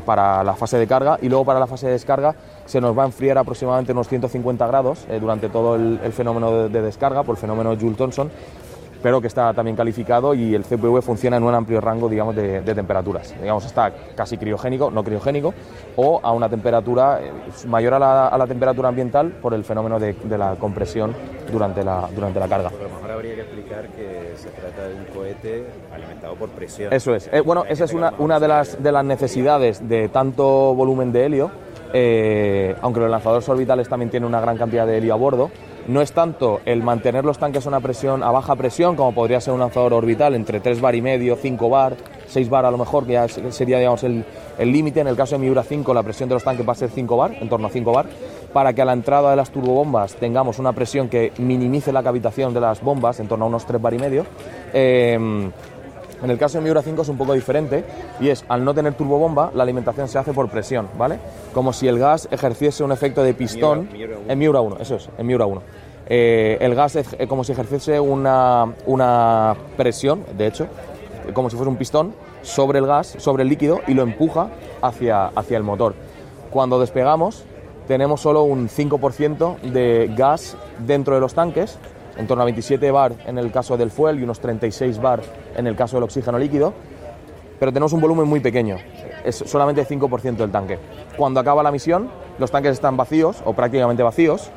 [0.04, 2.34] para la fase de carga y luego para la fase de descarga
[2.66, 7.22] se nos va a enfriar aproximadamente unos 150 grados durante todo el, fenómeno de, descarga
[7.22, 8.28] por el fenómeno Joule-Thomson
[9.02, 12.60] pero que está también calificado y el CPV funciona en un amplio rango digamos, de,
[12.62, 13.34] temperaturas.
[13.40, 15.54] Digamos, está casi criogénico, no criogénico,
[15.96, 17.32] o a una temperatura eh,
[17.66, 21.14] mayor a la, temperatura ambiental por el fenómeno de, la compresión
[21.50, 22.68] durante la, durante la carga.
[22.68, 26.92] A lo mejor habría que explicar que se trata de un cohete alimentado por presión.
[26.92, 27.28] Eso es.
[27.32, 31.26] Eh, bueno, esa es una, una de, las, de las necesidades de tanto volumen de
[31.26, 31.50] helio,
[31.92, 35.50] eh, aunque los lanzadores orbitales también tienen una gran cantidad de helio a bordo
[35.88, 39.40] no es tanto el mantener los tanques a una presión a baja presión como podría
[39.40, 41.96] ser un lanzador orbital entre 3 bar y medio, 5 bar,
[42.26, 44.24] 6 bar a lo mejor, que ya sería digamos el
[44.58, 45.00] límite.
[45.00, 47.16] En el caso de Miura 5 la presión de los tanques va a ser 5
[47.16, 48.06] bar, en torno a 5 bar,
[48.52, 52.52] para que a la entrada de las turbobombas tengamos una presión que minimice la cavitación
[52.52, 54.26] de las bombas en torno a unos 3 bar y medio.
[54.74, 55.50] Eh,
[56.22, 57.84] en el caso de Miura 5 es un poco diferente
[58.20, 61.18] y es, al no tener turbobomba, la alimentación se hace por presión, ¿vale?
[61.52, 63.88] Como si el gas ejerciese un efecto de pistón
[64.28, 65.62] en Miura 1, eso es, en Miura 1.
[66.10, 70.66] Eh, el gas es como si ejerciese una, una presión, de hecho,
[71.34, 74.48] como si fuese un pistón sobre el gas, sobre el líquido y lo empuja
[74.82, 75.94] hacia, hacia el motor.
[76.50, 77.44] Cuando despegamos
[77.88, 81.78] tenemos solo un 5% de gas dentro de los tanques
[82.18, 85.22] en torno a 27 bar en el caso del fuel y unos 36 bar
[85.56, 86.74] en el caso del oxígeno líquido,
[87.58, 88.76] pero tenemos un volumen muy pequeño,
[89.24, 90.78] es solamente 5% del tanque.
[91.16, 94.50] Cuando acaba la misión, los tanques están vacíos o prácticamente vacíos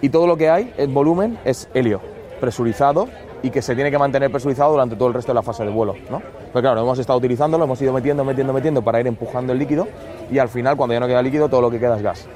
[0.00, 2.00] y todo lo que hay, el volumen, es helio,
[2.40, 3.08] presurizado
[3.42, 5.70] y que se tiene que mantener presurizado durante todo el resto de la fase de
[5.70, 5.94] vuelo.
[6.10, 6.22] ¿no?
[6.52, 9.88] Pues claro, hemos estado utilizándolo, hemos ido metiendo, metiendo, metiendo para ir empujando el líquido
[10.30, 12.28] y al final, cuando ya no queda líquido, todo lo que queda es gas.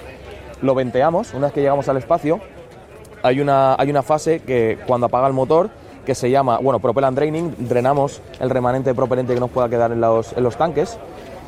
[0.62, 2.40] Lo venteamos, una vez que llegamos al espacio,
[3.24, 5.70] hay una, hay una fase que cuando apaga el motor
[6.04, 9.92] que se llama, bueno, propellant draining, drenamos el remanente de propelente que nos pueda quedar
[9.92, 10.98] en los, en los tanques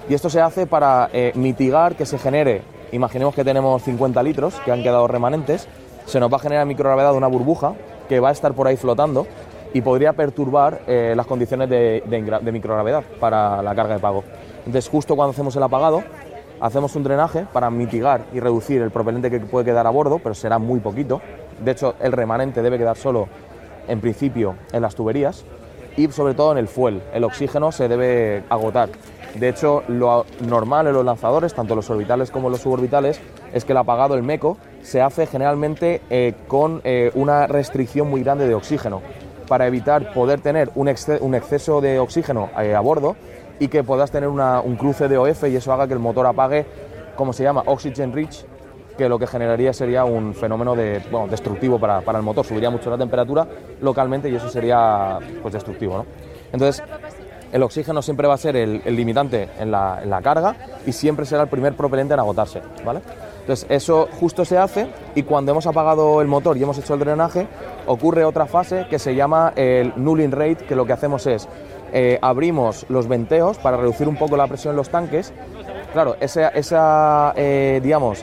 [0.08, 2.62] y esto se hace para eh, mitigar que se genere,
[2.92, 5.68] imaginemos que tenemos 50 litros que han quedado remanentes,
[6.06, 7.74] se nos va a generar microgravedad una burbuja
[8.08, 9.26] que va a estar por ahí flotando
[9.74, 14.24] y podría perturbar eh, las condiciones de, de, microgravedad para la carga de pago.
[14.60, 16.02] Entonces, justo cuando hacemos el apagado,
[16.58, 20.34] hacemos un drenaje para mitigar y reducir el propelente que puede quedar a bordo, pero
[20.34, 21.20] será muy poquito,
[21.64, 23.28] de hecho, el remanente debe quedar solo,
[23.88, 25.44] en principio, en las tuberías
[25.96, 27.02] y sobre todo en el fuel.
[27.12, 28.90] El oxígeno se debe agotar.
[29.34, 33.20] De hecho, lo normal en los lanzadores, tanto los orbitales como los suborbitales,
[33.52, 38.22] es que el apagado, el MECO, se hace generalmente eh, con eh, una restricción muy
[38.22, 39.02] grande de oxígeno,
[39.46, 43.16] para evitar poder tener un, exceso de oxígeno eh, a bordo
[43.58, 46.66] y que puedas tener un cruce de OF y eso haga que el motor apague,
[47.14, 48.44] como se llama, oxygen rich,
[48.96, 52.98] que lo que generaría sería un fenómeno de, destructivo para, el motor, subiría mucho la
[52.98, 53.46] temperatura
[53.80, 55.98] localmente y eso sería pues, destructivo.
[55.98, 56.06] ¿no?
[56.52, 56.82] Entonces,
[57.52, 60.56] el oxígeno siempre va a ser el, limitante en la, carga
[60.86, 62.62] y siempre será el primer propelente en agotarse.
[62.84, 63.00] ¿vale?
[63.40, 67.00] Entonces, eso justo se hace y cuando hemos apagado el motor y hemos hecho el
[67.00, 67.46] drenaje,
[67.86, 71.48] ocurre otra fase que se llama el nulling rate, que lo que hacemos es
[71.92, 75.32] eh, abrimos los venteos para reducir un poco la presión en los tanques
[75.92, 77.80] Claro, esa, eh,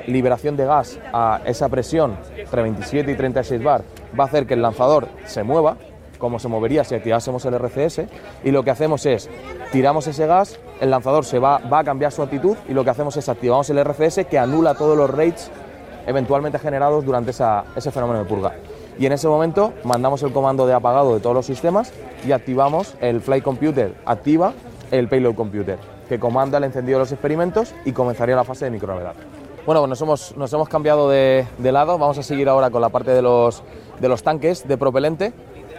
[0.07, 3.83] liberación de gas a esa presión entre 27 y 36 bar
[4.17, 5.77] va a hacer que el lanzador se mueva,
[6.19, 8.03] como se movería si activásemos el RCS,
[8.43, 9.29] y lo que hacemos es
[9.71, 12.91] tiramos ese gas, el lanzador se va, va a cambiar su actitud y lo que
[12.91, 15.49] hacemos es activamos el RCS que anula todos los rates
[16.05, 18.53] eventualmente generados durante ese fenómeno de purga.
[18.99, 21.91] Y en ese momento mandamos el comando de apagado de todos los sistemas
[22.25, 24.53] y activamos el Flight Computer, activa
[24.91, 28.71] el Payload Computer que comanda el encendido de los experimentos y comenzaría la fase de
[28.71, 29.13] microgravedad.
[29.65, 32.89] Bueno, pues nos hemos, nos hemos cambiado de, lado, vamos a seguir ahora con la
[32.89, 33.63] parte de los,
[33.99, 35.33] de los tanques de propelente.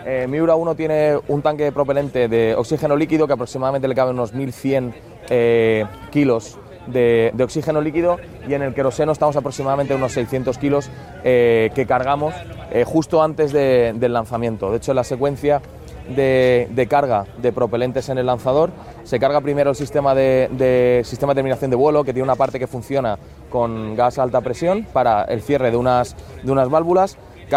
[0.06, 4.10] Eh, Miura 1 tiene un tanque de propelente de oxígeno líquido que aproximadamente le cabe
[4.10, 4.94] unos 1100
[5.30, 8.18] eh, kilos de, oxígeno líquido
[8.48, 10.90] y en el queroseno estamos aproximadamente unos 600 kilos
[11.22, 12.34] eh, que cargamos
[12.70, 14.70] eh, justo antes del lanzamiento.
[14.70, 15.62] De hecho, en la secuencia
[16.08, 18.70] de, carga de propelentes en el lanzador.
[19.04, 22.58] Se carga primero el sistema de, sistema de terminación de vuelo, que tiene una parte
[22.58, 23.18] que funciona
[23.50, 27.16] con gas a alta presión para el cierre de unas, de unas válvulas.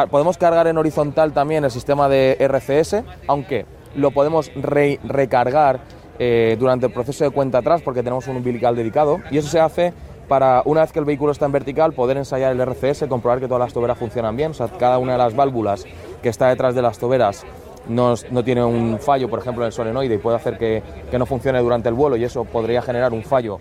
[0.09, 3.65] Podemos cargar en horizontal también el sistema de RCS, aunque
[3.95, 5.79] lo podemos recargar
[6.19, 9.19] eh, durante el proceso de cuenta atrás porque tenemos un umbilical dedicado.
[9.31, 9.93] Y eso se hace
[10.27, 13.47] para una vez que el vehículo está en vertical poder ensayar el RCS, comprobar que
[13.47, 15.85] todas las toberas funcionan bien, o sea, cada una de las válvulas
[16.21, 17.45] que está detrás de las toberas
[17.89, 20.81] no, tiene un fallo, por ejemplo, en el solenoide y puede hacer que,
[21.17, 23.59] no funcione durante el vuelo y eso podría generar un fallo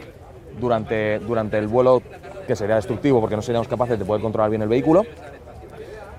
[0.61, 1.17] durante,
[1.59, 2.03] el vuelo
[2.47, 5.05] que sería destructivo porque no seríamos capaces de poder controlar bien el vehículo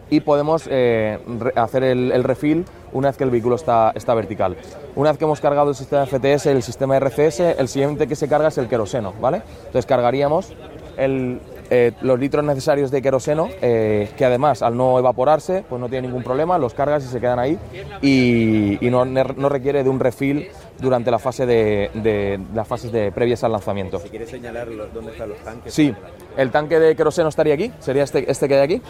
[0.09, 1.19] y podemos eh,
[1.55, 4.55] hacer el, el, refill una vez que el vehículo está, está vertical.
[4.95, 8.29] Una vez que hemos cargado el sistema FTS, el sistema RCS, el siguiente que se
[8.29, 9.41] carga es el queroseno, ¿vale?
[9.65, 10.53] Entonces cargaríamos
[10.95, 15.89] el, eh, los litros necesarios de queroseno, eh, que además al no evaporarse, pues no
[15.89, 17.59] tiene ningún problema, los cargas y se quedan ahí
[18.01, 20.47] y, no, no, requiere de un refill
[20.79, 23.99] durante la fase de, de, las fases de previas al lanzamiento.
[23.99, 25.73] Si quieres señalar dónde están los tanques.
[25.73, 25.93] Sí,
[26.37, 28.81] el tanque de queroseno estaría aquí, sería este, este que hay aquí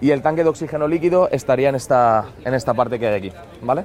[0.00, 3.32] y el tanque de oxígeno líquido estaría en esta, en esta parte que hay aquí,
[3.62, 3.84] ¿vale?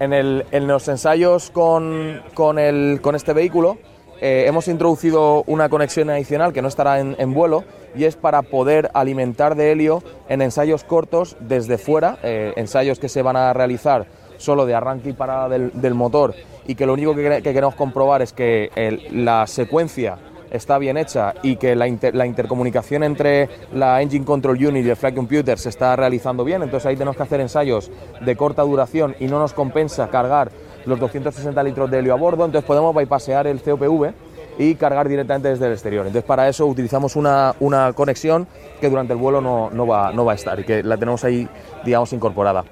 [0.00, 3.78] En, el, en los ensayos con, con, el, con este vehículo
[4.24, 7.64] eh, hemos introducido una conexión adicional que no estará en, vuelo
[7.96, 13.08] y es para poder alimentar de helio en ensayos cortos desde fuera, eh, ensayos que
[13.08, 16.36] se van a realizar solo de arranque y parada del, del motor
[16.68, 18.70] y que lo único que, queremos comprobar es que
[19.10, 20.18] la secuencia
[20.52, 25.16] está bien hecha y que la, intercomunicación entre la Engine Control Unit y el Flight
[25.16, 27.90] Computer se está realizando bien, entonces ahí tenemos que hacer ensayos
[28.20, 30.52] de corta duración y no nos compensa cargar
[30.86, 34.12] los 260 litros de helio a bordo, entonces podemos bypassear el COPV
[34.58, 36.06] y cargar directamente desde el exterior.
[36.06, 37.54] Entonces para eso utilizamos una,
[37.94, 38.46] conexión
[38.80, 41.48] que durante el vuelo no, va, no va a estar y que la tenemos ahí,
[41.84, 42.64] digamos, incorporada.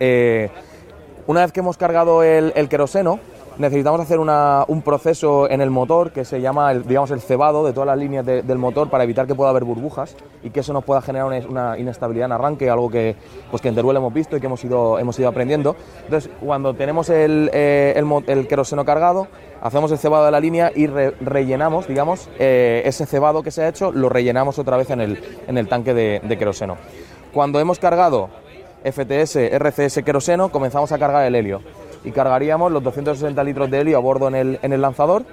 [0.00, 0.50] Eh,
[1.26, 3.20] una vez que hemos cargado el, el queroseno,
[3.58, 7.72] necesitamos hacer un proceso en el motor que se llama, el, digamos, el cebado de
[7.72, 10.84] todas las líneas del motor para evitar que pueda haber burbujas y que eso nos
[10.84, 13.16] pueda generar una, inestabilidad en arranque, algo que,
[13.50, 15.76] pues que en Teruel hemos visto y que hemos ido, hemos ido aprendiendo.
[16.04, 19.26] Entonces, cuando tenemos el, eh, queroseno cargado,
[19.60, 23.68] hacemos el cebado de la línea y rellenamos, digamos, eh, ese cebado que se ha
[23.68, 26.76] hecho, lo rellenamos otra vez en el, en el tanque de, de queroseno.
[27.32, 28.30] Cuando hemos cargado
[28.84, 31.60] FTS, RCS, queroseno, comenzamos a cargar el helio
[32.04, 35.24] y cargaríamos los 260 litros de helio a bordo en el, en el lanzador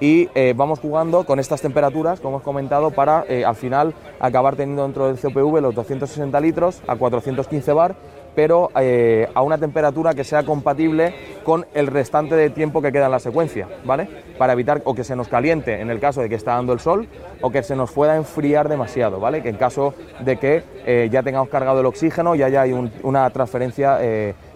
[0.00, 4.56] y eh, vamos jugando con estas temperaturas, como hemos comentado, para eh, al final acabar
[4.56, 7.96] teniendo dentro del COPV los 260 litros a 415 bar,
[8.36, 13.06] pero eh, a una temperatura que sea compatible con el restante de tiempo que queda
[13.06, 14.08] en la secuencia, ¿vale?
[14.38, 16.78] Para evitar o que se nos caliente en el caso de que está dando el
[16.78, 17.08] sol
[17.40, 19.42] o que se nos pueda enfriar demasiado, ¿vale?
[19.42, 22.64] Que en caso de que ya tengamos cargado el oxígeno y haya
[23.02, 23.98] una transferencia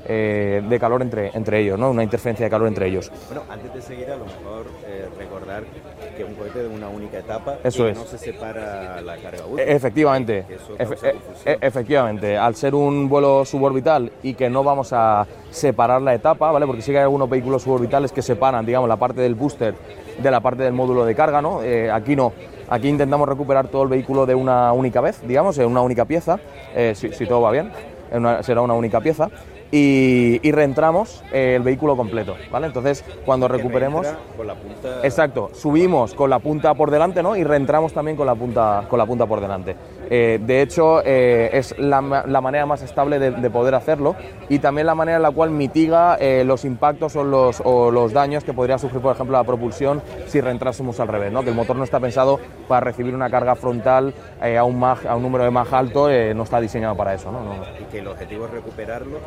[0.04, 1.90] eh, de calor entre, entre ellos, ¿no?
[1.90, 3.10] una interferencia de calor entre ellos.
[3.28, 5.62] Bueno, antes de seguir, a lo mejor eh, recordar
[6.16, 7.98] que un cohete de una única etapa eso y es.
[7.98, 9.60] no se separa la carga útil.
[9.60, 10.44] E-, efectivamente,
[11.44, 16.50] e-, efectivamente, al ser un vuelo suborbital y que no vamos a separar la etapa,
[16.50, 16.66] ¿vale?
[16.66, 19.74] porque sí que hay algunos vehículos suborbitales que separan, digamos, la parte del booster
[20.20, 21.62] de la parte del módulo de carga, ¿no?
[21.62, 22.32] Eh, aquí no.
[22.68, 26.38] Aquí intentamos recuperar todo el vehículo de una única vez, digamos, en una única pieza,
[26.94, 27.70] si, si todo va bien,
[28.42, 29.28] será una única pieza
[29.74, 32.66] y, reentramos eh, el vehículo completo, ¿vale?
[32.66, 34.06] Entonces, cuando recuperemos...
[34.36, 35.00] Con la punta...
[35.02, 37.36] Exacto, subimos con la punta por delante, ¿no?
[37.36, 39.74] Y reentramos también con la punta, con la punta por delante.
[40.14, 44.14] Eh, de hecho, eh, es la, manera más estable de, poder hacerlo
[44.50, 48.44] y también la manera en la cual mitiga los impactos o los, o los, daños
[48.44, 51.42] que podría sufrir, por ejemplo, la propulsión si reentrásemos al revés, ¿no?
[51.42, 54.12] Que el motor no está pensado para recibir una carga frontal
[54.42, 57.40] a, un a un número de más alto, no está diseñado para eso, ¿no?
[57.80, 59.18] Y que el objetivo es recuperarlo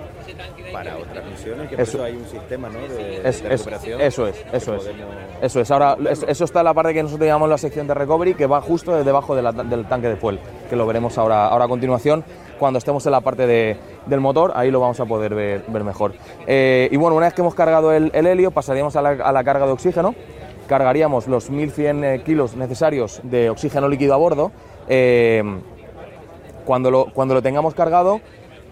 [0.71, 2.79] para otras misiones, que eso, hay un sistema ¿no?
[2.79, 4.01] de, recuperación.
[4.01, 4.89] Eso es, eso es.
[5.41, 5.71] Eso es.
[5.71, 8.61] Ahora, eso está en la parte que nosotros llamamos la sección de recovery, que va
[8.61, 10.39] justo debajo del tanque de fuel,
[10.69, 12.23] que lo veremos ahora, ahora a continuación.
[12.59, 16.13] Cuando estemos en la parte del motor, ahí lo vamos a poder ver, mejor.
[16.47, 19.71] Eh, y bueno, una vez que hemos cargado el, helio, pasaríamos a la, carga de
[19.73, 20.15] oxígeno.
[20.67, 24.51] Cargaríamos los 1100 eh, kilos necesarios de oxígeno líquido a bordo.
[24.87, 25.43] Eh,
[26.65, 28.21] cuando, lo, cuando lo tengamos cargado,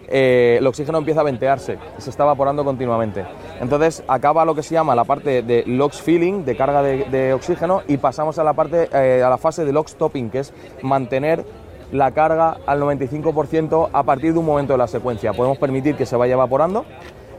[0.08, 3.24] el oxígeno empieza a ventearse se está evaporando continuamente.
[3.60, 7.82] Entonces acaba lo que se llama la parte de LOX filling, de carga de, oxígeno,
[7.86, 10.52] y pasamos a la, parte, a la fase de LOX stopping, que es
[10.82, 11.44] mantener
[11.92, 15.32] la carga al 95% a partir de un momento de la secuencia.
[15.32, 16.84] Podemos permitir que se vaya evaporando.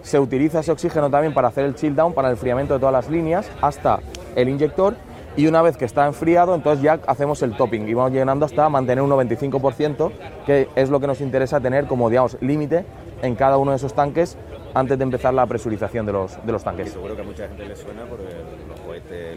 [0.01, 2.93] Se utiliza ese oxígeno también para hacer el chill down, para el enfriamiento de todas
[2.93, 3.99] las líneas, hasta
[4.35, 4.95] el inyector
[5.37, 8.69] y una vez que está enfriado, entonces ya hacemos el topping y vamos llenando hasta
[8.69, 10.11] mantener un 95%,
[10.45, 12.85] que es lo que nos interesa tener como, digamos, límite
[13.21, 14.37] en cada uno de esos tanques
[14.73, 16.91] antes de empezar la presurización de los, de los tanques.
[16.91, 18.19] Seguro que a mucha gente le suena por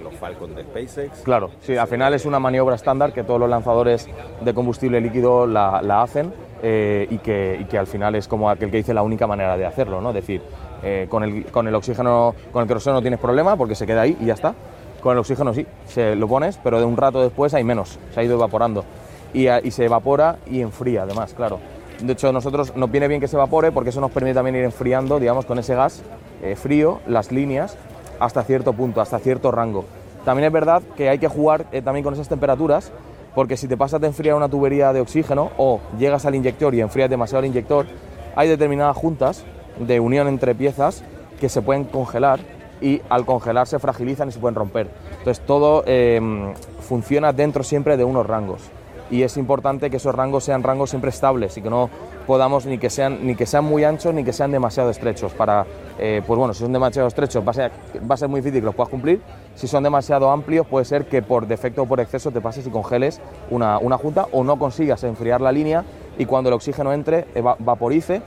[0.03, 1.21] los Falcon de SpaceX.
[1.23, 4.09] Claro, sí, al final es una maniobra estándar que todos los lanzadores
[4.41, 6.33] de combustible líquido la, hacen
[6.63, 10.01] eh, y, que, al final es como aquel que dice la única manera de hacerlo,
[10.01, 10.11] ¿no?
[10.11, 10.43] Es decir,
[10.83, 14.27] eh, con, el, oxígeno, con el queroseno no tienes problema porque se queda ahí y
[14.27, 14.55] ya está.
[15.01, 18.21] Con el oxígeno sí, se lo pones, pero de un rato después hay menos, se
[18.21, 18.85] ha ido evaporando.
[19.33, 21.59] Y, y se evapora y enfría además, claro.
[22.01, 24.65] De hecho, nosotros nos viene bien que se evapore porque eso nos permite también ir
[24.65, 26.03] enfriando, digamos, con ese gas
[26.43, 27.77] eh, frío, las líneas
[28.21, 29.85] hasta cierto punto, hasta cierto rango.
[30.25, 32.93] También es verdad que hay que jugar eh, también con esas temperaturas,
[33.35, 36.81] porque si te pasas de enfriar una tubería de oxígeno o llegas al inyector y
[36.81, 37.87] enfrías demasiado el inyector,
[38.37, 39.45] hay determinadas juntas
[39.79, 41.03] de unión entre piezas
[41.41, 42.41] que se pueden congelar
[42.81, 44.89] y al congelar se fragilizan y se pueden romper.
[45.19, 46.21] Entonces todo eh,
[46.81, 48.71] funciona dentro siempre de unos rangos
[49.11, 51.89] y es importante que esos rangos sean rangos siempre estables y que no
[52.27, 55.65] podamos ni que sean ni que sean muy anchos ni que sean demasiado estrechos para
[55.99, 57.73] eh, pues bueno si son demasiado estrechos va a, ser,
[58.11, 59.21] va a ser muy difícil que los puedas cumplir
[59.55, 62.71] si son demasiado amplios puede ser que por defecto o por exceso te pases y
[62.71, 63.21] congeles
[63.51, 65.85] una, una junta o no consigas enfriar la línea
[66.19, 68.21] y cuando el oxígeno entre eva- vaporice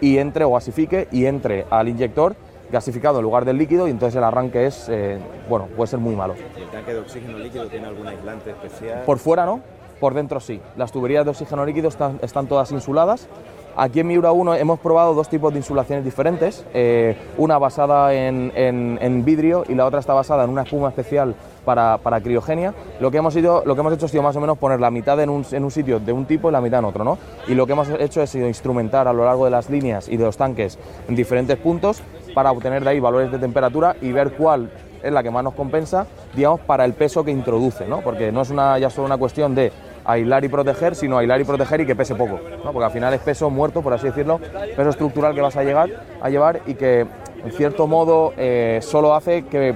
[0.00, 2.36] y entre o gasifique y entre al inyector
[2.70, 6.14] gasificado en lugar del líquido y entonces el arranque es eh, bueno puede ser muy
[6.14, 9.02] malo ¿Y el tanque de oxígeno líquido tiene algún aislante especial?
[9.04, 9.60] por fuera no,
[10.00, 10.60] por dentro sí.
[10.76, 13.28] Las tuberías de oxígeno líquido están, todas insuladas.
[13.76, 18.52] Aquí en Miura 1 hemos probado dos tipos de insulaciones diferentes, eh, una basada en,
[18.56, 22.74] en- vidrio y la otra está basada en una espuma especial para, para criogenia.
[22.98, 24.90] Lo que, hemos ido, lo que hemos hecho ha sido más o menos poner la
[24.90, 27.04] mitad en un, en un sitio de un tipo y la mitad en otro.
[27.04, 27.16] ¿no?
[27.46, 30.16] Y lo que hemos hecho es sido instrumentar a lo largo de las líneas y
[30.16, 30.76] de los tanques
[31.08, 32.02] en diferentes puntos
[32.34, 34.70] para obtener de ahí valores de temperatura y ver cuál
[35.02, 38.00] es la que más nos compensa, digamos, para el peso que introduce, ¿no?
[38.00, 39.72] Porque no es una, ya solo una cuestión de
[40.04, 42.72] aislar y proteger, sino aislar y proteger y que pese poco, ¿no?
[42.72, 44.38] Porque al final es peso muerto, por así decirlo,
[44.76, 45.90] peso estructural que vas a llegar
[46.20, 47.06] a llevar y que,
[47.44, 49.74] en cierto modo, eh, solo hace que,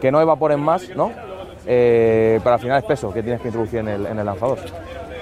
[0.00, 1.12] que no evaporen más, ¿no?
[1.66, 4.58] Eh, pero al final es peso que tienes que introducir en el, en el lanzador.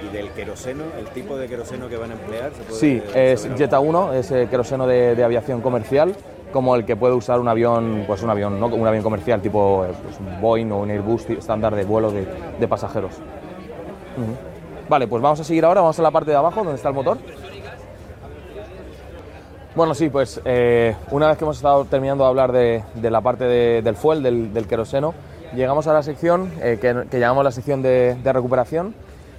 [0.08, 2.52] ¿Y del queroseno, el tipo de queroseno que van a emplear?
[2.52, 3.88] ¿se puede Sí, es Jetta algo?
[3.88, 6.14] 1, es eh, queroseno de, de aviación comercial,
[6.52, 8.66] como el que puede usar un avión, pues un avión, ¿no?
[8.66, 12.26] un avión comercial tipo eh, pues un Boeing o un Airbus estándar de vuelo de,
[12.58, 13.12] de pasajeros.
[14.88, 16.94] Vale, pues vamos a seguir ahora, vamos a la parte de abajo donde está el
[16.94, 17.18] motor.
[19.74, 23.44] Bueno, sí, pues eh, una vez que hemos estado terminando de hablar de, la parte
[23.44, 25.12] de- del fuel, del, del queroseno,
[25.54, 28.94] llegamos a la sección eh, que, llamamos la sección de, recuperación.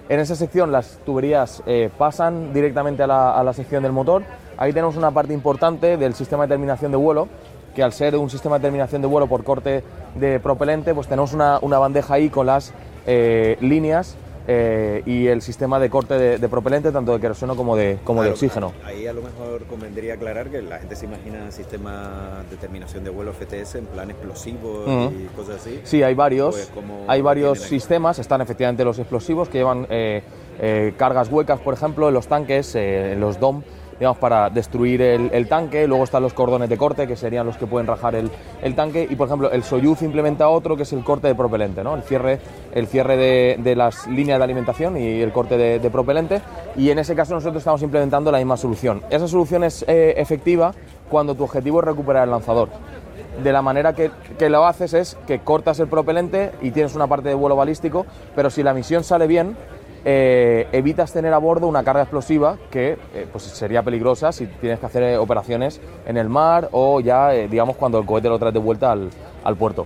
[0.09, 4.21] En esa sección las tuberías eh, pasan directamente a la, a la sección del motor.
[4.57, 7.27] Ahí tenemos una parte importante del sistema de terminación de vuelo,
[7.73, 9.83] que al ser un sistema de terminación de vuelo por corte
[10.15, 12.73] de propelente, pues tenemos una, una bandeja ahí con las
[13.07, 14.17] líneas
[14.47, 18.23] eh, y el sistema de corte de, de propelente, tanto de queroseno como de, como
[18.23, 18.71] de oxígeno.
[18.85, 23.09] Ahí a lo mejor convendría aclarar que la gente se imagina sistemas de terminación de
[23.09, 25.13] vuelo FTS en plan explosivos Ujú.
[25.19, 25.81] y cosas así.
[25.83, 30.23] Sí, hay varios, Pues, ¿cómo hay varios sistemas, están efectivamente los explosivos que llevan eh,
[30.59, 33.61] eh, cargas huecas, por ejemplo, en los tanques, en los DOM,
[34.19, 37.87] para destruir el, tanque, luego están los cordones de corte, que serían los que pueden
[37.87, 38.29] rajar el,
[38.75, 41.95] tanque, y por ejemplo, el Soyuz implementa otro, que es el corte de propelente, ¿no?
[41.95, 42.39] el cierre,
[42.73, 46.41] el cierre de, las líneas de alimentación y el corte de, de propelente,
[46.75, 49.01] y en ese caso nosotros estamos implementando la misma solución.
[49.09, 50.73] Esa solución es eh, efectiva
[51.09, 52.69] cuando tu objetivo es recuperar el lanzador
[53.43, 57.07] de la manera que, que lo haces es que cortas el propelente y tienes una
[57.07, 58.05] parte de vuelo balístico,
[58.35, 59.55] pero si la misión sale bien,
[60.09, 64.79] eh, evitas tener a bordo una carga explosiva que eh, pues sería peligrosa si tienes
[64.79, 68.39] que hacer eh, operaciones en el mar o ya, eh, digamos, cuando el cohete lo
[68.39, 69.09] traes de vuelta al,
[69.43, 69.85] al puerto.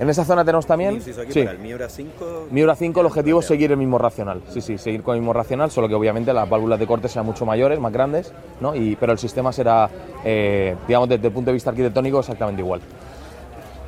[0.00, 0.96] En esa zona tenemos también...
[0.96, 1.42] aquí sí.
[1.44, 2.48] para el Miura 5.
[2.50, 5.32] Miura 5 el objetivo es seguir el mismo racional, sí, sí, seguir con el mismo
[5.32, 8.74] racional, solo que obviamente las válvulas de corte sean mucho mayores, más grandes, ¿no?
[8.74, 9.88] y, pero el sistema será,
[10.24, 12.80] eh, digamos, desde el punto de vista arquitectónico exactamente igual.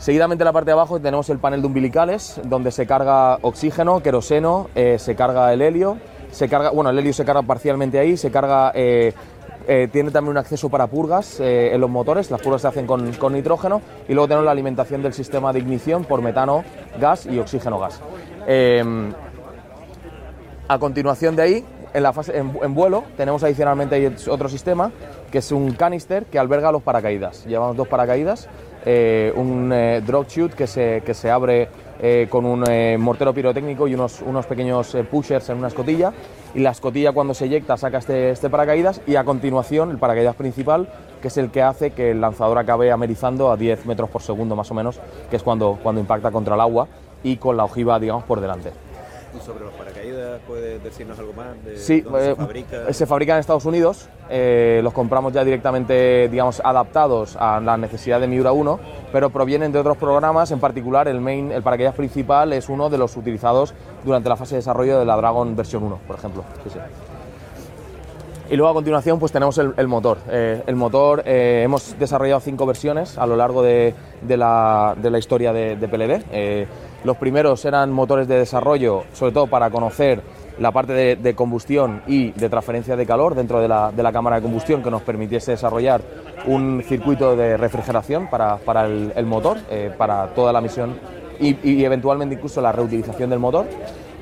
[0.03, 4.03] Seguidamente en la parte de abajo tenemos el panel de umbilicales, donde se carga oxígeno,
[4.03, 5.97] queroseno, eh, se carga el helio,
[6.33, 9.13] se carga, bueno, el helio se carga parcialmente ahí, se carga, eh,
[9.69, 13.33] eh, tiene también un acceso para purgas en los motores, las purgas se hacen con,
[13.33, 16.65] nitrógeno, y luego tenemos la alimentación del sistema de ignición por metano,
[17.01, 18.01] gas y oxígeno gas.
[18.49, 18.83] Eh,
[20.67, 21.65] a continuación de ahí,
[21.95, 24.91] en, la fase, en, en vuelo, tenemos adicionalmente otro sistema,
[25.31, 27.47] que es un canister que alberga los paracaídas.
[27.47, 28.49] Llevamos dos paracaídas,
[28.85, 31.69] eh, un eh, drop chute que se, que se abre
[32.01, 36.13] eh, con un eh, mortero pirotécnico y unos, unos pequeños pushers en una escotilla.
[36.55, 40.35] y la escotilla cuando se eyecta saca este, este paracaídas y a continuación el paracaídas
[40.35, 40.89] principal
[41.21, 44.57] que es el que hace que el lanzador acabe amerizando a 10 metros por segundo
[44.57, 44.99] más o menos,
[45.31, 46.89] que es cuando, cuando impacta contra el agua
[47.23, 48.73] y con la ojiva digamos por delante.
[49.35, 51.63] ¿Y sobre los paracaídas puedes decirnos algo más?
[51.65, 52.93] De Sí, dónde eh, se fabrica?
[52.93, 58.21] se fabrican en Estados Unidos, eh, los compramos ya directamente, digamos, adaptados a la necesidad
[58.21, 58.79] de Miura 1,
[59.11, 62.99] pero provienen de otros programas, en particular el main, el paracaídas principal es uno de
[62.99, 63.73] los utilizados
[64.05, 66.45] durante la fase de desarrollo de la Dragon versión 1, por ejemplo.
[66.65, 66.79] Sí, sí.
[68.51, 70.19] Y luego a continuación pues tenemos el, el motor.
[70.29, 75.11] Eh, el motor eh, hemos desarrollado cinco versiones a lo largo de, de la, de
[75.11, 76.23] la historia de, de PLD.
[76.33, 76.67] Eh,
[77.05, 80.23] los primeros eran motores de desarrollo, sobre todo para conocer
[80.59, 84.37] la parte de, combustión y de transferencia de calor dentro de la, de la cámara
[84.37, 86.03] de combustión que nos permitiese desarrollar
[86.47, 90.99] un circuito de refrigeración para, para el, motor, eh, para toda la misión
[91.41, 93.67] y, eventualmente incluso la reutilización del motor.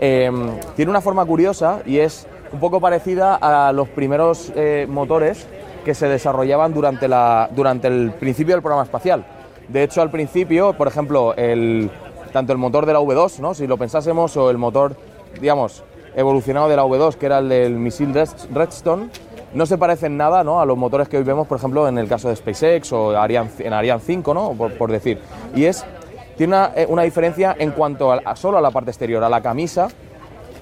[0.00, 0.30] Eh,
[0.76, 5.46] tiene una forma curiosa y es un poco parecida a los primeros eh, motores
[5.84, 9.24] que se desarrollaban durante, la, durante el principio del programa espacial.
[9.68, 11.90] De hecho, al principio, por ejemplo, el,
[12.32, 13.54] tanto el motor de la V2, ¿no?
[13.54, 14.96] si lo pensásemos, o el motor,
[15.40, 15.82] digamos,
[16.14, 19.10] evolucionado de la V2, que era el del misil Red- Redstone,
[19.54, 20.60] no se parecen nada ¿no?
[20.60, 23.50] a los motores que hoy vemos, por ejemplo, en el caso de SpaceX o Ariane,
[23.58, 24.52] en Ariane 5, ¿no?
[24.52, 25.18] por, decir.
[25.54, 25.84] Y es,
[26.36, 26.56] tiene
[26.88, 29.88] una, eh, diferencia en cuanto solo a la parte exterior, a la camisa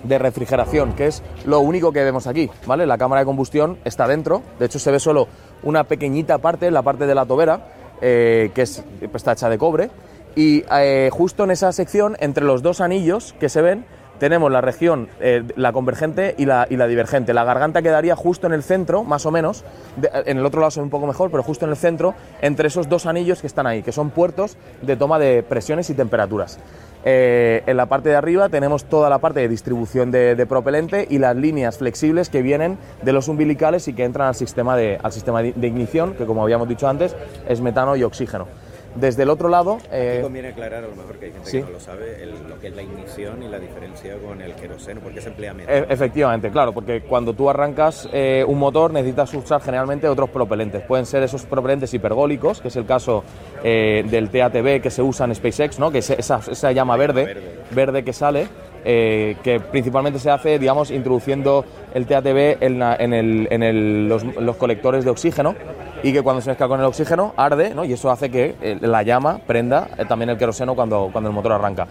[0.02, 2.86] de refrigeración, que es lo único que vemos aquí, ¿vale?
[2.86, 5.26] La cámara de combustión está dentro, de hecho se ve solo
[5.64, 7.66] una pequeñita parte, la parte de la tobera,
[8.00, 9.90] eh, que es, está hecha de cobre,
[10.38, 13.84] y eh, justo en esa sección, entre los dos anillos que se ven,
[14.20, 17.34] tenemos la región, eh, la convergente y la, divergente.
[17.34, 19.64] La garganta quedaría justo en el centro, más o menos,
[20.00, 22.68] en el otro lado se ve un poco mejor, pero justo en el centro, entre
[22.68, 26.60] esos dos anillos que están ahí, que son puertos de toma de presiones y temperaturas.
[27.04, 31.08] Eh, en la parte de arriba tenemos toda la parte de distribución de, de propelente
[31.10, 35.00] y las líneas flexibles que vienen de los umbilicales y que entran al sistema de,
[35.02, 37.16] al sistema de ignición, que como habíamos dicho antes,
[37.48, 38.46] es metano y oxígeno.
[38.94, 39.78] Desde el otro lado...
[39.92, 41.58] eh, Aquí conviene aclarar, a lo mejor que hay gente sí.
[41.58, 44.52] que no lo sabe, el- lo que es la ignición y la diferencia con el
[44.54, 45.70] queroseno, porque se emplea menos.
[45.70, 50.82] E- Efectivamente, claro, porque cuando tú arrancas eh, un motor necesitas usar generalmente otros propelentes.
[50.82, 53.22] Pueden ser esos propelentes hipergólicos, que es el caso
[53.62, 55.90] eh, del TATB que se usa en SpaceX, ¿no?
[55.92, 57.58] que es esa, esa llama verde, Verde.
[57.70, 58.48] verde que sale,
[58.84, 64.08] eh, que principalmente se hace, digamos, introduciendo el TATB en, la- en el- en el-
[64.08, 65.54] los, los colectores de oxígeno
[66.02, 67.84] y que cuando se mezcla con el oxígeno arde ¿no?
[67.84, 71.34] y eso hace que eh, la llama prenda eh, también el queroseno cuando, cuando el
[71.34, 71.86] motor arranca.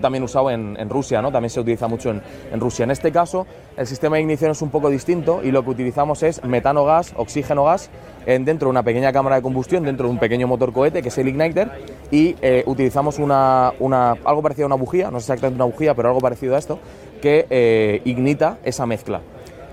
[0.00, 1.30] También usado en, Rusia, ¿no?
[1.30, 2.22] también se utiliza mucho en,
[2.60, 2.84] Rusia.
[2.84, 3.46] En este caso,
[3.76, 7.12] el sistema de ignición es un poco distinto y lo que utilizamos es metano gas,
[7.16, 7.90] oxígeno gas,
[8.24, 11.08] en, dentro de una pequeña cámara de combustión, dentro de un pequeño motor cohete que
[11.08, 11.70] es el igniter
[12.10, 15.94] y eh, utilizamos una, una- algo parecido a una bujía, no es exactamente una bujía,
[15.94, 16.78] pero algo parecido a esto,
[17.20, 19.20] que ignita esa mezcla.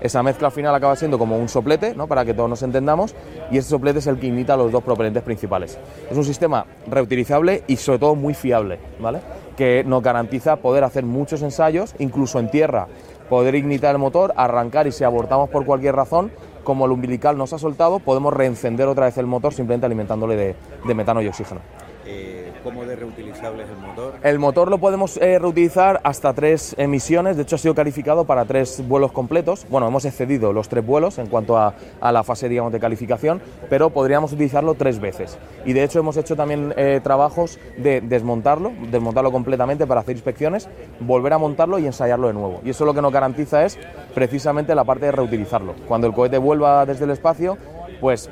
[0.04, 2.06] Esa mezcla al final acaba siendo como un soplete, ¿no?
[2.06, 3.14] para que todos nos entendamos,
[3.50, 5.78] y ese soplete es el que ignita los dos propelentes principales.
[6.10, 9.20] Es un sistema reutilizable y sobre todo muy fiable, ¿vale?
[9.56, 12.86] que nos garantiza poder hacer muchos ensayos, incluso en tierra,
[13.30, 16.30] poder ignitar el motor, arrancar y si abortamos por cualquier razón,
[16.64, 20.54] como el umbilical nos ha soltado, podemos reencender otra vez el motor simplemente alimentándole de,
[20.86, 21.62] de metano y oxígeno.
[22.04, 24.14] Eh, ¿Cómo de reutilizable es el motor?
[24.22, 28.46] El motor lo podemos eh, reutilizar hasta tres emisiones, de hecho ha sido calificado para
[28.46, 29.66] tres vuelos completos.
[29.68, 33.90] Bueno, hemos excedido los tres vuelos en cuanto a, la fase digamos, de calificación, pero
[33.90, 35.36] podríamos utilizarlo tres veces.
[35.66, 40.66] Y de hecho hemos hecho también eh, trabajos de desmontarlo, desmontarlo completamente para hacer inspecciones,
[41.00, 42.62] volver a montarlo y ensayarlo de nuevo.
[42.64, 43.78] Y eso lo que nos garantiza es
[44.14, 45.74] precisamente la parte de reutilizarlo.
[45.86, 47.58] Cuando el cohete vuelva desde el espacio,
[48.00, 48.30] pues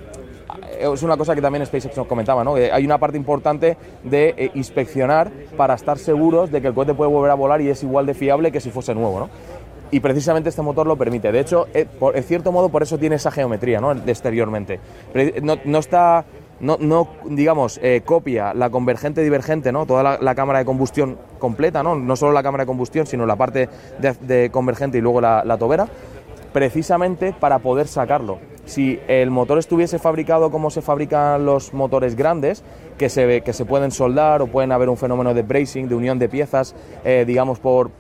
[0.79, 2.57] es una cosa que también SpaceX nos comentaba, ¿no?
[2.57, 6.95] Eh, hay una parte importante de eh, inspeccionar para estar seguros de que el cohete
[6.95, 9.31] puede volver a volar y es igual de fiable que si fuese nuevo, ¿no?
[9.91, 11.31] Y precisamente este motor lo permite.
[11.33, 13.93] De hecho, eh, en cierto modo, por eso tiene esa geometría, ¿no?
[13.93, 14.81] Exteriormente.
[15.43, 16.25] No, no está,
[16.61, 19.85] no, no, digamos, eh, copia la convergente divergente, ¿no?
[19.85, 21.95] Toda la, cámara de combustión completa, ¿no?
[21.95, 23.69] No solo la cámara de combustión, sino la parte
[23.99, 25.87] de, convergente y luego la tobera
[26.53, 28.39] precisamente para poder sacarlo.
[28.65, 32.63] Si el motor estuviese fabricado como se fabrican los motores grandes,
[32.97, 36.19] que se, que se pueden soldar o pueden haber un fenómeno de bracing, de unión
[36.19, 36.75] de piezas,
[37.05, 37.91] eh, digamos por,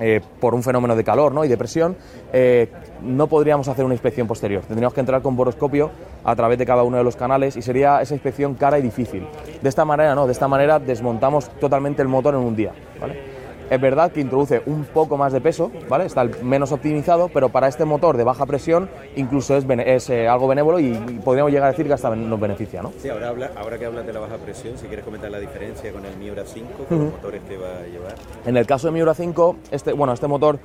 [0.00, 1.44] eh, por un fenómeno de calor ¿no?
[1.44, 1.96] y de presión,
[2.32, 2.68] eh,
[3.02, 4.64] no podríamos hacer una inspección posterior.
[4.64, 5.90] Tendríamos que entrar con boroscopio
[6.24, 9.26] a través de cada uno de los canales y sería esa inspección cara y difícil.
[9.62, 12.72] De esta manera no, de esta manera desmontamos totalmente el motor en un día.
[13.00, 13.31] ¿vale?
[13.72, 16.04] Es verdad que introduce un poco más de peso, ¿vale?
[16.04, 20.46] Está menos optimizado, pero para este motor de baja presión incluso es, es, eh, algo
[20.46, 22.92] benévolo y, y podríamos llegar a decir que hasta nos beneficia, ¿no?
[22.98, 25.90] Sí, ahora, habla, ahora que hablas de la baja presión, si quieres comentar la diferencia
[25.90, 28.14] con el Miura 5, con los motores que va a llevar.
[28.44, 30.58] En el caso de Miura 5, este, bueno, este motor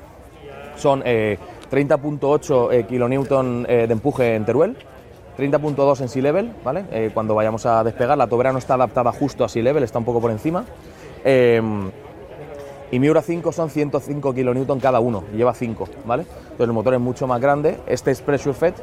[0.76, 1.38] son eh,
[1.72, 4.76] 30.8 kilonewton de empuje en Teruel,
[5.38, 6.84] 30.2 en sea level, ¿vale?
[6.92, 9.98] Eh, cuando vayamos a despegar, la tobera no está adaptada justo a sea level, está
[9.98, 10.66] un poco por encima.
[12.91, 16.23] Y Miura 5 son 105 kN cada uno, lleva 5, ¿vale?
[16.23, 18.73] Entonces el motor es mucho más grande, este es pressure fed,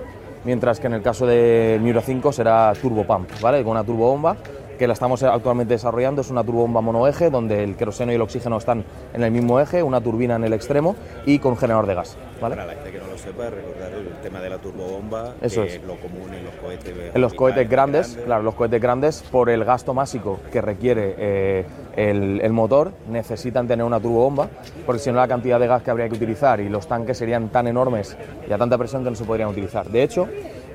[0.45, 3.63] mientras que en el caso de Miura 5 será turbo pump, ¿vale?
[3.63, 4.37] Con una turbo bomba
[4.79, 8.59] que la estamos actualmente desarrollando, es una turbobomba monoeje donde el queroseno y el oxígeno
[8.59, 10.97] están en el mismo eje, una turbina en el extremo
[11.27, 12.17] y con generador de gas.
[12.41, 12.57] ¿vale?
[12.57, 15.77] Para la gente que no lo sepa, recordar el tema de la turbobomba, Eso que
[15.77, 17.15] es lo común en los cohetes.
[17.15, 21.67] En los cohetes grandes, claro, los cohetes grandes, por el gasto másico que requiere eh,
[21.97, 24.49] el, el, motor, necesitan tener una turbobomba,
[24.87, 27.49] porque si no la cantidad de gas que habría que utilizar y los tanques serían
[27.49, 28.17] tan enormes
[28.49, 29.89] y a tanta presión que no se podrían utilizar.
[29.89, 30.29] De hecho,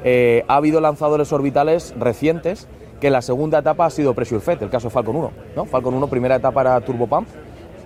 [0.04, 2.68] eh, ha habido lanzadores orbitales recientes
[3.00, 5.66] que la segunda etapa ha sido pressure fed, el caso Falcon 1, ¿no?
[5.66, 7.28] Falcon 1 primera etapa era turbo pump,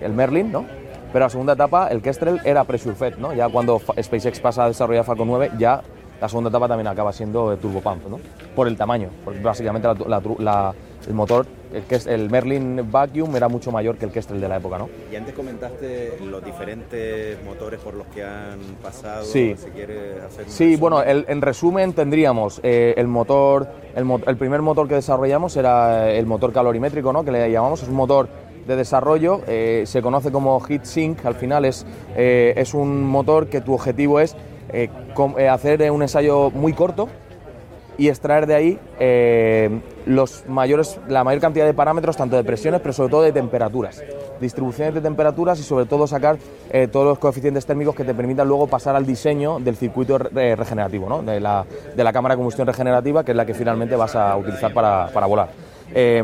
[0.00, 0.64] el Merlin, ¿no?
[1.12, 3.32] Pero la segunda etapa, el Kestrel, era pressure fed, ¿no?
[3.32, 5.82] Ya cuando SpaceX pasa a desarrollar Falcon 9, ya
[6.20, 8.20] la segunda etapa también acaba siendo turbo pump, ¿no?
[8.54, 10.74] Por el tamaño, porque básicamente la, la,
[11.06, 14.78] el motor, el, el, Merlin Vacuum era mucho mayor que el Kestrel de la época,
[14.78, 14.88] ¿no?
[15.12, 19.54] Y antes comentaste los diferentes motores por los que han pasado, sí.
[19.56, 24.62] si quieres hacer Sí, bueno, el, en resumen tendríamos eh, el motor, el, el, primer
[24.62, 27.24] motor que desarrollamos era el motor calorimétrico, ¿no?
[27.24, 28.28] Que le llamamos, es un motor
[28.66, 31.86] de desarrollo, eh, se conoce como heat sink, al final es,
[32.16, 34.36] eh, es un motor que tu objetivo es
[34.74, 37.08] eh, com, hacer un ensayo muy corto
[37.96, 42.80] y extraer de ahí eh, los mayores, la mayor cantidad de parámetros, tanto de presiones,
[42.80, 44.02] pero sobre todo de temperaturas.
[44.40, 46.38] Distribuciones de temperaturas y sobre todo sacar
[46.70, 50.56] eh, todos los coeficientes térmicos que te permitan luego pasar al diseño del circuito re
[50.56, 51.22] regenerativo, ¿no?
[51.22, 51.64] de, la,
[51.94, 55.08] de, la, cámara de combustión regenerativa, que es la que finalmente vas a utilizar para,
[55.12, 55.50] para volar.
[55.94, 56.22] Eh,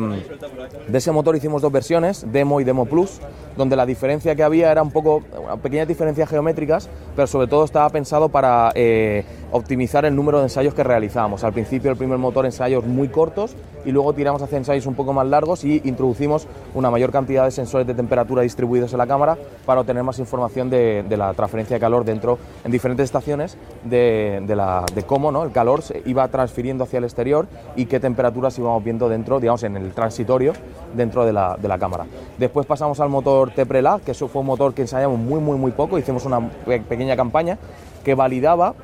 [0.88, 3.20] de ese motor hicimos dos versiones, Demo y Demo Plus,
[3.60, 5.22] donde la diferencia que había era un poco,
[5.62, 9.22] pequeñas diferencias geométricas, pero sobre todo estaba pensado para eh,
[9.52, 11.44] optimizar el número de ensayos que realizábamos.
[11.44, 13.54] Al principio el primer motor ensayos muy cortos
[13.84, 17.50] y luego tiramos hacia ensayos un poco más largos y introducimos una mayor cantidad de
[17.50, 21.80] sensores de temperatura distribuidos en la cámara para obtener más información de, la transferencia de
[21.80, 25.44] calor dentro en diferentes estaciones de, cómo ¿no?
[25.44, 27.46] el calor se iba transfiriendo hacia el exterior
[27.76, 30.54] y qué temperaturas íbamos viendo dentro, digamos, en el transitorio
[30.94, 32.06] dentro de la cámara.
[32.38, 35.72] Después pasamos al motor Teprela, que eso fue un motor que ensayamos muy, muy, muy
[35.72, 36.48] poco, hicimos una
[36.88, 37.58] pequeña campaña
[38.04, 38.74] que validaba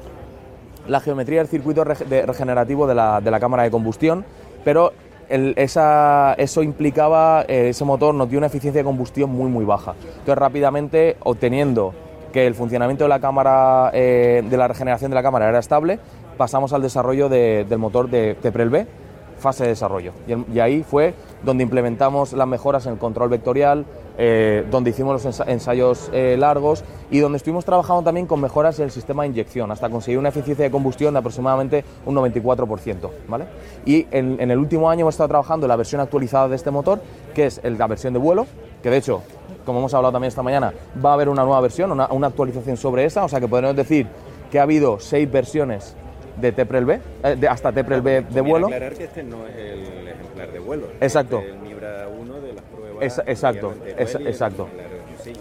[0.86, 4.24] la geometría del circuito regenerativo de la, de la cámara de combustión,
[4.64, 4.93] pero
[5.28, 9.94] esa, eso implicaba, eh, ese motor nos dio una eficiencia de combustión muy, muy baja.
[10.01, 11.93] Entonces, rápidamente, obteniendo
[12.32, 15.98] que el funcionamiento de la cámara, eh, de la regeneración de la cámara era estable,
[16.36, 18.86] pasamos al desarrollo de, del motor de Teprel B,
[19.38, 20.12] fase de desarrollo.
[20.52, 23.84] Y, ahí fue donde implementamos las mejoras en el control vectorial,
[24.18, 28.86] eh, donde hicimos los ensayos eh, largos y donde estuvimos trabajando también con mejoras en
[28.86, 33.10] el sistema de inyección, hasta conseguir una eficiencia de combustión de aproximadamente un 94%.
[33.28, 33.47] ¿vale?
[33.84, 37.01] Y en, el último año hemos estado trabajando en la versión actualizada de este motor,
[37.34, 38.47] que es la versión de vuelo,
[38.82, 39.22] que de hecho,
[39.64, 40.72] como hemos hablado también esta mañana,
[41.05, 43.76] va a haber una nueva versión, una, una actualización sobre esa, o sea que podemos
[43.76, 44.06] decir
[44.51, 45.97] que ha habido seis versiones
[46.40, 48.66] de Teprel B, eh, de, hasta Teprel B de vuelo.
[48.66, 50.86] aclarar que este no es el ejemplar de vuelo.
[51.00, 51.38] Exacto.
[51.38, 53.04] Este es el Mibra 1 de las pruebas.
[53.04, 54.68] Es, exacto, es, exacto.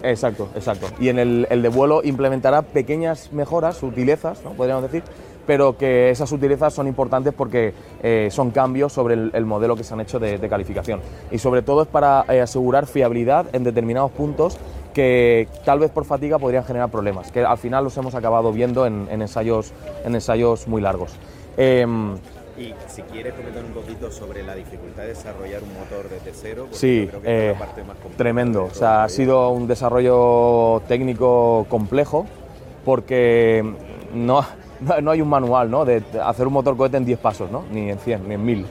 [0.02, 0.88] Exacto, exacto.
[0.98, 4.50] Y en el, el, de vuelo implementará pequeñas mejoras, sutilezas, ¿no?
[4.52, 5.04] podríamos decir,
[5.46, 9.84] pero que esas sutilezas son importantes porque eh, son cambios sobre el, el, modelo que
[9.84, 11.00] se han hecho de, de, calificación.
[11.30, 14.58] Y sobre todo es para eh, asegurar fiabilidad en determinados puntos
[14.96, 18.86] que tal vez por fatiga podrían generar problemas, que al final los hemos acabado viendo
[18.86, 19.74] en, en ensayos,
[20.06, 21.14] en ensayos muy largos.
[21.58, 21.86] Eh,
[22.56, 26.68] y si quieres comentar un poquito sobre la dificultad de desarrollar un motor desde cero,
[26.70, 27.54] sí, eh,
[28.16, 28.64] tremendo.
[28.64, 32.24] O sea, ha sido un desarrollo técnico complejo
[32.82, 33.62] porque
[34.14, 34.46] no,
[35.02, 35.84] no hay un manual ¿no?
[35.84, 37.64] de hacer un motor cohete en 10 pasos, ¿no?
[37.70, 38.66] ni en 100, ni en 1000.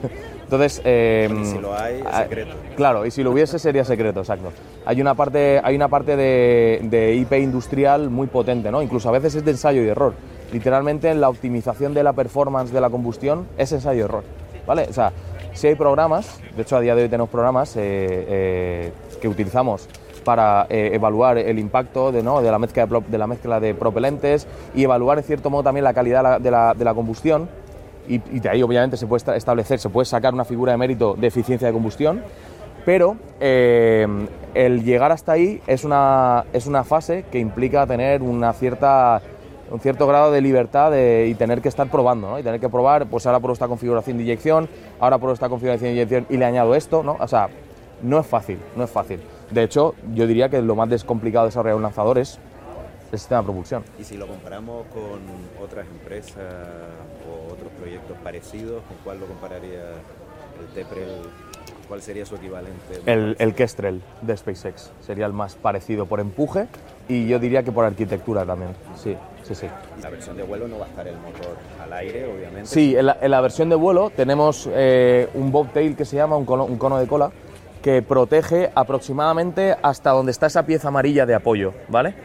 [0.46, 2.54] Entonces, eh, bueno, si lo hay, es secreto.
[2.76, 4.52] Claro, y si lo hubiese sería secreto, exacto.
[4.84, 8.80] Hay una parte, hay una parte de, de IP industrial muy potente, ¿no?
[8.80, 10.14] Incluso a veces es de ensayo y error.
[10.52, 14.22] Literalmente en la optimización de la performance de la combustión es ensayo y error,
[14.66, 14.86] ¿vale?
[14.88, 15.12] O sea,
[15.52, 19.88] si hay programas, de hecho a día de hoy tenemos programas eh, eh, que utilizamos
[20.22, 22.42] para eh, evaluar el impacto de, ¿no?
[22.42, 25.84] de, la mezcla de, de, la mezcla de propelentes y evaluar en cierto modo también
[25.84, 27.48] la calidad de la, de la combustión
[28.08, 31.26] y, de ahí obviamente se puede establecer, se puede sacar una figura de mérito de
[31.26, 32.22] eficiencia de combustión,
[32.84, 34.06] pero eh,
[34.54, 39.20] el llegar hasta ahí es una, es una fase que implica tener una cierta,
[39.70, 40.92] un cierto grado de libertad
[41.24, 44.22] y tener que estar probando, y tener que probar, pues ahora pruebo esta configuración de
[44.22, 44.68] inyección,
[45.00, 47.16] ahora pruebo esta configuración de inyección y le añado esto, ¿no?
[47.18, 47.48] o sea,
[48.02, 49.20] no es fácil, no es fácil.
[49.50, 52.38] De hecho, yo diría que lo más descomplicado de desarrollar un lanzador es
[53.10, 53.84] del sistema de propulsión.
[53.98, 56.54] Y si lo comparamos con otras empresas
[57.28, 59.82] o otros proyectos parecidos, ¿con cuál lo compararía
[60.60, 61.22] el TEPREL?
[61.88, 63.00] ¿Cuál sería su equivalente?
[63.06, 66.66] El, el Kestrel de SpaceX sería el más parecido por empuje
[67.08, 68.72] y yo diría que por arquitectura también.
[68.96, 69.68] Sí, sí, sí.
[70.02, 72.66] La versión de vuelo no va a estar el motor al aire, obviamente.
[72.66, 76.36] Sí, en la, en la versión de vuelo tenemos eh, un bobtail que se llama,
[76.36, 77.30] un cono, un cono de cola,
[77.82, 82.16] que protege aproximadamente hasta donde está esa pieza amarilla de apoyo, ¿vale?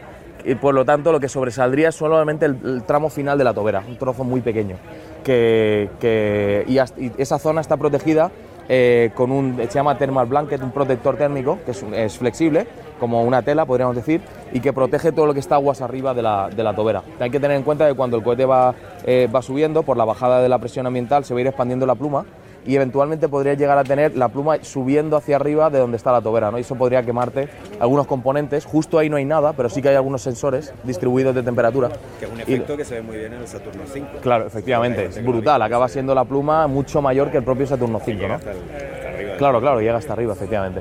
[0.44, 3.54] Y por lo tanto lo que sobresaldría es solamente el, el tramo final de la
[3.54, 4.76] tobera, un trozo muy pequeño.
[5.22, 6.78] Que, y,
[7.20, 8.30] esa zona está protegida
[8.68, 12.66] eh, con un, se llama thermal blanket, un protector térmico que es flexible,
[12.98, 14.20] como una tela podríamos decir,
[14.52, 17.02] y que protege todo lo que está aguas arriba de la, de la tobera.
[17.20, 18.74] Hay que tener en cuenta que cuando el cohete va,
[19.04, 21.86] eh, va subiendo, por la bajada de la presión ambiental se va a ir expandiendo
[21.86, 22.24] la pluma
[22.66, 26.20] y eventualmente podría llegar a tener la pluma subiendo hacia arriba de donde está la
[26.20, 26.58] tobera, ¿no?
[26.58, 27.48] Y eso podría quemarte
[27.80, 28.64] algunos componentes.
[28.64, 31.90] Justo ahí no hay nada, pero sí que hay algunos sensores distribuidos de temperatura.
[32.18, 34.06] Que es un Y- efecto que se ve muy bien en el Saturno 5.
[34.22, 35.60] Claro, efectivamente, es brutal.
[35.62, 38.34] Acaba siendo la pluma mucho mayor que el propio Saturno 5, Llega ¿no?
[38.34, 39.28] hasta, el- hasta arriba.
[39.30, 40.80] del- Claro, claro, llega hasta arriba, efectivamente.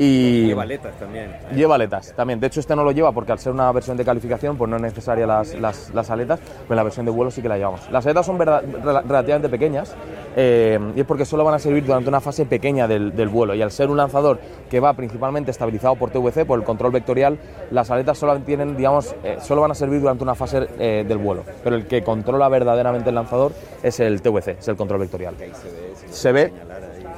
[0.00, 1.36] Y Lleva aletas también.
[1.52, 2.38] lleva aletas también.
[2.38, 4.76] De hecho, este no lo lleva porque al ser una versión de calificación, pues no
[4.76, 7.56] es necesaria las, las- las aletas, pero en la versión de vuelo sí que la
[7.58, 7.90] llevamos.
[7.90, 8.62] Las aletas son verdad-
[9.06, 9.92] relativamente pequeñas
[10.36, 13.56] eh, y es porque solo van a servir durante una fase pequeña del, del vuelo.
[13.56, 14.38] Y al ser un lanzador
[14.70, 17.36] que va principalmente estabilizado por TVC, por el control vectorial,
[17.72, 21.18] las aletas solo tienen, digamos, eh, solo van a servir durante una fase eh, del
[21.18, 21.42] vuelo.
[21.64, 23.50] Pero el que controla verdaderamente el lanzador
[23.82, 25.34] es el TVC, es el control vectorial.
[26.10, 26.52] Se ve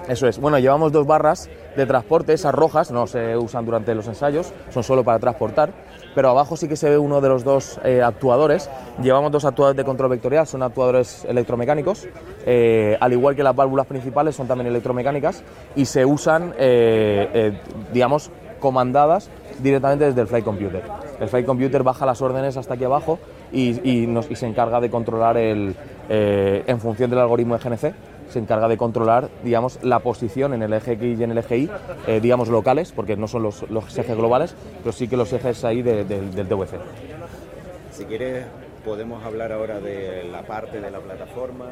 [0.08, 0.38] eso es.
[0.40, 4.82] Bueno, llevamos dos barras de transporte, esas rojas no se usan durante los ensayos, son
[4.82, 5.70] solo para transportar,
[6.14, 8.68] pero abajo sí que se ve uno de los dos eh, actuadores.
[9.02, 12.08] Llevamos dos actuadores de control vectorial, son actuadores electromecánicos,
[12.46, 15.42] eh, al igual que las válvulas principales son también electromecánicas
[15.76, 17.60] y se usan, eh,
[17.92, 19.30] digamos, comandadas
[19.62, 20.82] directamente desde el flight computer.
[21.20, 23.18] El flight computer baja las órdenes hasta aquí abajo
[23.52, 25.74] y, y nos- y se encarga de controlar el,
[26.08, 27.94] en función del algoritmo de GNC
[28.30, 31.58] se encarga de controlar, digamos, la posición en el eje X y en el eje
[31.58, 31.70] Y,
[32.06, 35.64] eh, digamos, locales, porque no son los, los ejes globales, pero sí que los ejes
[35.64, 36.76] ahí de- de- del TVC.
[37.92, 38.44] Si quieres,
[38.84, 41.66] podemos hablar ahora de la parte de la plataforma.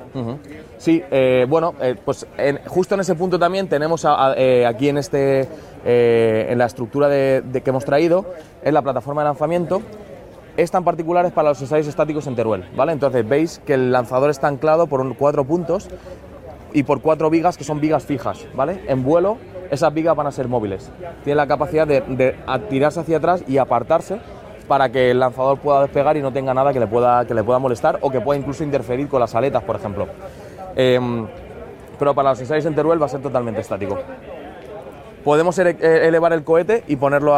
[0.77, 4.67] Sí, eh, bueno, eh, pues en- justo en ese punto también tenemos a- a- eh,
[4.67, 5.49] aquí en este,
[5.85, 8.27] en la estructura de, de que hemos traído,
[8.63, 9.81] es la plataforma de lanzamiento.
[10.59, 12.91] Esta en particular es para los ensayos estáticos en Teruel, ¿vale?
[12.93, 15.89] Entonces veis que el lanzador está anclado por un- cuatro puntos
[16.73, 18.83] y por cuatro vigas que son vigas fijas, ¿vale?
[18.89, 19.39] En vuelo
[19.71, 20.91] esas vigas van a ser móviles.
[21.25, 22.35] Tiene la capacidad de,
[22.71, 24.19] tirarse hacia atrás y apartarse
[24.67, 27.43] para que el lanzador pueda despegar y no tenga nada que le pueda, que le
[27.43, 30.07] pueda molestar o que pueda incluso interferir con las aletas, por ejemplo.
[30.77, 31.27] Em,
[31.99, 33.99] pero para los ensayos en Teruel va a ser totalmente estático.
[35.25, 37.35] Podemos eh, elevar el cohete y ponerlo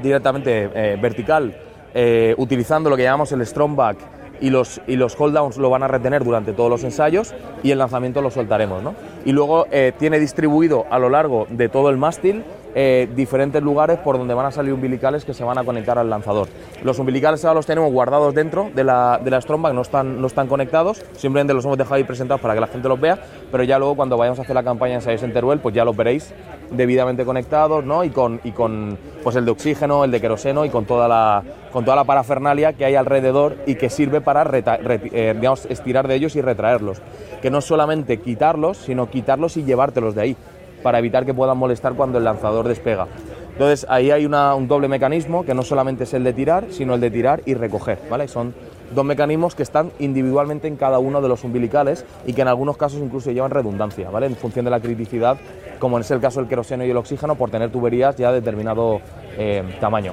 [0.00, 1.54] directamente eh, vertical,
[1.92, 3.96] eh, utilizando lo que llamamos el strong back
[4.40, 7.70] y los, y los hold downs lo van a retener durante todos los ensayos y
[7.70, 8.82] el lanzamiento lo soltaremos.
[8.82, 8.94] ¿no?
[9.24, 12.44] Y luego eh, tiene distribuido a lo largo de todo el mástil
[12.74, 16.10] eh, diferentes lugares por donde van a salir umbilicales que se van a conectar al
[16.10, 16.48] lanzador.
[16.82, 19.40] Los umbilicales ahora los tenemos guardados dentro de la, de la
[19.72, 22.88] no están, no están conectados, simplemente los hemos dejado ahí presentados para que la gente
[22.88, 23.18] los vea,
[23.50, 25.84] pero ya luego cuando vayamos a hacer la campaña en ensayos en Teruel, pues ya
[25.84, 26.32] los veréis
[26.70, 28.04] debidamente conectados, ¿no?
[28.04, 31.42] Y con, y con pues el de oxígeno, el de queroseno y con toda la,
[31.72, 36.14] con toda la parafernalia que hay alrededor y que sirve para eh, digamos, estirar de
[36.14, 37.00] ellos y retraerlos.
[37.40, 40.36] Que no es solamente quitarlos, sino quitarlos y llevártelos de ahí,
[40.84, 43.08] para evitar que puedan molestar cuando el lanzador despega.
[43.52, 47.00] Entonces ahí hay un doble mecanismo que no solamente es el de tirar, sino el
[47.00, 48.28] de tirar y recoger, ¿vale?
[48.28, 48.54] Son
[48.94, 52.76] dos mecanismos que están individualmente en cada uno de los umbilicales y que en algunos
[52.76, 54.26] casos incluso llevan redundancia, ¿vale?
[54.26, 55.38] En función de la criticidad,
[55.78, 59.00] como es el caso del queroseno y el oxígeno, por tener tuberías ya de determinado
[59.38, 60.12] eh, tamaño.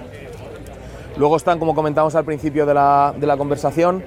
[1.18, 4.04] Luego están, como comentamos al principio de la conversación,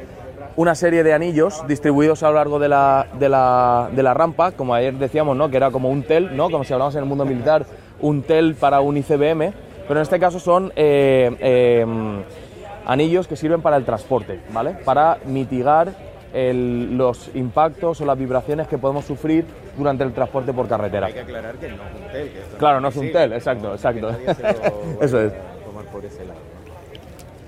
[0.57, 4.53] una serie de anillos distribuidos a lo largo de la, de la- de la rampa,
[4.53, 5.49] como ayer decíamos, ¿no?
[5.51, 6.51] que era como un TEL, ¿no?
[6.51, 7.67] como si hablamos en el mundo militar,
[8.01, 9.53] un TEL para un ICBM,
[9.89, 11.87] pero en este caso son eh, eh,
[12.87, 14.73] anillos que sirven para el transporte, ¿vale?
[14.85, 15.93] para mitigar
[16.33, 19.45] el- los impactos o las vibraciones que podemos sufrir
[19.77, 21.07] durante el transporte por carretera.
[21.09, 22.29] Hay que aclarar que no es un tel.
[22.31, 24.11] que esto Claro, no es un tel, exacto, exacto.
[25.01, 25.33] Eso es.
[25.33, 26.41] a Tomar por ese lado.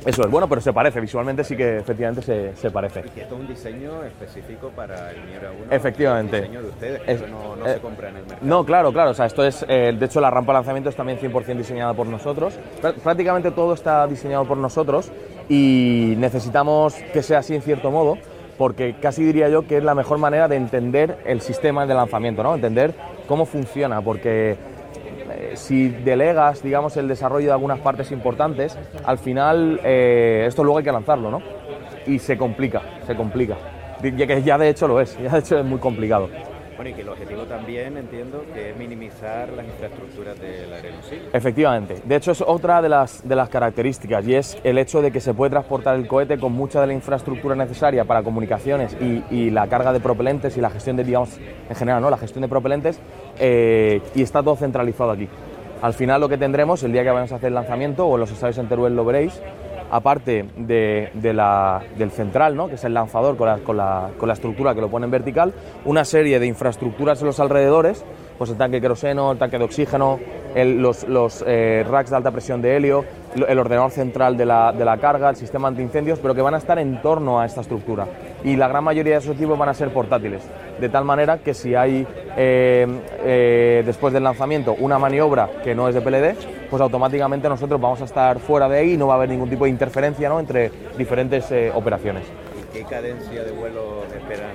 [0.06, 3.00] Eso es, bueno, pero se parece, visualmente sí que efectivamente se, se parece.
[3.00, 5.72] Y que esto es un diseño específico para el Miura 1.
[5.74, 6.36] Efectivamente.
[6.36, 8.40] El diseño de ustedes, Es- eso no, no eh, se compra en el mercado.
[8.46, 9.10] No, claro, claro.
[9.10, 11.92] O sea, esto es, eh, de hecho, la rampa de lanzamiento es también 100% diseñada
[11.92, 12.54] por nosotros.
[12.80, 15.10] Prá- Prácticamente todo está diseñado por nosotros
[15.48, 18.16] y necesitamos que sea así en cierto modo,
[18.58, 22.42] porque casi diría yo que es la mejor manera de entender el sistema de lanzamiento,
[22.42, 22.54] ¿no?
[22.54, 22.94] Entender
[23.26, 24.56] cómo funciona, porque
[25.36, 30.78] eh, si delegas, digamos, el desarrollo de algunas partes importantes, al final eh, esto luego
[30.78, 31.42] hay que lanzarlo, ¿no?
[32.06, 33.56] Y se complica, se complica.
[34.02, 36.28] Ya que ya de hecho lo es, ya de hecho es muy complicado.
[36.76, 41.24] Bueno, y que el objetivo también entiendo que es minimizar las infraestructuras del aeronautico.
[41.32, 42.02] Efectivamente.
[42.04, 45.20] De hecho, es otra de las, de las características y es el hecho de que
[45.20, 49.50] se puede transportar el cohete con mucha de la infraestructura necesaria para comunicaciones y, y
[49.50, 51.38] la carga de propelentes y la gestión de, digamos,
[51.68, 52.10] en general, ¿no?
[52.10, 53.00] La gestión de propelentes
[53.38, 55.28] eh, y está todo centralizado aquí.
[55.82, 58.30] Al final lo que tendremos, el día que vayamos a hacer el lanzamiento, o los
[58.30, 59.40] ensayos en Teruel lo veréis,
[59.90, 62.68] aparte de, del central, ¿no?
[62.68, 65.10] que es el lanzador con la, con, la, con la, estructura que lo pone en
[65.10, 65.52] vertical,
[65.84, 68.04] una serie de infraestructuras en los alrededores,
[68.38, 70.18] pues el tanque de queroseno, el tanque de oxígeno,
[70.54, 73.04] los, eh, racks de alta presión de helio,
[73.34, 76.58] el ordenador central de la, de la, carga, el sistema antiincendios, pero que van a
[76.58, 78.06] estar en torno a esta estructura.
[78.44, 80.42] Y la gran mayoría de esos equipos van a ser portátiles,
[80.80, 82.06] de tal manera que si hay
[82.36, 82.86] eh,
[83.24, 86.36] eh, después del lanzamiento una maniobra que no es de PLD,
[86.70, 89.50] pues automáticamente nosotros vamos a estar fuera de ahí y no va a haber ningún
[89.50, 90.40] tipo de interferencia ¿no?
[90.40, 92.24] entre diferentes operaciones.
[92.58, 94.50] ¿Y qué cadencia de vuelo esperan?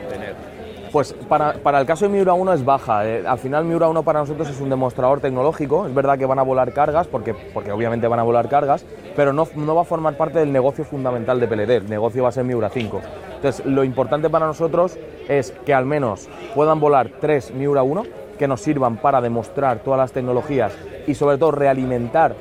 [0.91, 3.07] Pues para, para, el caso de Miura 1 es baja.
[3.07, 5.87] Eh, al final Miura 1 para nosotros es un demostrador tecnológico.
[5.87, 8.85] Es verdad que van a volar cargas, porque, porque obviamente van a volar cargas,
[9.15, 11.69] pero no, no va a formar parte del negocio fundamental de PLD.
[11.69, 13.01] El negocio va a ser Miura 5.
[13.35, 14.97] Entonces lo importante para nosotros
[15.29, 18.03] es que al menos puedan volar tres Miura 1
[18.37, 20.73] que nos sirvan para demostrar todas las tecnologías
[21.07, 22.35] y sobre todo realimentar,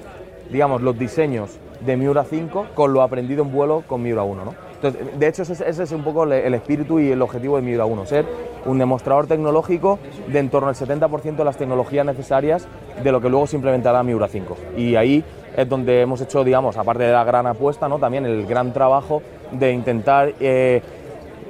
[0.50, 4.69] digamos, los diseños de Miura 5 con lo aprendido en vuelo con Miura 1, ¿no?
[4.82, 8.06] Entonces, de hecho, ese, es un poco el espíritu y el objetivo de Miura 1,
[8.06, 8.24] ser
[8.64, 12.66] un demostrador tecnológico de en torno al 70% de las tecnologías necesarias
[13.02, 14.56] de lo que luego se implementará Miura 5.
[14.78, 15.22] Y ahí
[15.54, 17.98] es donde hemos hecho, digamos, aparte de la gran apuesta, ¿no?
[17.98, 19.20] también el gran trabajo
[19.52, 20.80] de intentar eh,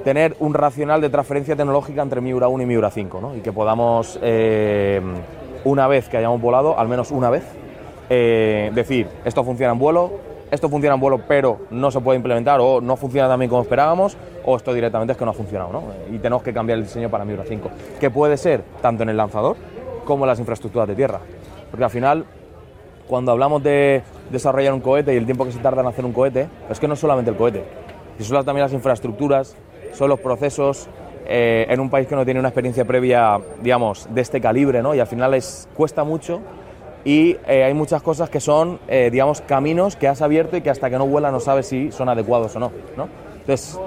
[0.03, 3.37] tener un racional de transferencia tecnológica entre Miura 1 y Miura 5, ¿no?
[3.37, 5.01] y que podamos, eh,
[5.65, 7.45] una vez que hayamos volado, al menos una vez,
[8.09, 12.61] eh, decir, esto funciona en vuelo, esto funciona en vuelo pero no se puede implementar
[12.61, 15.83] o no funciona también como esperábamos o esto directamente es que no ha funcionado ¿no?
[16.13, 19.17] y tenemos que cambiar el diseño para Miura 5, que puede ser tanto en el
[19.17, 19.57] lanzador
[20.05, 21.21] como en las infraestructuras de tierra,
[21.71, 22.25] porque al final
[23.07, 26.13] cuando hablamos de desarrollar un cohete y el tiempo que se tarda en hacer un
[26.13, 27.65] cohete, es que no es solamente el cohete,
[28.21, 29.57] son también las infraestructuras,
[29.93, 30.89] son los procesos,
[31.27, 34.95] eh, en un país que no tiene una experiencia previa, digamos, de este calibre, ¿no?
[34.95, 36.41] Y al final es, cuesta mucho
[37.05, 40.71] y eh, hay muchas cosas que son, eh, digamos, caminos que has abierto y que
[40.71, 43.09] hasta que no vuela no sabes si son adecuados o no, ¿no?
[43.41, 43.79] Entonces,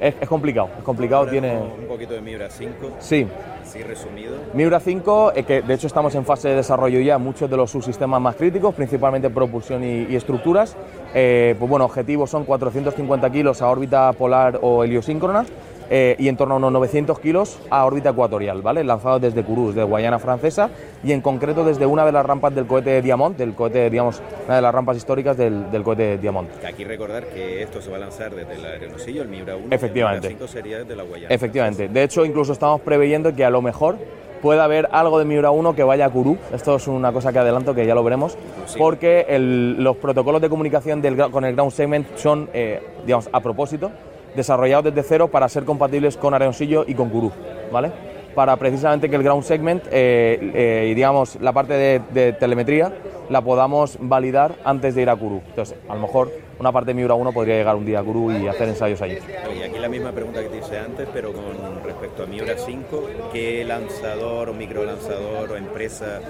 [0.00, 1.58] es, es complicado, es complicado, tiene...
[1.58, 2.72] Un poquito de Miura 5.
[2.98, 3.26] Sí.
[3.62, 4.36] Así resumido.
[4.54, 7.70] Miura 5, eh, que de hecho estamos en fase de desarrollo ya, muchos de los
[7.70, 10.76] subsistemas más críticos, principalmente propulsión y, y estructuras.
[11.14, 15.44] Eh, pues bueno, objetivos son 450 kilos a órbita polar o heliosíncrona.
[15.92, 18.84] Eh, y en torno a unos 900 kilos a órbita ecuatorial, ¿vale?
[18.84, 20.70] Lanzado desde Kourou, de Guayana Francesa,
[21.02, 24.54] y en concreto desde una de las rampas del cohete Diamond, del cohete, digamos, una
[24.56, 26.48] de las rampas históricas del, del cohete Diamond.
[26.64, 30.28] Aquí recordar que esto se va a lanzar desde el Aeronosillo, el Miura 1, Efectivamente.
[30.28, 31.34] el Miura 5 sería desde la Guayana.
[31.34, 31.88] Efectivamente.
[31.88, 33.96] De hecho, incluso estamos preveyendo que a lo mejor
[34.40, 36.38] pueda haber algo de Miura 1 que vaya a Kourou.
[36.54, 38.78] Esto es una cosa que adelanto que ya lo veremos, Inclusive.
[38.78, 43.40] porque el, los protocolos de comunicación del, con el ground segment son, eh, digamos, a
[43.40, 43.90] propósito,
[44.34, 47.32] desarrollados desde cero para ser compatibles con Areoncillo y con Kourou,
[47.72, 47.90] ¿vale?
[48.34, 52.92] Para precisamente que el ground segment eh, eh, y digamos la parte de, de, telemetría
[53.28, 55.42] la podamos validar antes de ir a Kourou.
[55.48, 56.30] Entonces, a lo mejor
[56.60, 59.16] una parte de Miura 1 podría llegar un día a Kourou y hacer ensayos allí.
[59.58, 63.08] Y aquí la misma pregunta que te hice antes, pero con respecto a Miura 5,
[63.32, 66.20] ¿qué lanzador o microlanzador o empresa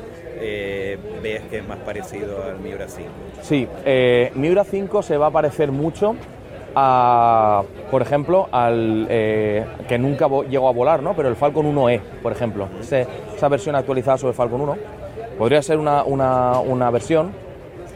[0.40, 3.10] eh, ves que es más parecido al Miura 5?
[3.42, 6.14] Sí, eh, Miura 5 se va a parecer mucho
[6.74, 11.14] a, por ejemplo, al eh, que nunca llegó a volar, ¿no?
[11.14, 14.76] Pero el Falcon 1E, por ejemplo, esa versión actualizada sobre Falcon 1,
[15.38, 17.32] podría ser una, una, una versión.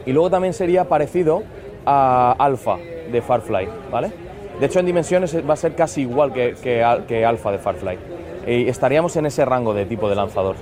[0.07, 1.43] Y luego también sería parecido
[1.87, 2.79] a Alpha
[3.11, 4.13] de Farfly, ¿vale?
[4.61, 7.99] De hecho, en dimensiones va a ser casi igual que, que, que Alpha de Farfly.
[8.47, 10.57] Y estaríamos en ese rango de tipo de lanzador.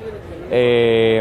[0.51, 1.21] Eh,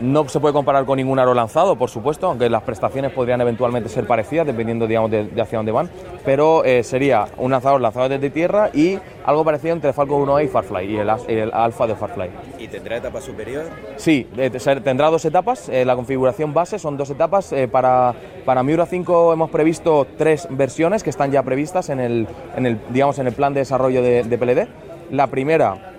[0.00, 3.88] no se puede comparar con ningún aro lanzado, por supuesto, aunque las prestaciones podrían eventualmente
[3.88, 5.90] ser parecidas, dependiendo digamos, de, de hacia dónde van.
[6.24, 10.48] Pero eh, sería un lanzador lanzado desde tierra y algo parecido entre Falcon 1E y
[10.48, 12.30] Farfly, y el, el Alpha de Farfly.
[12.58, 13.64] ¿Y tendrá etapa superior?
[13.96, 14.50] Sí, eh,
[14.82, 15.68] tendrá dos etapas.
[15.68, 17.52] Eh, la configuración base son dos etapas.
[17.52, 18.14] Eh, para,
[18.44, 22.80] para Miura 5 hemos previsto tres versiones que están ya previstas en el, en el,
[22.90, 24.68] digamos, en el plan de desarrollo de, de PLD.
[25.10, 25.95] La primera,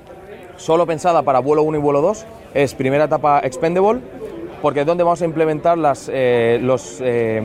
[0.57, 4.01] solo pensada para vuelo 1 y vuelo 2, es primera etapa expendable,
[4.61, 7.41] porque es donde vamos a implementar las, eh, los, eh,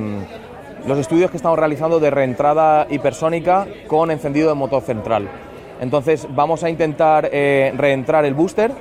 [0.86, 5.28] los estudios que estamos realizando de reentrada hipersónica con encendido de motor central.
[5.80, 8.72] Entonces vamos a intentar eh, reentrar el booster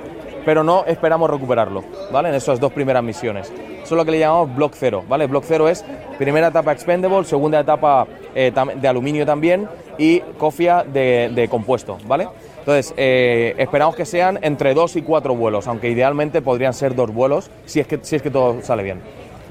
[0.44, 2.28] pero no esperamos recuperarlo, ¿vale?
[2.30, 3.50] En esas dos primeras misiones.
[3.50, 5.26] Eso es lo que le llamamos Block Cero, ¿vale?
[5.26, 5.84] Block Cero es
[6.18, 9.68] primera etapa expendable, segunda etapa de aluminio también
[9.98, 12.28] y cofia de, compuesto, ¿vale?
[12.62, 17.12] Entonces, eh, esperamos que sean entre dos y cuatro vuelos, aunque idealmente podrían ser dos
[17.12, 19.00] vuelos si es que, si es que todo sale bien.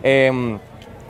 [0.02, 0.58] Em,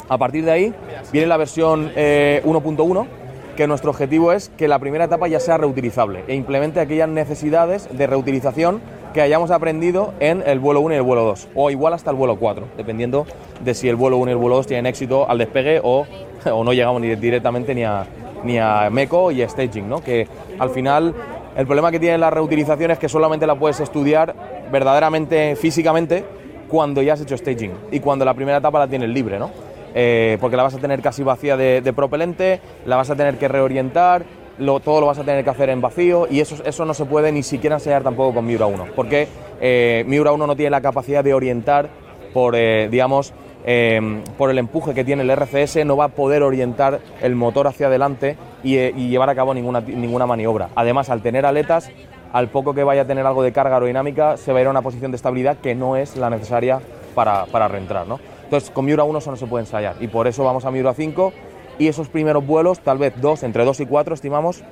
[0.09, 0.73] a partir de ahí
[1.11, 3.07] viene la versión 1.1,
[3.55, 7.87] que nuestro objetivo es que la primera etapa ya sea reutilizable e implemente aquellas necesidades
[7.95, 8.81] de reutilización
[9.13, 12.15] que hayamos aprendido en el vuelo 1 y el vuelo 2, o igual hasta el
[12.15, 13.25] vuelo 4, dependiendo
[13.63, 16.05] de si el vuelo 1 y el vuelo 2 tienen éxito al despegue o,
[16.51, 18.05] o no llegamos ni directamente ni a,
[18.43, 20.01] ni a MECO y staging, ¿no?
[20.01, 21.13] que al final
[21.61, 24.33] el problema que tiene la reutilización es que solamente la puedes estudiar
[24.71, 26.25] verdaderamente físicamente
[26.67, 29.51] cuando ya has hecho staging y cuando la primera etapa la tienes libre, ¿no?
[29.93, 33.47] Eh, porque la vas a tener casi vacía de, propelente, la vas a tener que
[33.47, 34.23] reorientar,
[34.57, 37.31] todo lo vas a tener que hacer en vacío y eso, eso no se puede
[37.31, 39.27] ni siquiera enseñar tampoco con Miura 1, porque
[39.61, 41.89] eh, Miura 1 no tiene la capacidad de orientar
[42.33, 43.33] por, eh, digamos,
[43.65, 47.67] em, por el empuje que tiene el RCS, no va a poder orientar el motor
[47.67, 48.77] hacia adelante y,
[49.09, 50.69] llevar a cabo ninguna, ninguna maniobra.
[50.75, 51.91] Además, al tener aletas,
[52.33, 54.71] al poco que vaya a tener algo de carga aerodinámica, se va a ir a
[54.71, 56.79] una posición de estabilidad que no es la necesaria
[57.13, 58.07] para, para reentrar.
[58.07, 58.19] ¿no?
[58.43, 60.93] Entonces, con Miura 1 eso no se puede ensayar y por eso vamos a Miura
[60.93, 61.33] 5
[61.79, 64.63] y esos primeros vuelos, tal vez dos, entre dos y cuatro, estimamos,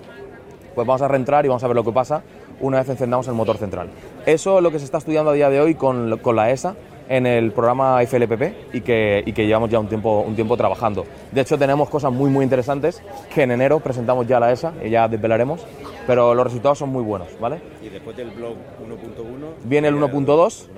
[0.75, 2.23] pues vamos a reentrar y vamos a ver lo que pasa
[2.61, 3.89] una vez encendamos el motor central.
[4.25, 6.75] Eso es lo que se está estudiando a día de hoy con, con la ESA
[7.09, 11.05] en el programa FLPP y que, y que llevamos ya un tiempo, un tiempo trabajando.
[11.31, 13.01] De hecho, tenemos cosas muy, muy interesantes
[13.33, 15.65] que en enero presentamos ya a la ESA y ya desvelaremos,
[16.07, 17.59] pero los resultados son muy buenos, ¿vale?
[17.83, 20.69] Y después del blog 1.1 viene el 1.2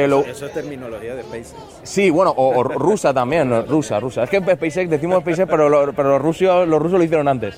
[0.00, 1.54] eso, es terminología de SpaceX.
[1.82, 4.24] Sí, bueno, o, rusa también, rusa, rusa.
[4.24, 7.56] Es que SpaceX, decimos SpaceX, pero, pero los, rusos, los rusos lo hicieron antes.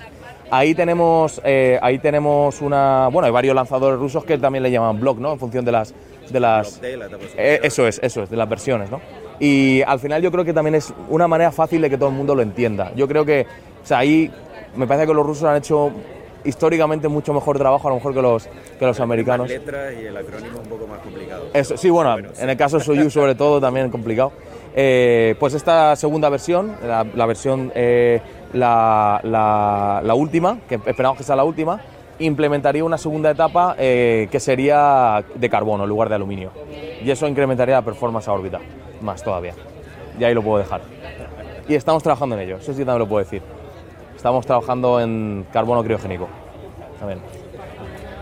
[0.50, 5.00] Ahí tenemos, eh, ahí tenemos una, bueno, hay varios lanzadores rusos que también le llaman
[5.00, 5.32] block, ¿no?
[5.32, 5.94] En función de las,
[6.30, 9.00] de las, eh, eso es, eso es, de las versiones, ¿no?
[9.40, 12.14] Y al final yo creo que también es una manera fácil de que todo el
[12.14, 12.92] mundo lo entienda.
[12.94, 13.46] Yo creo que,
[13.82, 14.30] o sea, ahí
[14.76, 15.90] me parece que los rusos han hecho
[16.44, 18.48] históricamente mucho mejor trabajo a lo mejor que los,
[18.78, 19.48] que los americanos.
[19.48, 21.46] Las letras y el acrónimo un poco más complicado.
[21.52, 24.32] Eso, sí, bueno, en el caso de Soyuz sobre todo también complicado.
[24.76, 28.20] Eh, pues esta segunda versión, la, versión, eh,
[28.54, 29.20] la,
[30.02, 31.80] la, última, que esperamos que sea la última,
[32.18, 36.50] implementaría una segunda etapa eh, que sería de carbono en lugar de aluminio.
[37.02, 38.60] Y eso incrementaría la performance a órbita,
[39.00, 39.54] más todavía.
[40.18, 40.80] Y ahí lo puedo dejar.
[41.68, 43.42] Y estamos trabajando en ello, eso sí también lo puedo decir
[44.24, 46.26] estamos trabajando en carbono criogénico.
[46.98, 47.20] También.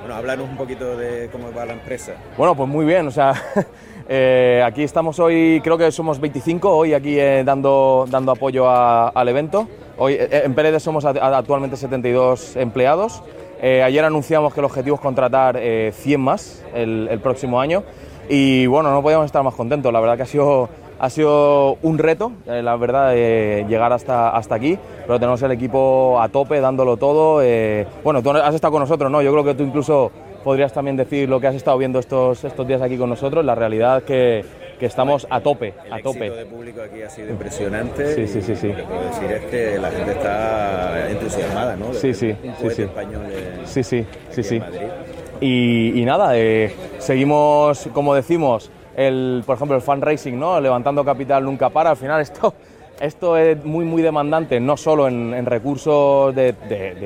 [0.01, 2.15] Bueno, háblanos un poquito de cómo va la empresa.
[2.37, 3.41] Bueno, pues muy bien, o sea,
[4.09, 9.29] eh, aquí estamos hoy, creo que somos 25 hoy aquí eh, dando, dando apoyo al
[9.29, 9.69] evento.
[9.98, 13.23] Hoy eh, en Pérez somos actualmente 72 empleados.
[13.62, 17.85] ayer anunciamos que el objetivo es contratar 100 más el, próximo año
[18.28, 19.93] y bueno, no podíamos estar más contentos.
[19.93, 20.69] La verdad que ha sido
[21.02, 26.20] ha sido un reto, eh, la verdad, llegar hasta, hasta aquí, pero tenemos el equipo
[26.20, 27.43] a tope, dándolo todo.
[27.43, 29.20] Eh, bueno, tú has estado con nosotros, ¿no?
[29.20, 30.12] Yo creo que tú incluso
[30.44, 33.44] podrías también decir lo que has estado viendo estos, estos días aquí con nosotros.
[33.44, 34.44] La realidad que,
[34.83, 36.27] que estamos a tope, el a tope.
[36.27, 38.17] El de público aquí ha sido impresionante.
[38.17, 38.67] Sí, sí, sí, sí.
[38.67, 41.95] Lo que puedo decir es que la gente está entusiasmada, ¿no?
[41.95, 42.83] sí, sí, sí, sí.
[42.83, 43.23] español
[43.65, 44.61] sí, sí, sí, sí.
[45.41, 50.61] Y, y, nada, eh, seguimos, como decimos, el, por ejemplo, el fundraising, ¿no?
[50.61, 51.91] Levantando capital nunca para.
[51.91, 52.53] Al final esto,
[53.01, 56.57] esto es muy, muy demandante, no solo en, recursos de,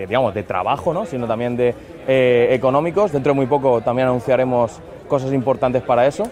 [0.08, 1.04] digamos, de trabajo, ¿no?
[1.04, 1.74] Sino también de
[2.08, 3.12] eh, económicos.
[3.12, 6.24] Dentro de muy poco también anunciaremos cosas importantes para eso.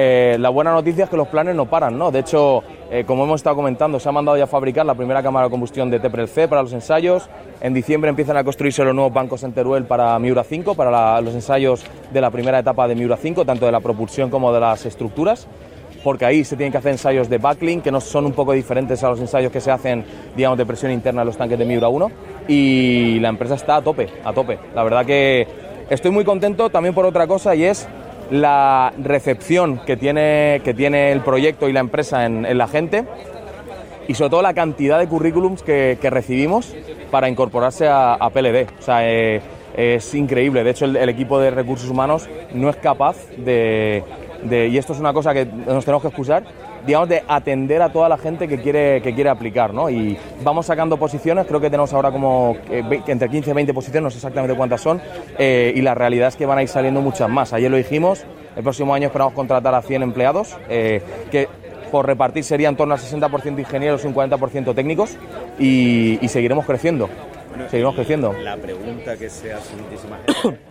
[0.00, 2.12] Eh, la buena noticia es que los planes no paran, ¿no?
[2.12, 5.24] De hecho, eh, como hemos estado comentando, se ha mandado ya a fabricar la primera
[5.24, 7.28] cámara de combustión de Teprel C para los ensayos.
[7.60, 11.34] En diciembre empiezan a construirse los nuevos bancos en Teruel para Miura 5, para los
[11.34, 14.86] ensayos de la primera etapa de Miura 5, tanto de la propulsión como de las
[14.86, 15.48] estructuras
[16.04, 19.02] porque ahí se tienen que hacer ensayos de backlink que no son un poco diferentes
[19.02, 20.04] a los ensayos que se hacen,
[20.36, 22.10] digamos, de presión interna en los tanques de Miura 1
[22.46, 24.60] y la empresa está a tope, a tope.
[24.76, 25.48] La verdad que
[25.90, 27.88] estoy muy contento también por otra cosa y es
[28.30, 33.04] la recepción que tiene, que tiene el proyecto y la empresa en, la gente
[34.06, 36.74] y sobre todo la cantidad de currículums que, recibimos
[37.10, 38.66] para incorporarse a, PLD.
[38.78, 39.40] O sea, eh,
[39.76, 40.64] es increíble.
[40.64, 44.02] De hecho, el, equipo de recursos humanos no es capaz de,
[44.50, 46.44] y esto es una cosa que nos tenemos que excusar,
[46.86, 49.90] digamos, de atender a toda la gente que quiere, que quiere aplicar, ¿no?
[49.90, 54.10] Y vamos sacando posiciones, creo que tenemos ahora como entre 15 y 20 posiciones, no
[54.10, 55.00] sé exactamente cuántas son,
[55.38, 57.52] eh, y la realidad es que van a ir saliendo muchas más.
[57.52, 58.24] Ayer lo dijimos,
[58.56, 61.48] el próximo año esperamos contratar a 100 empleados, eh, que
[61.90, 65.16] por repartir serían en torno al 60% ingenieros y un 40% técnicos,
[65.58, 67.08] y, seguiremos creciendo.
[67.70, 68.32] seguiremos creciendo.
[68.32, 70.58] La pregunta que se hace muchísima gente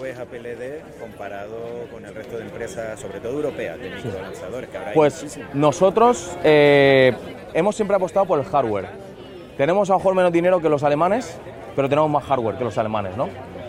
[0.00, 1.56] ves a PLD comparado
[1.92, 4.70] con el resto de empresas, sobre todo europeas, de microlanzadores?
[4.70, 5.54] Que Pues muchísimas?
[5.54, 7.12] nosotros eh,
[7.54, 8.86] hemos siempre apostado por el hardware.
[9.56, 11.38] Tenemos a lo mejor menos dinero que los alemanes,
[11.76, 13.28] pero tenemos más hardware que los alemanes, ¿no?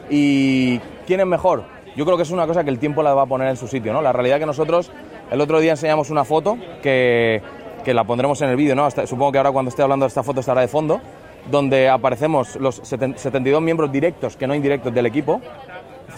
[0.09, 1.63] ¿Y quién es mejor?
[1.95, 3.67] Yo creo que es una cosa que el tiempo la va a poner en su
[3.67, 4.01] sitio, ¿no?
[4.01, 4.91] La realidad que nosotros,
[5.29, 7.41] el otro día enseñamos una foto que,
[7.83, 8.85] que la pondremos en el vídeo, ¿no?
[8.85, 11.01] Hasta- supongo que ahora cuando esté hablando de esta foto estará de fondo,
[11.49, 15.41] donde aparecemos los seten- 72 miembros directos, que no indirectos, del equipo,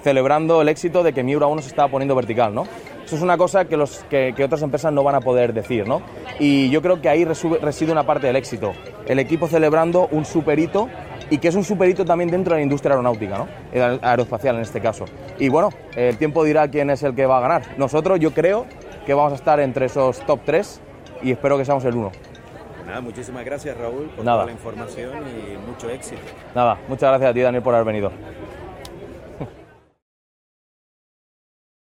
[0.01, 2.63] celebrando el éxito de que Miura 1 se estaba poniendo vertical, ¿no?
[3.05, 5.87] Eso es una cosa que, los, que, que otras empresas no van a poder decir,
[5.87, 6.01] ¿no?
[6.39, 8.71] Y yo creo que ahí resube- reside una parte del éxito.
[9.05, 10.87] El equipo celebrando un superhito
[11.29, 13.47] y que es un superhito también dentro de la industria aeronáutica, ¿no?
[13.73, 15.05] El aeroespacial en este caso.
[15.37, 17.61] Y bueno, el tiempo dirá quién es el que va a ganar.
[17.77, 18.65] Nosotros yo creo
[19.05, 20.81] que vamos a estar entre esos top 3
[21.23, 22.11] y espero que seamos el 1.
[22.87, 24.37] Nada, muchísimas gracias Raúl por Nada.
[24.39, 26.21] toda la información y mucho éxito.
[26.55, 28.11] Nada, muchas gracias a ti Daniel por haber venido.